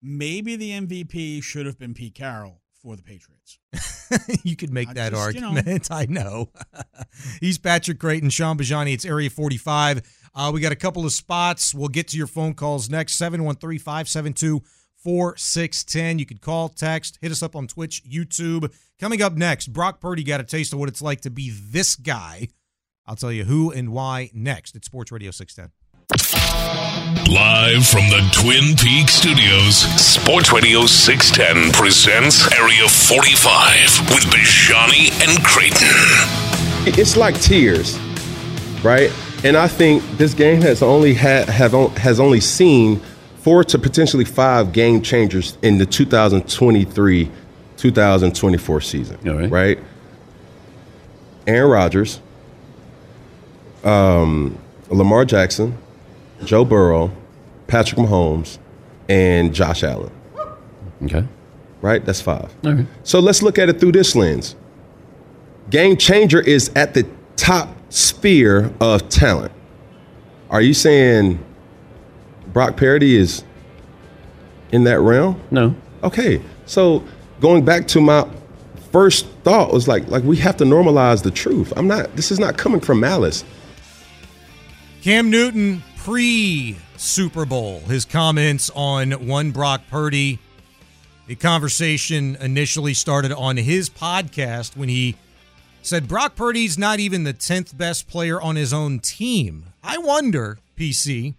Maybe 0.00 0.54
the 0.54 0.70
MVP 0.70 1.42
should 1.42 1.66
have 1.66 1.76
been 1.76 1.92
Pete 1.92 2.14
Carroll 2.14 2.62
for 2.80 2.94
the 2.94 3.02
Patriots. 3.02 3.58
you 4.44 4.54
could 4.54 4.70
make 4.72 4.90
I 4.90 4.92
that 4.92 5.12
just, 5.12 5.34
you 5.34 5.40
know. 5.40 5.48
argument. 5.48 5.88
I 5.90 6.06
know. 6.06 6.50
He's 7.40 7.58
Patrick 7.58 7.98
Creighton, 7.98 8.30
Shaun 8.30 8.56
Bijani. 8.56 8.94
It's 8.94 9.04
Area 9.04 9.28
45. 9.28 10.02
Uh, 10.32 10.50
we 10.54 10.60
got 10.60 10.70
a 10.70 10.76
couple 10.76 11.04
of 11.04 11.12
spots. 11.12 11.74
We'll 11.74 11.88
get 11.88 12.06
to 12.08 12.16
your 12.16 12.28
phone 12.28 12.54
calls 12.54 12.88
next 12.88 13.14
713 13.14 13.80
572 13.80 14.62
4610. 14.98 16.20
You 16.20 16.26
could 16.26 16.40
call, 16.40 16.68
text, 16.68 17.18
hit 17.20 17.32
us 17.32 17.42
up 17.42 17.56
on 17.56 17.66
Twitch, 17.66 18.04
YouTube. 18.08 18.72
Coming 19.00 19.20
up 19.20 19.32
next, 19.32 19.72
Brock 19.72 20.00
Purdy 20.00 20.22
got 20.22 20.40
a 20.40 20.44
taste 20.44 20.72
of 20.72 20.78
what 20.78 20.88
it's 20.88 21.02
like 21.02 21.22
to 21.22 21.30
be 21.30 21.50
this 21.50 21.96
guy. 21.96 22.48
I'll 23.04 23.16
tell 23.16 23.32
you 23.32 23.44
who 23.44 23.72
and 23.72 23.90
why 23.90 24.30
next. 24.32 24.76
It's 24.76 24.86
Sports 24.86 25.10
Radio 25.10 25.32
610. 25.32 25.72
Live 27.28 27.84
from 27.86 28.08
the 28.10 28.22
Twin 28.32 28.76
Peak 28.76 29.08
studios, 29.08 29.76
Sports 30.00 30.52
Radio 30.52 30.86
610 30.86 31.72
presents 31.72 32.46
Area 32.56 32.88
45 32.88 34.08
with 34.10 34.22
Bijani 34.32 35.10
and 35.26 35.44
Creighton. 35.44 35.88
It's 36.98 37.16
like 37.16 37.38
tears, 37.40 37.98
right? 38.84 39.10
And 39.44 39.56
I 39.56 39.66
think 39.66 40.02
this 40.16 40.32
game 40.32 40.62
has 40.62 40.80
only 40.80 41.12
had 41.14 41.48
have 41.48 41.74
on- 41.74 41.90
has 41.96 42.20
only 42.20 42.40
seen 42.40 43.00
four 43.42 43.64
to 43.64 43.78
potentially 43.78 44.24
five 44.24 44.72
game 44.72 45.02
changers 45.02 45.58
in 45.62 45.78
the 45.78 45.86
2023 45.86 47.30
2024 47.76 48.80
season, 48.80 49.18
right? 49.50 49.78
Aaron 51.48 51.70
Rodgers, 51.70 52.20
um, 53.84 54.56
Lamar 54.88 55.24
Jackson, 55.24 55.76
Joe 56.44 56.64
Burrow, 56.64 57.10
Patrick 57.66 57.98
Mahomes, 57.98 58.58
and 59.08 59.54
Josh 59.54 59.82
Allen. 59.82 60.12
Okay. 61.02 61.24
Right? 61.80 62.04
That's 62.04 62.20
five. 62.20 62.54
Okay. 62.64 62.86
So 63.02 63.20
let's 63.20 63.42
look 63.42 63.58
at 63.58 63.68
it 63.68 63.80
through 63.80 63.92
this 63.92 64.14
lens. 64.14 64.56
Game 65.70 65.96
changer 65.96 66.40
is 66.40 66.70
at 66.74 66.94
the 66.94 67.06
top 67.36 67.68
sphere 67.90 68.72
of 68.80 69.08
talent. 69.08 69.52
Are 70.50 70.62
you 70.62 70.74
saying 70.74 71.44
Brock 72.52 72.76
Purdy 72.76 73.16
is 73.16 73.44
in 74.72 74.84
that 74.84 75.00
realm? 75.00 75.40
No. 75.50 75.74
Okay. 76.02 76.40
So 76.66 77.04
going 77.40 77.64
back 77.64 77.86
to 77.88 78.00
my 78.00 78.28
first 78.92 79.26
thought 79.42 79.72
was 79.72 79.88
like 79.88 80.06
like 80.08 80.22
we 80.24 80.36
have 80.36 80.56
to 80.56 80.64
normalize 80.64 81.22
the 81.22 81.30
truth. 81.30 81.72
I'm 81.76 81.86
not 81.86 82.14
this 82.16 82.30
is 82.30 82.38
not 82.38 82.56
coming 82.56 82.80
from 82.80 83.00
malice. 83.00 83.44
Cam 85.02 85.30
Newton 85.30 85.82
pre 86.06 86.76
Super 86.96 87.44
Bowl, 87.44 87.80
his 87.80 88.04
comments 88.04 88.70
on 88.76 89.10
one 89.26 89.50
Brock 89.50 89.82
Purdy. 89.90 90.38
The 91.26 91.34
conversation 91.34 92.36
initially 92.36 92.94
started 92.94 93.32
on 93.32 93.56
his 93.56 93.90
podcast 93.90 94.76
when 94.76 94.88
he 94.88 95.16
said 95.82 96.06
Brock 96.06 96.36
Purdy's 96.36 96.78
not 96.78 97.00
even 97.00 97.24
the 97.24 97.34
10th 97.34 97.76
best 97.76 98.06
player 98.06 98.40
on 98.40 98.54
his 98.54 98.72
own 98.72 99.00
team. 99.00 99.64
I 99.82 99.98
wonder, 99.98 100.60
PC, 100.78 101.34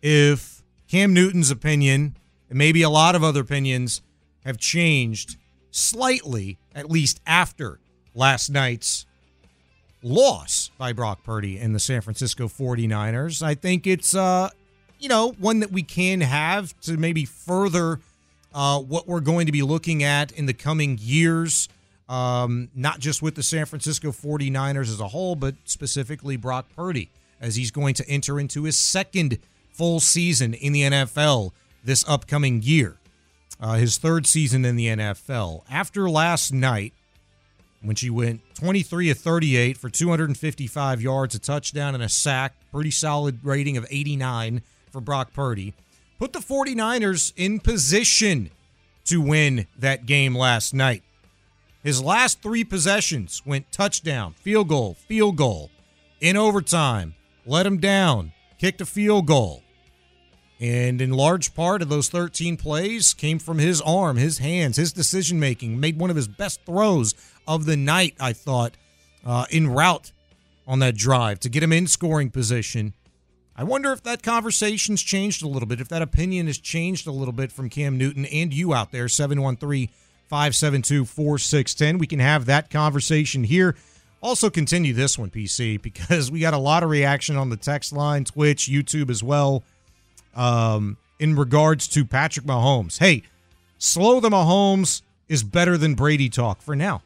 if 0.00 0.62
Cam 0.88 1.12
Newton's 1.12 1.50
opinion 1.50 2.16
and 2.48 2.56
maybe 2.56 2.80
a 2.80 2.88
lot 2.88 3.14
of 3.14 3.22
other 3.22 3.42
opinions 3.42 4.00
have 4.46 4.56
changed 4.56 5.36
slightly, 5.70 6.56
at 6.74 6.90
least 6.90 7.20
after 7.26 7.80
last 8.14 8.48
night's 8.48 9.04
loss 10.02 10.70
by 10.78 10.92
Brock 10.92 11.22
Purdy 11.24 11.58
and 11.58 11.74
the 11.74 11.80
San 11.80 12.00
Francisco 12.00 12.48
49ers. 12.48 13.42
I 13.42 13.54
think 13.54 13.86
it's 13.86 14.14
uh 14.14 14.50
you 14.98 15.08
know, 15.08 15.32
one 15.38 15.60
that 15.60 15.72
we 15.72 15.82
can 15.82 16.20
have 16.20 16.78
to 16.82 16.96
maybe 16.96 17.24
further 17.24 18.00
uh 18.54 18.78
what 18.80 19.06
we're 19.06 19.20
going 19.20 19.46
to 19.46 19.52
be 19.52 19.62
looking 19.62 20.02
at 20.02 20.32
in 20.32 20.46
the 20.46 20.54
coming 20.54 20.98
years. 21.00 21.68
Um, 22.08 22.70
not 22.74 22.98
just 22.98 23.22
with 23.22 23.36
the 23.36 23.42
San 23.44 23.66
Francisco 23.66 24.10
49ers 24.10 24.88
as 24.90 24.98
a 24.98 25.06
whole, 25.06 25.36
but 25.36 25.54
specifically 25.64 26.36
Brock 26.36 26.66
Purdy, 26.74 27.08
as 27.40 27.54
he's 27.54 27.70
going 27.70 27.94
to 27.94 28.08
enter 28.08 28.40
into 28.40 28.64
his 28.64 28.76
second 28.76 29.38
full 29.72 30.00
season 30.00 30.52
in 30.52 30.72
the 30.72 30.82
NFL 30.82 31.52
this 31.84 32.04
upcoming 32.08 32.62
year. 32.62 32.96
Uh, 33.60 33.74
his 33.74 33.96
third 33.98 34.26
season 34.26 34.64
in 34.64 34.74
the 34.74 34.86
NFL. 34.86 35.62
After 35.70 36.10
last 36.10 36.52
night, 36.52 36.94
when 37.82 37.96
she 37.96 38.10
went 38.10 38.40
23 38.54 39.10
of 39.10 39.18
38 39.18 39.76
for 39.76 39.88
255 39.88 41.00
yards, 41.00 41.34
a 41.34 41.38
touchdown, 41.38 41.94
and 41.94 42.02
a 42.02 42.08
sack. 42.08 42.54
Pretty 42.72 42.90
solid 42.90 43.40
rating 43.42 43.76
of 43.76 43.86
89 43.90 44.62
for 44.90 45.00
Brock 45.00 45.32
Purdy. 45.32 45.74
Put 46.18 46.32
the 46.32 46.40
49ers 46.40 47.32
in 47.36 47.60
position 47.60 48.50
to 49.06 49.20
win 49.20 49.66
that 49.78 50.06
game 50.06 50.36
last 50.36 50.74
night. 50.74 51.02
His 51.82 52.02
last 52.02 52.42
three 52.42 52.62
possessions 52.62 53.42
went 53.46 53.72
touchdown, 53.72 54.34
field 54.34 54.68
goal, 54.68 54.94
field 54.94 55.36
goal. 55.36 55.70
In 56.20 56.36
overtime, 56.36 57.14
let 57.46 57.64
him 57.64 57.78
down, 57.78 58.32
kicked 58.58 58.82
a 58.82 58.86
field 58.86 59.26
goal. 59.26 59.62
And 60.60 61.00
in 61.00 61.10
large 61.10 61.54
part 61.54 61.80
of 61.80 61.88
those 61.88 62.10
13 62.10 62.58
plays 62.58 63.14
came 63.14 63.38
from 63.38 63.58
his 63.58 63.80
arm, 63.80 64.18
his 64.18 64.38
hands, 64.38 64.76
his 64.76 64.92
decision 64.92 65.40
making. 65.40 65.80
Made 65.80 65.98
one 65.98 66.10
of 66.10 66.16
his 66.16 66.28
best 66.28 66.60
throws 66.66 67.14
of 67.48 67.64
the 67.64 67.78
night, 67.78 68.14
I 68.20 68.34
thought, 68.34 68.76
uh, 69.24 69.46
in 69.50 69.68
route 69.68 70.12
on 70.66 70.78
that 70.80 70.96
drive 70.96 71.40
to 71.40 71.48
get 71.48 71.62
him 71.62 71.72
in 71.72 71.86
scoring 71.86 72.30
position. 72.30 72.92
I 73.56 73.64
wonder 73.64 73.92
if 73.92 74.02
that 74.04 74.22
conversation's 74.22 75.02
changed 75.02 75.42
a 75.42 75.48
little 75.48 75.66
bit, 75.66 75.80
if 75.80 75.88
that 75.88 76.02
opinion 76.02 76.46
has 76.46 76.58
changed 76.58 77.06
a 77.06 77.12
little 77.12 77.32
bit 77.32 77.50
from 77.50 77.68
Cam 77.68 77.96
Newton 77.96 78.26
and 78.26 78.52
you 78.52 78.74
out 78.74 78.92
there, 78.92 79.08
713 79.08 79.88
572 80.28 81.06
4610. 81.06 81.98
We 81.98 82.06
can 82.06 82.20
have 82.20 82.46
that 82.46 82.70
conversation 82.70 83.44
here. 83.44 83.76
Also, 84.22 84.50
continue 84.50 84.92
this 84.92 85.18
one, 85.18 85.30
PC, 85.30 85.80
because 85.82 86.30
we 86.30 86.40
got 86.40 86.54
a 86.54 86.58
lot 86.58 86.82
of 86.82 86.90
reaction 86.90 87.36
on 87.36 87.48
the 87.48 87.56
text 87.56 87.92
line, 87.92 88.24
Twitch, 88.24 88.68
YouTube 88.68 89.10
as 89.10 89.22
well, 89.22 89.64
um, 90.34 90.96
in 91.18 91.36
regards 91.36 91.88
to 91.88 92.04
Patrick 92.04 92.46
Mahomes. 92.46 92.98
Hey, 92.98 93.22
slow 93.78 94.20
the 94.20 94.30
Mahomes 94.30 95.02
is 95.28 95.42
better 95.42 95.76
than 95.76 95.94
Brady 95.94 96.28
talk 96.28 96.62
for 96.62 96.74
now. 96.74 97.02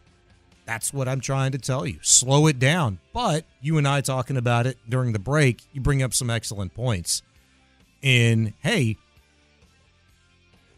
That's 0.66 0.94
what 0.94 1.08
I'm 1.08 1.20
trying 1.20 1.52
to 1.52 1.58
tell 1.58 1.86
you. 1.86 1.98
Slow 2.00 2.46
it 2.46 2.58
down. 2.58 2.98
But 3.12 3.44
you 3.60 3.76
and 3.76 3.86
I 3.86 4.00
talking 4.00 4.36
about 4.36 4.66
it 4.66 4.78
during 4.88 5.12
the 5.12 5.18
break, 5.18 5.62
you 5.72 5.80
bring 5.80 6.02
up 6.02 6.14
some 6.14 6.30
excellent 6.30 6.74
points. 6.74 7.22
And 8.02 8.54
hey, 8.60 8.96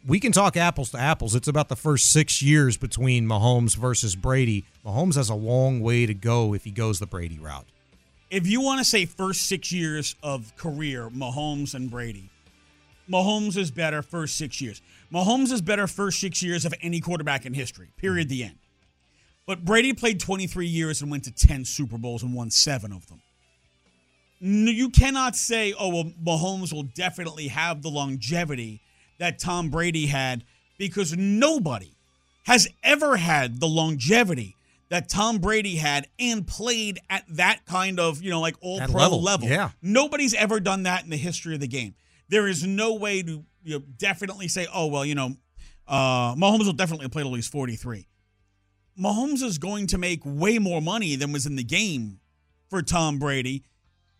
we 0.07 0.21
can 0.21 0.33
talk 0.33 0.57
apples 0.57 0.91
to 0.91 0.99
apples. 0.99 1.35
It's 1.35 1.49
about 1.49 1.69
the 1.69 1.77
first 1.77 2.11
six 2.13 2.41
years 2.43 2.77
between 2.77 3.27
Mahomes 3.27 3.77
versus 3.77 4.17
Brady. 4.17 4.65
Mahomes 4.85 5.17
has 5.17 5.29
a 5.29 5.35
long 5.35 5.81
way 5.81 6.07
to 6.07 6.15
go 6.15 6.55
if 6.55 6.65
he 6.65 6.71
goes 6.71 6.99
the 6.99 7.07
Brady 7.07 7.39
route. 7.39 7.67
If 8.31 8.47
you 8.47 8.61
want 8.61 8.79
to 8.79 8.85
say 8.85 9.05
first 9.07 9.43
six 9.43 9.71
years 9.71 10.17
of 10.23 10.55
career, 10.57 11.11
Mahomes 11.11 11.75
and 11.75 11.91
Brady, 11.91 12.31
Mahomes 13.11 13.57
is 13.57 13.71
better 13.71 14.03
first 14.03 14.37
six 14.37 14.61
years. 14.61 14.81
Mahomes 15.13 15.53
is 15.53 15.61
better 15.61 15.87
first 15.87 16.19
six 16.21 16.43
years 16.43 16.65
of 16.65 16.75
any 16.83 17.01
quarterback 17.01 17.47
in 17.47 17.55
history, 17.55 17.89
period, 17.97 18.29
the 18.29 18.43
end. 18.45 18.57
But 19.47 19.65
Brady 19.65 19.93
played 19.93 20.19
23 20.19 20.67
years 20.67 21.01
and 21.03 21.11
went 21.11 21.25
to 21.25 21.31
10 21.33 21.65
Super 21.65 21.99
Bowls 21.99 22.23
and 22.23 22.35
won 22.35 22.51
seven 22.51 22.93
of 22.93 23.07
them. 23.07 23.21
You 24.41 24.91
cannot 24.91 25.35
say, 25.37 25.73
oh, 25.79 25.89
well, 25.89 26.13
Mahomes 26.23 26.73
will 26.73 26.83
definitely 26.83 27.49
have 27.49 27.83
the 27.83 27.89
longevity 27.89 28.81
that 29.19 29.39
Tom 29.39 29.71
Brady 29.71 30.07
had 30.07 30.45
because 30.79 31.17
nobody 31.17 31.93
has 32.45 32.69
ever 32.83 33.17
had 33.17 33.61
the 33.61 33.67
longevity 33.67 34.55
that 34.91 35.09
Tom 35.09 35.39
Brady 35.39 35.77
had 35.77 36.07
and 36.19 36.47
played 36.47 37.01
at 37.09 37.25
that 37.31 37.65
kind 37.67 37.99
of, 37.99 38.23
you 38.23 38.31
know, 38.31 38.41
like 38.41 38.57
all 38.61 38.79
That 38.79 38.91
pro 38.91 39.01
level, 39.03 39.23
level. 39.23 39.49
yeah. 39.49 39.71
Nobody's 39.81 40.35
ever 40.35 40.61
done 40.61 40.83
that 40.85 41.03
in 41.05 41.11
the 41.11 41.17
history 41.17 41.55
of 41.55 41.61
the 41.61 41.67
game. 41.67 41.95
There 42.29 42.49
is 42.49 42.67
no 42.67 42.95
way 42.95 43.23
to 43.23 43.45
you 43.63 43.75
know, 43.75 43.85
definitely 43.99 44.49
say, 44.49 44.67
oh, 44.73 44.87
well, 44.87 45.05
you 45.05 45.15
know, 45.15 45.35
uh, 45.87 46.35
Mahomes 46.35 46.67
will 46.67 46.73
definitely 46.73 47.09
play 47.09 47.23
till 47.23 47.35
he's 47.35 47.49
43. 47.49 48.07
Mahomes 49.01 49.43
is 49.43 49.59
going 49.59 49.87
to 49.89 49.99
make 49.99 50.21
way 50.25 50.59
more 50.59 50.81
money 50.81 51.17
than 51.17 51.33
was 51.33 51.47
in 51.47 51.57
the 51.57 51.65
game 51.65 52.21
for 52.69 52.83
Tom 52.83 53.19
Brady. 53.19 53.65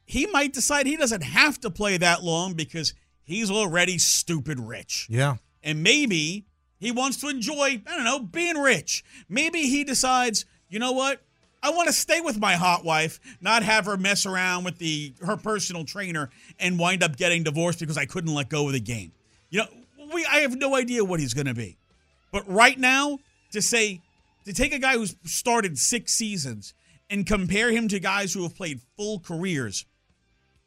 He 0.05 0.27
might 0.27 0.53
decide 0.53 0.87
he 0.87 0.97
doesn't 0.97 1.23
have 1.23 1.59
to 1.61 1.71
play 1.71 1.97
that 1.97 2.23
long 2.23 2.55
because 2.55 2.95
he's 3.23 3.51
already 3.51 3.99
stupid 3.99 4.61
rich. 4.61 5.07
Yeah. 5.11 5.37
And 5.63 5.83
maybe 5.83 6.47
he 6.79 6.93
wants 6.93 7.17
to 7.19 7.29
enjoy, 7.29 7.83
I 7.87 7.97
don't 7.97 8.05
know, 8.05 8.21
being 8.21 8.57
rich. 8.57 9.05
Maybe 9.29 9.63
he 9.63 9.83
decides, 9.83 10.45
you 10.69 10.79
know 10.79 10.93
what? 10.93 11.23
I 11.63 11.71
want 11.71 11.89
to 11.89 11.93
stay 11.93 12.21
with 12.21 12.39
my 12.39 12.55
hot 12.55 12.85
wife, 12.85 13.19
not 13.41 13.63
have 13.63 13.87
her 13.87 13.97
mess 13.97 14.27
around 14.27 14.65
with 14.65 14.79
the 14.79 15.13
her 15.25 15.37
personal 15.37 15.85
trainer 15.85 16.31
and 16.61 16.79
wind 16.79 17.03
up 17.03 17.17
getting 17.17 17.43
divorced 17.43 17.81
because 17.81 17.99
I 17.99 18.05
couldn't 18.05 18.35
let 18.35 18.49
go 18.49 18.67
of 18.67 18.73
the 18.73 18.81
game. 18.81 19.13
You 19.51 19.61
know, 19.61 19.67
we 20.13 20.25
I 20.27 20.39
have 20.39 20.57
no 20.57 20.77
idea 20.77 21.05
what 21.05 21.21
he's 21.21 21.35
going 21.35 21.47
to 21.47 21.55
be. 21.55 21.77
But 22.33 22.49
right 22.49 22.79
now, 22.79 23.19
to 23.53 23.63
say 23.63 24.01
to 24.45 24.53
take 24.53 24.73
a 24.73 24.79
guy 24.79 24.95
who's 24.95 25.17
started 25.25 25.79
6 25.79 26.13
seasons 26.13 26.75
and 27.11 27.27
compare 27.27 27.71
him 27.71 27.89
to 27.89 27.99
guys 27.99 28.33
who 28.33 28.43
have 28.43 28.55
played 28.55 28.81
full 28.97 29.21
careers, 29.21 29.87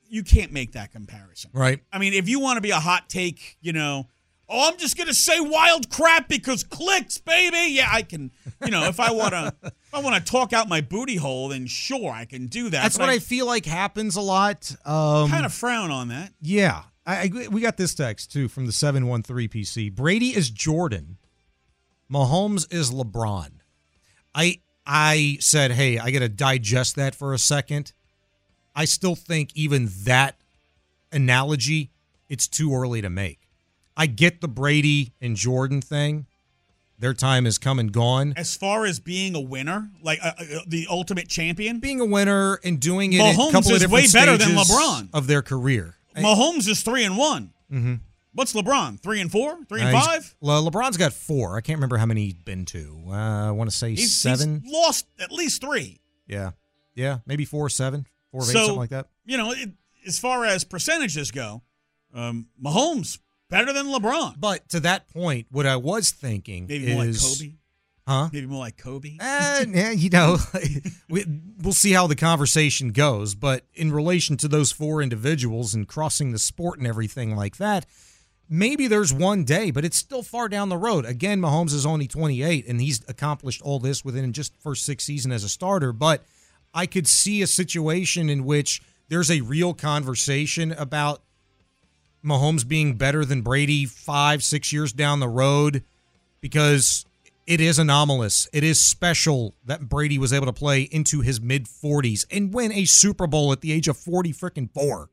you 0.10 0.24
can't 0.24 0.52
make 0.52 0.74
that 0.74 0.92
comparison. 0.92 1.52
Right. 1.54 1.82
I 1.94 2.00
mean, 2.00 2.14
if 2.14 2.28
you 2.28 2.40
want 2.40 2.58
to 2.58 2.62
be 2.62 2.72
a 2.72 2.80
hot 2.80 3.10
take, 3.10 3.58
you 3.62 3.74
know, 3.74 4.08
oh, 4.50 4.70
I'm 4.70 4.78
just 4.78 4.98
gonna 4.98 5.14
say 5.14 5.40
wild 5.40 5.90
crap 5.90 6.28
because 6.28 6.64
clicks, 6.64 7.18
baby. 7.18 7.74
Yeah, 7.74 7.90
I 7.92 8.02
can. 8.02 8.32
You 8.64 8.72
know, 8.72 8.86
if 8.86 9.00
I 9.00 9.12
want 9.12 9.32
to, 9.32 9.54
if 9.64 9.94
I 9.94 10.02
want 10.02 10.16
to 10.16 10.32
talk 10.32 10.54
out 10.54 10.68
my 10.68 10.82
booty 10.82 11.16
hole, 11.16 11.50
then 11.50 11.68
sure, 11.68 12.12
I 12.12 12.26
can 12.26 12.48
do 12.48 12.64
that. 12.70 12.84
That's 12.84 12.98
But 12.98 13.08
what 13.08 13.10
I, 13.10 13.20
feel 13.20 13.46
like 13.46 13.66
happens 13.66 14.16
a 14.16 14.22
lot. 14.22 14.76
Um, 14.86 15.30
kind 15.30 15.46
of 15.46 15.54
frown 15.54 15.92
on 15.92 16.10
that. 16.10 16.34
Yeah. 16.42 16.84
I, 17.06 17.32
I 17.34 17.48
we 17.50 17.62
got 17.62 17.78
this 17.78 17.96
text 17.96 18.32
too 18.32 18.48
from 18.48 18.66
the 18.66 18.72
713 18.72 19.50
PC. 19.50 19.94
Brady 19.94 20.36
is 20.36 20.50
Jordan. 20.50 21.18
Mahomes 22.12 22.72
is 22.74 22.92
LeBron. 22.92 23.50
I 24.36 24.60
I 24.86 25.38
said, 25.40 25.72
"Hey, 25.72 26.00
I 26.00 26.12
got 26.12 26.20
to 26.20 26.30
digest 26.30 26.96
that 26.96 27.16
for 27.16 27.34
a 27.34 27.38
second. 27.38 27.94
I 28.76 28.86
still 28.86 29.16
think 29.16 29.52
even 29.56 29.90
that 30.04 30.40
analogy 31.12 31.92
it's 32.30 32.48
too 32.48 32.74
early 32.74 33.02
to 33.02 33.10
make. 33.10 33.49
I 34.00 34.06
get 34.08 34.40
the 34.42 34.48
Brady 34.48 35.14
and 35.22 35.36
Jordan 35.36 35.82
thing. 35.82 36.26
Their 36.98 37.14
time 37.14 37.46
has 37.46 37.58
come 37.58 37.80
and 37.80 37.92
gone. 37.92 38.34
As 38.36 38.56
far 38.56 38.86
as 38.86 39.00
being 39.00 39.36
a 39.36 39.40
winner, 39.40 39.90
like 40.02 40.20
uh, 40.24 40.32
uh, 40.40 40.44
the 40.68 40.88
ultimate 40.90 41.28
champion, 41.30 41.80
Being 41.80 42.00
a 42.02 42.06
winner 42.06 42.60
and 42.64 42.80
doing 42.80 43.14
it 43.14 43.20
Mahomes 43.22 43.50
a 43.50 43.52
couple 43.52 43.72
is 43.72 43.84
of 43.84 43.92
way 43.92 44.06
better 44.12 44.38
than 44.38 44.50
LeBron. 44.50 45.10
of 45.14 45.28
their 45.28 45.42
career. 45.42 45.96
Mahomes 46.16 46.68
is 46.68 46.82
three 46.82 47.04
and 47.06 47.18
one. 47.18 47.54
Mm-hmm. 47.72 47.96
What's 48.34 48.54
LeBron? 48.54 49.00
Three 49.02 49.22
and 49.22 49.32
four? 49.32 49.58
Three 49.70 49.82
and 49.82 49.96
Uh, 49.96 50.00
five? 50.02 50.36
Le- 50.42 50.70
LeBron's 50.72 50.98
got 50.98 51.14
four. 51.14 51.58
I 51.58 51.62
can't 51.62 51.78
remember 51.78 51.98
how 51.98 52.06
many 52.06 52.26
he's 52.26 52.34
been 52.36 52.66
to. 52.66 53.02
Uh, 53.08 53.48
I 53.48 53.52
want 53.52 53.70
to 53.70 53.76
say 53.76 53.92
He's, 53.92 54.16
seven. 54.16 54.62
he's 54.64 54.72
lost 54.74 55.06
at 55.20 55.32
least 55.32 55.62
three. 55.62 56.00
yeah, 56.28 56.52
yeah, 56.96 57.20
maybe 57.26 57.44
four, 57.46 57.70
seven, 57.70 58.06
four, 58.32 58.42
of 58.42 58.50
eight, 58.50 58.54
So, 58.54 58.60
something 58.60 58.78
like 58.78 58.90
that. 58.92 59.08
You 59.26 59.38
know, 59.38 59.52
it, 59.52 59.70
as 60.06 60.20
far 60.20 60.44
as 60.46 60.64
percentages 60.64 61.32
go, 61.32 61.62
um, 62.14 62.48
Mahomes 62.64 63.20
better 63.50 63.74
than 63.74 63.88
LeBron. 63.88 64.40
But 64.40 64.70
to 64.70 64.80
that 64.82 65.10
point, 65.10 65.48
what 65.52 65.66
I 65.66 65.76
was 65.76 66.12
thinking 66.12 66.68
Maybe 66.68 66.94
more 66.94 67.06
like 67.06 67.20
Kobe. 67.20 67.52
huh? 68.08 68.30
Maybe 68.32 68.48
more 68.48 68.60
like 68.60 68.78
Kobe. 68.78 69.18
Uh, 69.20 69.66
yeah, 69.68 69.92
you 69.92 70.10
know, 70.10 70.38
we, 71.10 71.26
we'll 71.62 71.74
see 71.74 71.92
how 71.92 72.08
the 72.08 72.16
conversation 72.16 72.92
goes. 72.92 73.36
But 73.36 73.66
in 73.74 73.92
relation 73.92 74.38
to 74.38 74.48
those 74.48 74.72
four 74.72 75.02
individuals 75.02 75.74
and 75.74 75.88
crossing 75.88 76.32
the 76.32 76.40
sport 76.40 76.78
and 76.80 76.88
everything 76.88 77.36
like 77.36 77.58
that, 77.58 77.86
maybe 78.50 78.88
there's 78.88 79.14
one 79.14 79.44
day, 79.44 79.72
but 79.72 79.86
it's 79.86 79.98
still 79.98 80.24
far 80.24 80.50
down 80.50 80.70
the 80.70 80.78
road. 80.78 81.06
Again, 81.06 81.40
Mahomes 81.40 81.74
is 81.74 81.86
only 81.86 82.08
28, 82.08 82.68
and 82.68 82.82
he's 82.82 83.02
accomplished 83.08 83.62
all 83.62 83.80
this 83.80 84.04
within 84.04 84.32
just 84.34 84.56
first 84.62 84.86
six 84.86 85.04
season 85.04 85.32
as 85.32 85.44
a 85.44 85.50
starter. 85.50 85.92
But 85.94 86.24
I 86.74 86.86
could 86.86 87.08
see 87.08 87.42
a 87.42 87.48
situation 87.48 88.30
in 88.30 88.46
which 88.46 88.82
there's 89.08 89.32
a 89.32 89.42
real 89.42 89.74
conversation 89.74 90.72
about 90.72 91.22
Mahomes 92.24 92.68
being 92.68 92.96
better 92.96 93.24
than 93.24 93.42
Brady 93.42 93.86
five, 93.86 94.44
six 94.44 94.74
years 94.74 94.92
down 94.92 95.20
the 95.20 95.28
road 95.28 95.84
because 96.42 97.06
it 97.48 97.60
is 97.60 97.80
anomalous. 97.80 98.48
It 98.54 98.64
is 98.64 98.84
special 98.84 99.56
that 99.66 99.90
Brady 99.90 100.18
was 100.18 100.32
able 100.32 100.46
to 100.46 100.54
play 100.54 100.84
into 100.84 101.22
his 101.22 101.42
mid 101.42 101.66
40s 101.66 102.26
and 102.30 102.54
win 102.54 102.72
a 102.72 102.86
Super 102.86 103.26
Bowl 103.26 103.52
at 103.52 103.62
the 103.62 103.72
age 103.72 103.88
of 103.88 103.98
40 103.98 104.34
freaking 104.34 104.72
four. 104.72 105.10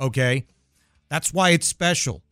Okay? 0.00 0.46
That's 1.08 1.32
why 1.32 1.50
it's 1.50 1.68
special. 1.68 2.22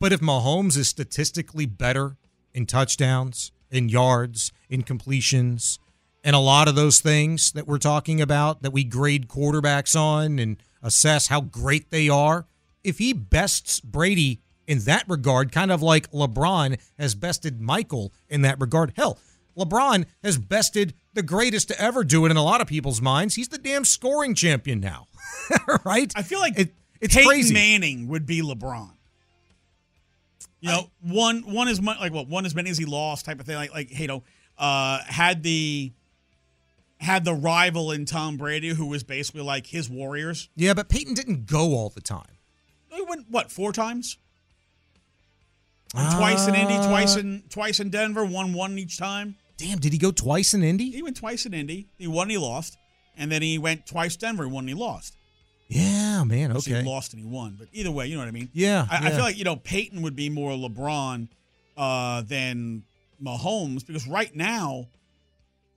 But 0.00 0.12
if 0.12 0.20
Mahomes 0.20 0.76
is 0.76 0.88
statistically 0.88 1.66
better 1.66 2.16
in 2.52 2.66
touchdowns, 2.66 3.52
in 3.70 3.88
yards, 3.88 4.52
in 4.68 4.82
completions, 4.82 5.78
and 6.22 6.34
a 6.34 6.40
lot 6.40 6.68
of 6.68 6.74
those 6.74 7.00
things 7.00 7.52
that 7.52 7.66
we're 7.66 7.78
talking 7.78 8.20
about 8.20 8.62
that 8.62 8.72
we 8.72 8.84
grade 8.84 9.28
quarterbacks 9.28 9.98
on 9.98 10.38
and 10.38 10.56
assess 10.82 11.26
how 11.26 11.42
great 11.42 11.90
they 11.90 12.08
are, 12.08 12.46
if 12.84 12.98
he 12.98 13.12
bests 13.12 13.80
Brady 13.80 14.40
in 14.66 14.80
that 14.80 15.04
regard, 15.08 15.50
kind 15.50 15.72
of 15.72 15.82
like 15.82 16.10
LeBron 16.12 16.78
has 16.98 17.14
bested 17.14 17.60
Michael 17.60 18.12
in 18.28 18.42
that 18.42 18.60
regard, 18.60 18.92
hell, 18.96 19.18
LeBron 19.56 20.06
has 20.22 20.38
bested 20.38 20.94
the 21.14 21.22
greatest 21.22 21.68
to 21.68 21.80
ever 21.80 22.04
do 22.04 22.26
it 22.26 22.30
in 22.30 22.36
a 22.36 22.42
lot 22.42 22.60
of 22.60 22.66
people's 22.66 23.00
minds. 23.00 23.34
He's 23.34 23.48
the 23.48 23.58
damn 23.58 23.84
scoring 23.84 24.34
champion 24.34 24.80
now, 24.80 25.06
right? 25.84 26.12
I 26.16 26.22
feel 26.22 26.40
like 26.40 26.58
it, 26.58 26.74
it's 27.00 27.14
Peyton 27.14 27.28
crazy. 27.28 27.54
Manning 27.54 28.08
would 28.08 28.26
be 28.26 28.42
LeBron. 28.42 28.90
You 30.60 30.70
know, 30.70 30.90
one 31.02 31.42
one 31.42 31.68
is 31.68 31.78
mu- 31.78 31.92
like 32.00 32.12
what 32.12 32.26
one 32.26 32.46
as 32.46 32.54
many 32.54 32.70
as 32.70 32.78
he 32.78 32.86
lost 32.86 33.26
type 33.26 33.38
of 33.38 33.44
thing. 33.44 33.56
Like 33.56 33.74
like 33.74 33.90
hey, 33.90 34.02
you 34.02 34.08
know, 34.08 34.22
uh, 34.56 35.00
had 35.06 35.42
the 35.42 35.92
had 36.98 37.26
the 37.26 37.34
rival 37.34 37.92
in 37.92 38.06
Tom 38.06 38.38
Brady 38.38 38.70
who 38.70 38.86
was 38.86 39.02
basically 39.02 39.42
like 39.42 39.66
his 39.66 39.90
Warriors. 39.90 40.48
Yeah, 40.56 40.72
but 40.72 40.88
Peyton 40.88 41.12
didn't 41.12 41.44
go 41.44 41.74
all 41.74 41.90
the 41.90 42.00
time. 42.00 42.38
He 42.94 43.02
went 43.02 43.26
what 43.30 43.50
four 43.50 43.72
times? 43.72 44.18
twice 45.94 46.48
in 46.48 46.54
Indy, 46.54 46.76
twice 46.76 47.16
in 47.16 47.42
twice 47.48 47.80
in 47.80 47.90
Denver, 47.90 48.24
won 48.24 48.52
one 48.52 48.78
each 48.78 48.98
time. 48.98 49.36
Damn, 49.56 49.78
did 49.78 49.92
he 49.92 49.98
go 49.98 50.10
twice 50.10 50.54
in 50.54 50.62
Indy? 50.62 50.90
He 50.90 51.02
went 51.02 51.16
twice 51.16 51.46
in 51.46 51.54
Indy. 51.54 51.86
He 51.96 52.08
won, 52.08 52.28
he 52.28 52.38
lost, 52.38 52.76
and 53.16 53.30
then 53.30 53.42
he 53.42 53.58
went 53.58 53.86
twice 53.86 54.16
Denver, 54.16 54.48
won, 54.48 54.66
he 54.66 54.74
lost. 54.74 55.16
Yeah, 55.68 56.24
man. 56.24 56.52
Okay. 56.56 56.82
He 56.82 56.82
lost 56.82 57.14
and 57.14 57.22
he 57.22 57.28
won, 57.28 57.56
but 57.58 57.68
either 57.72 57.90
way, 57.90 58.06
you 58.06 58.16
know 58.16 58.22
what 58.22 58.28
I 58.28 58.32
mean. 58.32 58.50
Yeah, 58.52 58.86
I, 58.90 59.08
I 59.08 59.10
feel 59.10 59.20
like 59.20 59.38
you 59.38 59.44
know 59.44 59.56
Peyton 59.56 60.02
would 60.02 60.16
be 60.16 60.28
more 60.28 60.52
LeBron 60.52 61.28
uh, 61.76 62.22
than 62.22 62.82
Mahomes 63.22 63.86
because 63.86 64.06
right 64.06 64.34
now, 64.34 64.88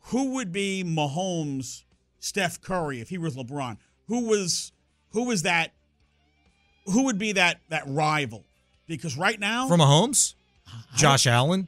who 0.06 0.36
would 0.36 0.52
be 0.52 0.84
Mahomes, 0.86 1.84
Steph 2.20 2.62
Curry 2.62 3.00
if 3.02 3.10
he 3.10 3.18
was 3.18 3.36
LeBron? 3.36 3.78
Who 4.08 4.28
was 4.28 4.72
who 5.12 5.26
was 5.26 5.44
that? 5.44 5.74
Who 6.88 7.04
would 7.06 7.18
be 7.18 7.34
that 7.34 7.60
that 7.70 7.84
rival? 7.88 8.44
Because 8.88 9.18
right 9.18 9.40
now, 9.40 9.68
From 9.68 9.80
Mahomes, 9.80 10.34
Josh 10.96 11.28
Allen, 11.28 11.68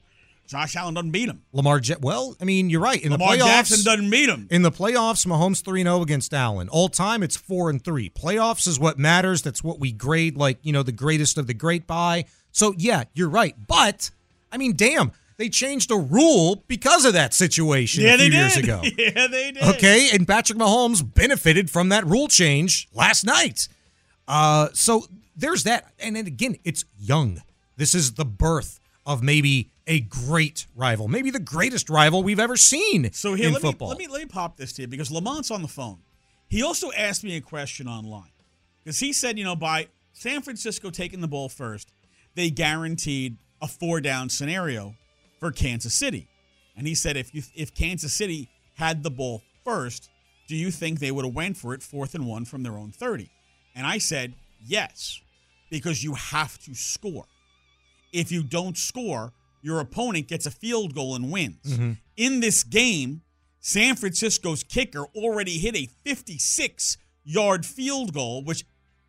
Josh 0.49 0.75
Allen 0.75 0.95
doesn't 0.95 1.11
beat 1.11 1.29
him. 1.29 1.43
Lamar. 1.53 1.79
Ja- 1.83 1.97
well, 2.01 2.35
I 2.41 2.45
mean, 2.45 2.71
you're 2.71 2.81
right. 2.81 2.99
In 3.01 3.11
Lamar 3.11 3.37
the 3.37 3.43
playoffs, 3.43 3.47
Jackson 3.47 3.83
doesn't 3.83 4.09
beat 4.09 4.29
him. 4.29 4.47
In 4.49 4.63
the 4.63 4.71
playoffs, 4.71 5.25
Mahomes 5.27 5.63
3 5.63 5.83
0 5.83 6.01
against 6.01 6.33
Allen. 6.33 6.69
All 6.69 6.89
time, 6.89 7.21
it's 7.21 7.37
4 7.37 7.69
and 7.69 7.83
3. 7.83 8.09
Playoffs 8.09 8.67
is 8.67 8.79
what 8.79 8.97
matters. 8.97 9.43
That's 9.43 9.63
what 9.63 9.79
we 9.79 9.91
grade, 9.91 10.35
like, 10.35 10.57
you 10.63 10.73
know, 10.73 10.81
the 10.81 10.91
greatest 10.91 11.37
of 11.37 11.45
the 11.45 11.53
great 11.53 11.85
by. 11.85 12.25
So, 12.51 12.73
yeah, 12.77 13.03
you're 13.13 13.29
right. 13.29 13.55
But, 13.67 14.09
I 14.51 14.57
mean, 14.57 14.75
damn, 14.75 15.11
they 15.37 15.49
changed 15.49 15.91
a 15.91 15.97
rule 15.97 16.63
because 16.67 17.05
of 17.05 17.13
that 17.13 17.35
situation 17.35 18.03
Yeah, 18.03 18.15
a 18.15 18.17
few 18.17 18.31
years 18.31 18.57
ago. 18.57 18.81
yeah, 18.97 19.27
they 19.27 19.51
did. 19.51 19.63
Okay, 19.75 20.09
and 20.13 20.27
Patrick 20.27 20.57
Mahomes 20.57 21.01
benefited 21.13 21.69
from 21.69 21.89
that 21.89 22.07
rule 22.07 22.27
change 22.27 22.89
last 22.93 23.23
night. 23.23 23.67
Uh, 24.29 24.69
so 24.73 25.05
there's 25.35 25.63
that, 25.63 25.91
and 25.99 26.15
then 26.15 26.27
again, 26.27 26.55
it's 26.63 26.85
young. 26.97 27.41
This 27.77 27.95
is 27.95 28.13
the 28.13 28.25
birth 28.25 28.79
of 29.05 29.23
maybe 29.23 29.71
a 29.87 30.01
great 30.01 30.67
rival, 30.75 31.07
maybe 31.07 31.31
the 31.31 31.39
greatest 31.39 31.89
rival 31.89 32.21
we've 32.21 32.39
ever 32.39 32.55
seen 32.55 33.11
So 33.11 33.33
here, 33.33 33.47
in 33.47 33.53
let 33.53 33.61
football. 33.63 33.87
me 33.89 33.91
let 33.93 33.99
me 33.99 34.07
let 34.07 34.19
me 34.21 34.25
pop 34.27 34.55
this 34.55 34.71
to 34.73 34.83
you 34.83 34.87
because 34.87 35.09
Lamont's 35.09 35.49
on 35.49 35.63
the 35.63 35.67
phone. 35.67 35.97
He 36.47 36.61
also 36.61 36.91
asked 36.91 37.23
me 37.23 37.35
a 37.35 37.41
question 37.41 37.87
online 37.87 38.29
because 38.83 38.99
he 38.99 39.11
said, 39.13 39.37
you 39.39 39.43
know, 39.43 39.55
by 39.55 39.87
San 40.13 40.41
Francisco 40.41 40.91
taking 40.91 41.21
the 41.21 41.27
ball 41.27 41.49
first, 41.49 41.91
they 42.35 42.51
guaranteed 42.51 43.37
a 43.61 43.67
four 43.67 43.99
down 43.99 44.29
scenario 44.29 44.95
for 45.39 45.51
Kansas 45.51 45.93
City, 45.95 46.27
and 46.77 46.85
he 46.85 46.93
said 46.93 47.17
if 47.17 47.33
you 47.33 47.41
if 47.55 47.73
Kansas 47.73 48.13
City 48.13 48.47
had 48.75 49.01
the 49.01 49.09
ball 49.11 49.41
first, 49.63 50.09
do 50.47 50.55
you 50.55 50.69
think 50.69 50.99
they 50.99 51.11
would 51.11 51.25
have 51.25 51.33
went 51.33 51.57
for 51.57 51.73
it 51.73 51.81
fourth 51.81 52.13
and 52.13 52.27
one 52.27 52.45
from 52.45 52.61
their 52.61 52.77
own 52.77 52.91
thirty? 52.91 53.31
And 53.79 53.87
I 53.87 53.97
said 53.97 54.33
yes, 54.61 55.21
because 55.69 56.03
you 56.03 56.13
have 56.13 56.59
to 56.65 56.75
score. 56.75 57.23
If 58.11 58.29
you 58.29 58.43
don't 58.43 58.77
score, 58.77 59.31
your 59.61 59.79
opponent 59.79 60.27
gets 60.27 60.45
a 60.45 60.51
field 60.51 60.93
goal 60.93 61.15
and 61.15 61.31
wins. 61.31 61.63
Mm-hmm. 61.65 61.91
In 62.17 62.41
this 62.41 62.63
game, 62.63 63.21
San 63.61 63.95
Francisco's 63.95 64.63
kicker 64.63 65.05
already 65.15 65.59
hit 65.59 65.77
a 65.77 65.87
56 66.03 66.97
yard 67.23 67.65
field 67.65 68.13
goal, 68.13 68.43
which 68.43 68.65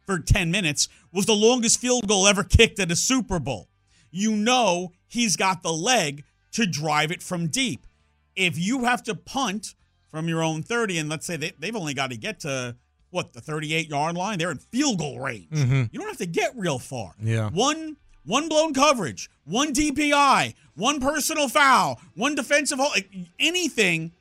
for 0.07 0.21
10 0.21 0.53
minutes 0.53 0.89
was 1.13 1.27
the 1.27 1.35
longest 1.35 1.81
field 1.81 2.07
goal 2.07 2.29
ever 2.29 2.45
kicked 2.45 2.79
at 2.79 2.93
a 2.93 2.97
Super 2.97 3.41
Bowl. 3.41 3.69
You 4.13 4.37
know 4.37 4.93
he's 5.09 5.35
got 5.35 5.65
the 5.65 5.73
leg 5.73 6.23
to 6.53 6.65
drive 6.65 7.11
it 7.11 7.25
from 7.25 7.49
deep. 7.49 7.89
If 8.37 8.57
you 8.57 8.85
have 8.85 9.03
to 9.03 9.17
punt 9.17 9.75
from 10.13 10.29
your 10.29 10.45
own 10.45 10.63
30, 10.63 10.99
and 10.99 11.09
let's 11.09 11.27
say 11.27 11.37
they, 11.37 11.55
they've 11.59 11.75
only 11.75 11.95
got 11.95 12.11
to 12.11 12.17
get 12.17 12.39
to 12.41 12.77
what 13.11 13.33
the 13.33 13.41
38 13.41 13.89
yard 13.89 14.17
line, 14.17 14.39
they're 14.39 14.51
in 14.51 14.59
field 14.59 14.99
goal 14.99 15.21
range. 15.21 15.49
Mhm. 15.51 15.89
You 15.93 15.99
don't 15.99 16.09
have 16.09 16.19
to 16.19 16.27
get 16.27 16.53
real 16.57 16.79
far. 16.79 17.15
Yeah. 17.23 17.51
One 17.51 17.97
one 18.25 18.49
blown 18.49 18.75
coverage, 18.75 19.31
one 19.45 19.73
DPI, 19.73 20.55
one 20.75 21.01
personal 21.01 21.49
foul, 21.49 22.01
one 22.15 22.35
defensive 22.35 22.79
hold, 22.79 22.93
anything, 23.39 24.13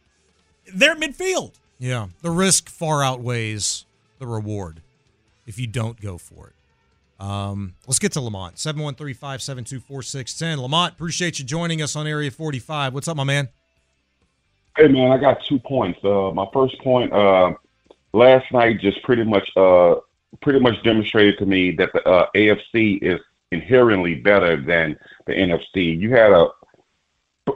they're 0.73 0.95
midfield. 0.95 1.53
Yeah, 1.77 2.07
the 2.21 2.31
risk 2.31 2.69
far 2.69 3.03
outweighs 3.03 3.85
the 4.17 4.25
reward 4.25 4.81
if 5.45 5.59
you 5.59 5.67
don't 5.67 5.99
go 6.01 6.17
for 6.17 6.47
it. 6.47 6.53
Um, 7.23 7.75
let's 7.87 7.99
get 7.99 8.13
to 8.13 8.21
Lamont. 8.21 8.55
713-572-4610. 8.55 10.61
Lamont, 10.61 10.93
appreciate 10.93 11.37
you 11.39 11.45
joining 11.45 11.81
us 11.81 11.95
on 11.95 12.07
Area 12.07 12.31
45. 12.31 12.93
What's 12.93 13.07
up, 13.09 13.17
my 13.17 13.25
man? 13.25 13.49
Hey 14.77 14.87
man, 14.87 15.11
I 15.11 15.17
got 15.17 15.43
two 15.43 15.59
points. 15.59 15.99
Uh, 16.03 16.31
my 16.33 16.47
first 16.53 16.79
point, 16.79 17.11
uh, 17.11 17.53
last 18.13 18.51
night 18.51 18.79
just 18.79 19.01
pretty 19.03 19.23
much, 19.23 19.49
uh, 19.55 19.95
pretty 20.41 20.59
much 20.59 20.81
demonstrated 20.83 21.37
to 21.39 21.45
me 21.45 21.71
that 21.71 21.91
the 21.93 22.07
uh, 22.07 22.27
AFC 22.35 23.01
is 23.01 23.19
inherently 23.51 24.15
better 24.15 24.57
than 24.57 24.97
the 25.25 25.33
NFC. 25.33 25.99
You 25.99 26.11
had 26.11 26.31
a, 26.31 26.49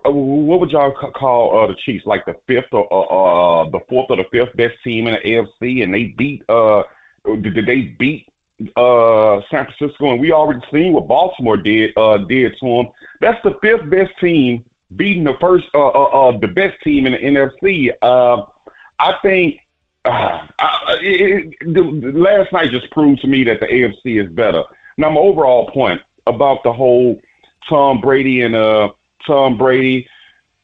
uh, 0.05 0.11
what 0.11 0.59
would 0.59 0.71
y'all 0.71 0.91
call 0.91 1.57
uh, 1.57 1.67
the 1.67 1.75
Chiefs? 1.75 2.05
Like 2.05 2.25
the 2.25 2.35
fifth 2.47 2.73
or 2.73 2.91
uh, 2.91 3.61
uh, 3.61 3.69
the 3.69 3.79
fourth 3.87 4.09
or 4.09 4.17
the 4.17 4.25
fifth 4.31 4.55
best 4.55 4.75
team 4.83 5.07
in 5.07 5.13
the 5.13 5.19
AFC, 5.19 5.83
and 5.83 5.93
they 5.93 6.05
beat. 6.05 6.43
Uh, 6.49 6.83
did 7.25 7.65
they 7.65 7.81
beat 7.81 8.27
uh, 8.75 9.41
San 9.49 9.65
Francisco? 9.65 10.11
And 10.11 10.19
we 10.19 10.31
already 10.31 10.65
seen 10.71 10.93
what 10.93 11.07
Baltimore 11.07 11.57
did 11.57 11.95
uh, 11.97 12.17
did 12.17 12.57
to 12.59 12.65
them. 12.65 12.87
That's 13.21 13.41
the 13.43 13.57
fifth 13.61 13.89
best 13.89 14.11
team 14.19 14.65
beating 14.95 15.23
the 15.23 15.37
first 15.39 15.65
uh, 15.73 15.87
uh, 15.87 16.03
uh 16.03 16.37
the 16.39 16.47
best 16.47 16.81
team 16.83 17.05
in 17.05 17.13
the 17.13 17.19
NFC. 17.19 17.93
Uh, 18.01 18.45
I 18.99 19.17
think 19.21 19.59
uh, 20.05 20.47
I, 20.59 20.97
it, 21.01 21.55
it, 21.61 21.73
the, 21.73 21.81
last 22.13 22.51
night 22.51 22.71
just 22.71 22.91
proved 22.91 23.21
to 23.21 23.27
me 23.27 23.43
that 23.45 23.59
the 23.59 23.67
AFC 23.67 24.23
is 24.23 24.31
better. 24.31 24.63
Now, 24.97 25.09
my 25.09 25.19
overall 25.19 25.71
point 25.71 26.01
about 26.27 26.63
the 26.63 26.73
whole 26.73 27.19
Tom 27.67 28.01
Brady 28.01 28.41
and 28.41 28.55
uh 28.55 28.91
Tom 29.25 29.57
Brady 29.57 30.07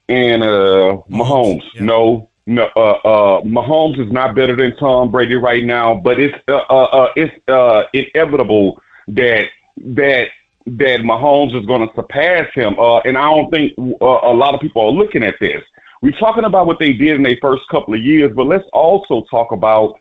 and 0.08 0.44
uh 0.44 1.02
Mahomes. 1.10 1.64
No, 1.80 2.30
no, 2.46 2.70
uh, 2.76 2.80
uh, 2.80 3.42
Mahomes 3.42 4.00
is 4.00 4.12
not 4.12 4.36
better 4.36 4.56
than 4.56 4.76
Tom 4.78 5.12
Brady 5.12 5.36
right 5.36 5.64
now, 5.64 5.96
but 5.96 6.20
it's 6.20 6.36
uh, 6.48 6.58
uh, 6.70 6.84
uh 6.84 7.14
it's 7.16 7.34
uh 7.48 7.84
inevitable 7.94 8.82
that 9.08 9.50
that 9.78 10.30
that 10.66 11.00
Mahomes 11.02 11.56
is 11.60 11.66
going 11.66 11.88
to 11.88 11.94
surpass 11.96 12.52
him. 12.54 12.80
Uh, 12.80 13.00
and 13.00 13.18
I 13.18 13.34
don't 13.34 13.50
think 13.52 13.74
uh, 14.02 14.20
a 14.24 14.34
lot 14.34 14.54
of 14.54 14.62
people 14.62 14.84
are 14.84 14.92
looking 14.92 15.24
at 15.24 15.36
this. 15.40 15.64
We're 16.02 16.18
talking 16.18 16.46
about 16.46 16.66
what 16.66 16.80
they 16.80 16.94
did 16.94 17.16
in 17.16 17.24
their 17.24 17.38
first 17.42 17.64
couple 17.70 17.94
of 17.94 18.02
years, 18.02 18.32
but 18.36 18.46
let's 18.48 18.68
also 18.72 19.26
talk 19.30 19.52
about 19.52 20.00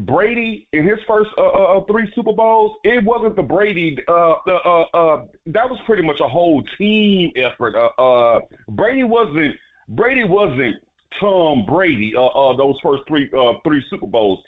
Brady 0.00 0.68
in 0.72 0.86
his 0.86 0.98
first 1.06 1.30
uh, 1.38 1.46
uh, 1.46 1.84
three 1.84 2.10
Super 2.14 2.32
Bowls. 2.32 2.76
It 2.82 3.04
wasn't 3.04 3.36
the 3.36 3.42
Brady. 3.42 4.04
Uh, 4.08 4.32
uh, 4.46 4.86
uh, 4.92 5.26
that 5.46 5.70
was 5.70 5.80
pretty 5.86 6.02
much 6.02 6.20
a 6.20 6.28
whole 6.28 6.64
team 6.64 7.32
effort. 7.36 7.76
Uh, 7.76 7.92
uh, 7.98 8.40
Brady 8.68 9.04
wasn't. 9.04 9.56
Brady 9.88 10.24
wasn't 10.24 10.82
Tom 11.12 11.64
Brady. 11.64 12.16
Uh, 12.16 12.26
uh, 12.26 12.56
those 12.56 12.80
first 12.80 13.04
three 13.06 13.30
uh, 13.32 13.60
three 13.64 13.84
Super 13.88 14.06
Bowls. 14.06 14.44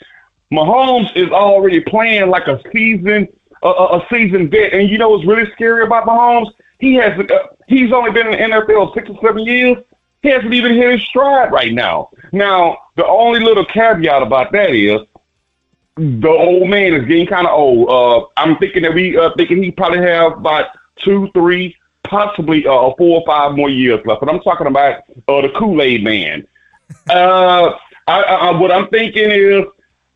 Mahomes 0.51 1.15
is 1.15 1.29
already 1.29 1.79
playing 1.79 2.29
like 2.29 2.47
a 2.47 2.61
season 2.73 3.27
a 3.63 3.67
a 3.67 4.07
seasoned 4.09 4.51
vet, 4.51 4.73
and 4.73 4.89
you 4.89 4.97
know 4.97 5.09
what's 5.09 5.25
really 5.25 5.49
scary 5.53 5.83
about 5.83 6.05
Mahomes? 6.05 6.51
He 6.79 6.95
has 6.95 7.19
uh, 7.19 7.47
he's 7.67 7.91
only 7.91 8.11
been 8.11 8.27
in 8.27 8.49
the 8.49 8.55
NFL 8.57 8.93
six 8.93 9.09
or 9.09 9.19
seven 9.21 9.45
years. 9.45 9.77
He 10.21 10.29
hasn't 10.29 10.53
even 10.53 10.73
hit 10.73 10.91
his 10.91 11.03
stride 11.03 11.51
right 11.51 11.73
now. 11.73 12.09
Now, 12.31 12.79
the 12.95 13.05
only 13.05 13.39
little 13.39 13.65
caveat 13.65 14.21
about 14.21 14.51
that 14.51 14.71
is 14.71 15.01
the 15.95 16.29
old 16.29 16.69
man 16.69 16.93
is 16.93 17.05
getting 17.05 17.27
kind 17.27 17.47
of 17.47 17.53
old. 17.53 17.89
Uh, 17.89 18.27
I'm 18.37 18.57
thinking 18.57 18.83
that 18.83 18.93
we 18.93 19.17
uh, 19.17 19.31
thinking 19.37 19.63
he 19.63 19.71
probably 19.71 19.99
have 19.99 20.33
about 20.33 20.67
two, 20.97 21.29
three, 21.33 21.75
possibly 22.03 22.65
uh, 22.67 22.93
four 22.97 23.21
or 23.21 23.23
five 23.25 23.55
more 23.55 23.69
years 23.69 24.05
left. 24.05 24.21
But 24.21 24.29
I'm 24.29 24.39
talking 24.41 24.67
about 24.67 25.03
uh, 25.27 25.41
the 25.41 25.49
Kool 25.57 25.81
Aid 25.81 26.03
Man. 26.03 26.47
Uh, 27.09 27.77
I, 28.07 28.21
I, 28.21 28.51
what 28.57 28.71
I'm 28.71 28.87
thinking 28.87 29.29
is, 29.29 29.65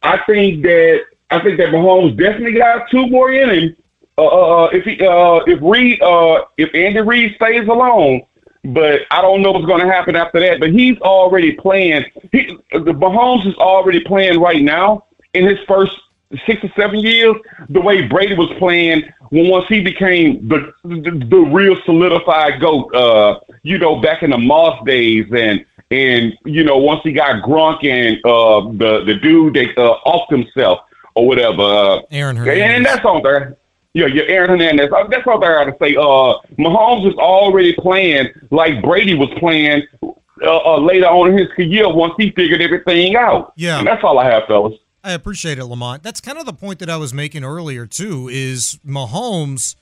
I 0.04 0.20
think 0.26 0.64
that 0.64 1.02
I 1.30 1.42
think 1.42 1.58
that 1.58 1.68
Mahomes 1.70 2.18
definitely 2.18 2.54
got 2.54 2.90
two 2.90 3.08
more 3.08 3.34
in 3.34 3.50
him. 3.50 3.76
Uh, 4.22 4.66
uh, 4.66 4.70
if 4.72 4.84
he, 4.84 5.02
uh, 5.02 5.38
if 5.48 5.60
Reid, 5.62 6.02
uh, 6.02 6.46
if 6.58 6.74
Andy 6.76 7.02
Reid 7.02 7.36
stays 7.36 7.68
alone, 7.68 8.22
but 8.64 9.02
I 9.10 9.22
don't 9.22 9.42
know 9.42 9.52
what's 9.52 9.66
going 9.66 9.82
to 9.82 9.92
happen 9.92 10.16
after 10.16 10.40
that. 10.40 10.60
But 10.60 10.72
he's 10.72 11.00
already 11.00 11.54
playing. 11.54 12.06
He, 12.32 12.56
the 12.72 12.94
Mahomes 12.94 13.48
is 13.48 13.56
already 13.56 14.02
playing 14.02 14.40
right 14.40 14.62
now 14.62 15.06
in 15.34 15.48
his 15.48 15.58
first 15.68 16.00
six 16.46 16.64
or 16.64 16.72
seven 16.76 17.00
years. 17.00 17.36
The 17.70 17.82
way 17.82 18.08
Brady 18.08 18.36
was 18.36 18.50
playing 18.60 19.12
when 19.30 19.50
once 19.50 19.66
he 19.68 19.82
became 19.82 20.48
the 20.48 20.72
the, 20.84 21.26
the 21.30 21.38
real 21.38 21.76
solidified 21.84 22.62
goat. 22.62 22.94
Uh, 22.94 23.40
you 23.64 23.80
know, 23.80 24.00
back 24.02 24.22
in 24.22 24.30
the 24.30 24.38
Moss 24.38 24.86
days 24.86 25.26
and. 25.34 25.66
And 25.94 26.38
you 26.46 26.64
know, 26.64 26.78
once 26.78 27.02
he 27.04 27.12
got 27.12 27.44
Gronk 27.44 27.84
and 27.84 28.16
uh, 28.24 28.62
the 28.78 29.04
the 29.04 29.16
dude 29.16 29.56
that 29.56 29.78
uh, 29.78 29.98
offed 30.06 30.30
himself 30.30 30.80
or 31.16 31.28
whatever, 31.28 31.62
uh, 31.62 32.02
Aaron 32.12 32.38
and, 32.38 32.46
Hernandez. 32.46 32.78
and 32.78 32.86
that's 32.86 33.04
on 33.04 33.22
there. 33.24 33.58
Yeah, 33.94 34.06
yeah, 34.06 34.24
Aaron 34.28 34.52
Hernandez. 34.52 34.90
That's 35.10 35.28
all 35.28 35.44
I 35.44 35.66
got 35.66 35.66
to 35.66 35.76
say. 35.82 35.96
Uh, 35.96 36.40
Mahomes 36.58 37.08
is 37.10 37.16
already 37.16 37.74
playing 37.74 38.30
like 38.50 38.82
Brady 38.82 39.16
was 39.16 39.30
playing 39.38 39.84
uh, 40.02 40.10
uh, 40.42 40.80
later 40.80 41.08
on 41.08 41.32
in 41.32 41.38
his 41.38 41.50
career 41.50 41.94
once 41.94 42.14
he 42.18 42.32
figured 42.32 42.62
everything 42.62 43.16
out. 43.16 43.54
Yeah. 43.58 43.80
and 43.80 43.88
that's 43.88 44.04
all 44.04 44.18
I 44.18 44.26
have, 44.30 44.44
fellas. 44.48 44.76
I 45.04 45.12
appreciate 45.14 45.58
it, 45.58 45.66
Lamont. 45.66 46.04
That's 46.04 46.22
kind 46.22 46.38
of 46.38 46.46
the 46.46 46.54
point 46.54 46.80
that 46.80 46.90
I 46.90 46.98
was 46.98 47.14
making 47.14 47.44
earlier 47.44 47.86
too. 47.86 48.30
Is 48.32 48.80
Mahomes, 48.86 49.76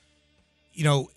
you 0.72 0.82
know, 0.84 1.10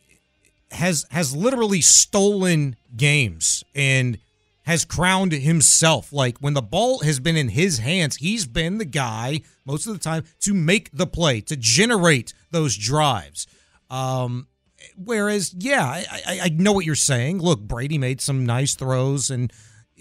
has 0.71 1.05
has 1.09 1.35
literally 1.35 1.81
stolen 1.81 2.75
games, 2.95 3.63
and 3.73 4.17
has 4.63 4.85
crowned 4.85 5.31
himself. 5.31 6.11
Like 6.11 6.37
when 6.39 6.53
the 6.53 6.61
ball 6.61 6.99
has 6.99 7.19
been 7.19 7.37
in 7.37 7.49
his 7.49 7.79
hands, 7.79 8.17
he's 8.17 8.45
been 8.45 8.77
the 8.77 8.85
guy 8.85 9.41
most 9.65 9.87
of 9.87 9.93
the 9.93 9.99
time 9.99 10.25
to 10.41 10.53
make 10.53 10.89
the 10.91 11.07
play, 11.07 11.41
to 11.41 11.55
generate 11.55 12.33
those 12.53 12.77
drives. 12.77 13.45
Um, 13.89 14.47
whereas, 14.95 15.53
yeah, 15.57 15.83
I, 15.85 16.05
I, 16.25 16.39
I 16.45 16.49
know 16.49 16.71
what 16.71 16.85
you're 16.85 16.95
saying. 16.95 17.39
Look, 17.39 17.59
Brady 17.61 17.97
made 17.97 18.21
some 18.21 18.45
nice 18.45 18.75
throws 18.75 19.29
and 19.29 19.51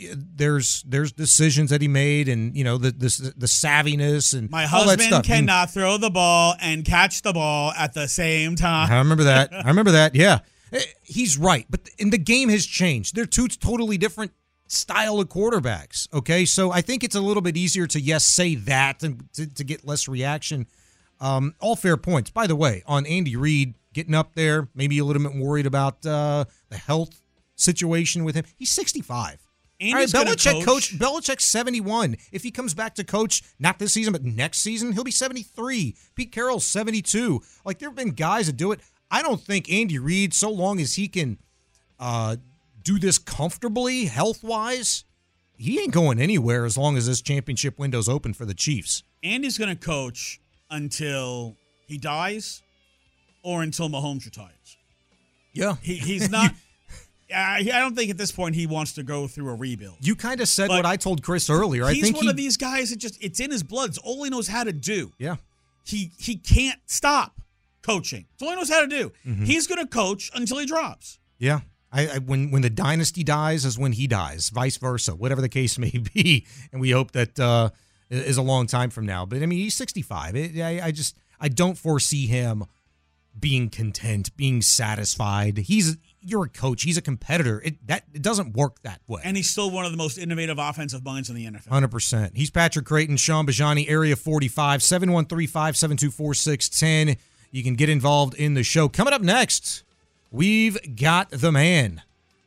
uh, 0.01 0.15
there's 0.17 0.83
there's 0.85 1.13
decisions 1.13 1.69
that 1.71 1.83
he 1.83 1.89
made 1.89 2.27
and 2.29 2.57
you 2.57 2.65
know 2.65 2.79
the 2.79 2.91
the, 2.93 3.35
the 3.37 3.47
savviness 3.47 4.33
and 4.37 4.51
My 4.51 4.63
all 4.65 4.87
that 4.87 4.99
husband 4.99 5.03
stuff. 5.03 5.19
And- 5.19 5.27
cannot 5.27 5.71
throw 5.71 5.99
the 5.99 6.09
ball 6.11 6.55
and 6.61 6.85
catch 6.85 7.21
the 7.23 7.33
ball 7.33 7.73
at 7.77 7.93
the 7.93 8.07
same 8.09 8.57
time. 8.57 8.91
I 8.91 8.99
remember 8.99 9.25
that. 9.25 9.53
I 9.65 9.69
remember 9.69 9.91
that. 9.91 10.15
Yeah. 10.15 10.39
Eh, 10.73 10.81
He's 11.03 11.37
right. 11.37 11.67
But 11.69 11.91
and 12.01 12.11
the 12.13 12.19
game 12.19 12.49
has 12.49 12.65
changed. 12.65 13.15
They're 13.15 13.27
two 13.27 13.49
totally 13.49 13.99
different 13.99 14.33
style 14.67 15.21
of 15.21 15.29
quarterbacks. 15.29 16.09
Okay. 16.15 16.47
So 16.47 16.73
I 16.73 16.81
think 16.81 17.05
it's 17.05 17.15
a 17.15 17.21
little 17.21 17.43
bit 17.43 17.59
easier 17.59 17.87
to, 17.89 18.01
yes, 18.01 18.25
say 18.25 18.55
that 18.55 19.03
and 19.03 19.29
to, 19.35 19.47
to 19.47 19.65
get 19.65 19.85
less 19.87 20.09
reaction. 20.09 20.67
Um, 21.23 21.55
all 21.61 21.77
fair 21.77 21.97
points. 21.97 22.31
By 22.31 22.49
the 22.49 22.57
way, 22.57 22.83
on 22.85 23.07
Andy 23.07 23.37
Reid 23.37 23.75
getting 23.95 24.15
up 24.15 24.35
there, 24.35 24.69
maybe 24.75 24.99
a 24.99 25.05
little 25.05 25.23
bit 25.23 25.35
worried 25.35 25.67
about 25.67 26.05
uh, 26.05 26.47
the 26.69 26.77
health 26.77 27.23
situation 27.55 28.25
with 28.25 28.35
him. 28.35 28.45
He's 28.57 28.73
65. 28.73 29.39
Andy's 29.81 30.15
All 30.15 30.25
right, 30.25 30.29
Belichick 30.29 30.65
coach- 30.65 30.65
coach 30.65 30.99
Belichick's 30.99 31.45
71. 31.45 32.17
If 32.33 32.43
he 32.43 32.51
comes 32.51 32.75
back 32.75 32.97
to 32.97 33.05
coach 33.05 33.43
not 33.59 33.79
this 33.79 33.93
season 33.93 34.13
but 34.13 34.25
next 34.25 34.59
season, 34.59 34.93
he'll 34.93 35.05
be 35.05 35.11
73. 35.13 35.97
Pete 36.17 36.33
Carroll's 36.33 36.67
72. 36.67 37.41
Like 37.65 37.79
there 37.79 37.89
have 37.89 37.97
been 37.97 38.11
guys 38.11 38.47
that 38.49 38.57
do 38.57 38.73
it. 38.73 38.81
I 39.11 39.23
don't 39.23 39.41
think 39.41 39.71
Andy 39.71 39.99
Reid, 39.99 40.35
so 40.35 40.51
long 40.51 40.81
as 40.81 40.95
he 40.95 41.07
can 41.07 41.39
uh, 42.01 42.37
do 42.83 42.99
this 42.99 43.19
comfortably, 43.19 44.07
health 44.07 44.43
wise, 44.43 45.05
he 45.57 45.79
ain't 45.81 45.93
going 45.93 46.19
anywhere 46.21 46.65
as 46.65 46.77
long 46.77 46.97
as 46.97 47.07
this 47.07 47.21
championship 47.21 47.79
window's 47.79 48.09
open 48.09 48.35
for 48.35 48.45
the 48.45 48.55
Chiefs. 48.55 49.05
Andy's 49.23 49.59
going 49.59 49.77
to 49.77 49.77
coach 49.77 50.41
until 50.73 51.57
he 51.87 51.99
dies 51.99 52.63
or 53.45 53.63
until 53.63 53.89
Mahomes 53.89 54.25
retires. 54.25 54.77
Yeah. 55.53 55.77
He, 55.83 55.95
he's 55.95 56.31
not. 56.31 56.53
I, 57.35 57.59
I 57.61 57.79
don't 57.81 57.95
think 57.95 58.11
at 58.11 58.19
this 58.19 58.33
point 58.33 58.55
he 58.55 58.67
wants 58.67 58.93
to 58.95 59.03
go 59.03 59.27
through 59.27 59.49
a 59.51 59.55
rebuild. 59.55 59.97
You 60.01 60.17
kind 60.17 60.41
of 60.41 60.49
said 60.49 60.69
But 60.69 60.77
what 60.79 60.87
I 60.87 60.97
told 60.97 61.23
Chris 61.23 61.49
earlier. 61.49 61.85
I 61.85 61.95
He's 61.95 62.03
think 62.05 62.17
one 62.17 62.25
he, 62.25 62.31
of 62.31 62.37
these 62.37 62.57
guys 62.57 62.91
that 62.91 62.97
just 62.97 63.23
it's 63.23 63.41
in 63.41 63.51
his 63.51 63.63
blood. 63.63 63.91
It's 63.91 63.99
all 63.99 64.23
he 64.25 64.31
knows 64.31 64.49
how 64.49 64.65
to 64.65 64.73
do. 64.73 65.13
Yeah. 65.19 65.37
He 65.85 66.11
he 66.19 66.37
can't 66.37 66.79
stop 66.87 67.41
coaching. 67.83 68.27
It's 68.35 68.43
all 68.43 68.51
he 68.51 68.57
knows 68.57 68.69
how 68.71 68.81
to 68.83 68.87
do. 68.87 69.13
Mhm. 69.27 69.47
He's 69.47 69.67
going 69.67 69.81
to 69.81 69.87
coach 69.87 70.31
until 70.35 70.59
he 70.59 70.67
drops. 70.67 71.19
Yeah. 71.39 71.61
I, 71.91 72.07
I 72.09 72.19
when 72.19 72.51
when 72.51 72.63
the 72.63 72.71
dynasty 72.71 73.25
dies 73.25 73.65
is 73.65 73.79
when 73.79 73.93
he 73.93 74.07
dies, 74.07 74.51
vice 74.51 74.77
versa, 74.77 75.15
whatever 75.15 75.41
the 75.41 75.49
case 75.49 75.79
may 75.79 75.91
be, 76.15 76.47
and 76.71 76.81
we 76.81 76.91
hope 76.91 77.13
that 77.13 77.39
uh, 77.41 77.71
is 78.13 78.37
a 78.37 78.43
long 78.43 78.67
time 78.67 78.91
from 78.91 79.07
now. 79.07 79.25
But 79.27 79.43
I 79.43 79.47
mean, 79.47 79.59
he's 79.59 79.75
65. 79.75 80.37
It, 80.37 80.61
I, 80.61 80.87
I 80.87 80.91
just 80.91 81.17
I 81.41 81.49
don't 81.49 81.79
foresee 81.79 82.27
him 82.27 82.65
being 83.39 83.71
content, 83.71 84.37
being 84.37 84.61
satisfied. 84.63 85.59
He's 85.59 85.97
you're 86.21 86.45
a 86.45 86.49
coach. 86.49 86.83
He's 86.83 86.97
a 86.97 87.03
competitor. 87.03 87.61
It 87.65 87.87
that 87.87 88.05
it 88.13 88.23
doesn't 88.23 88.55
work 88.55 88.83
that 88.83 89.01
way. 89.07 89.21
And 89.25 89.37
he's 89.37 89.51
still 89.51 89.71
one 89.71 89.85
of 89.85 89.91
the 89.91 89.97
most 89.97 90.19
innovative 90.19 90.59
offensive 90.59 91.05
minds 91.05 91.31
in 91.31 91.37
the 91.37 91.47
NFL. 91.47 91.69
Hundred 91.69 91.91
percent. 91.91 92.37
He's 92.37 92.51
Patrick 92.51 92.87
Creighton, 92.87 93.17
Shaun 93.17 93.47
Bijani, 93.47 93.89
Area 93.89 94.17
45, 94.17 94.81
713-572-4610. 94.81 97.17
You 97.51 97.63
can 97.63 97.75
get 97.75 97.89
involved 97.89 98.35
in 98.35 98.55
the 98.55 98.63
show. 98.63 98.89
Coming 98.89 99.13
up 99.13 99.23
next, 99.23 99.83
we've 100.31 100.79
got 100.97 101.31
the 101.31 101.53
man, 101.53 102.03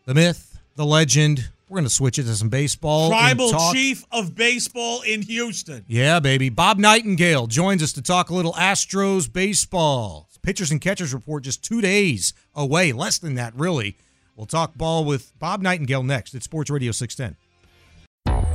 the 0.05 0.13
myth, 0.13 0.59
the 0.75 0.85
legend. 0.85 1.49
We're 1.67 1.79
gonna 1.79 1.89
switch 1.89 2.19
it 2.19 2.23
to 2.23 2.35
some 2.35 2.49
baseball. 2.49 3.05
and 3.11 3.19
Tribal 3.19 3.51
talk- 3.51 3.73
chief 3.73 4.05
of 4.11 4.35
baseball 4.35 5.01
in 5.01 5.21
Houston. 5.23 5.83
Yeah, 5.87 6.19
baby. 6.19 6.49
Bob 6.49 6.77
Nightingale 6.77 7.47
joins 7.47 7.81
us 7.81 7.91
to 7.93 8.01
talk 8.01 8.29
a 8.29 8.35
little 8.35 8.53
Astros 8.53 9.31
baseball. 9.31 10.29
Pitchers 10.43 10.69
and 10.69 10.79
catchers 10.79 11.11
report 11.11 11.43
just 11.43 11.63
two 11.63 11.81
days 11.81 12.33
away, 12.53 12.91
less 12.91 13.17
than 13.17 13.33
that, 13.35 13.55
really. 13.55 13.97
We'll 14.35 14.45
talk 14.45 14.75
ball 14.75 15.03
with 15.05 15.31
Bob 15.39 15.61
Nightingale 15.61 16.03
next 16.03 16.35
at 16.35 16.43
Sports 16.43 16.69
Radio 16.69 16.91
610. 16.91 17.35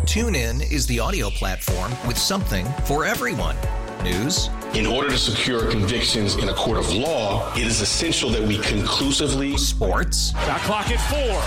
TuneIn 0.07 0.71
is 0.71 0.87
the 0.87 1.01
audio 1.01 1.31
platform 1.31 1.93
with 2.07 2.17
something 2.19 2.65
for 2.85 3.05
everyone. 3.05 3.57
News. 4.05 4.49
In 4.75 4.87
order 4.87 5.11
to 5.11 5.19
secure 5.19 5.71
convictions 5.71 6.37
in 6.37 6.49
a 6.49 6.55
court 6.55 6.79
of 6.79 6.93
law, 6.95 7.53
it 7.55 7.67
is 7.67 7.81
essential 7.81 8.31
that 8.31 8.43
we 8.43 8.59
conclusively. 8.59 9.57
Sports. 9.59 10.31
Shot 10.33 10.61
clock 10.61 10.91
at 10.91 11.01
four. 11.11 11.41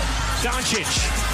Doncic. 0.52 1.33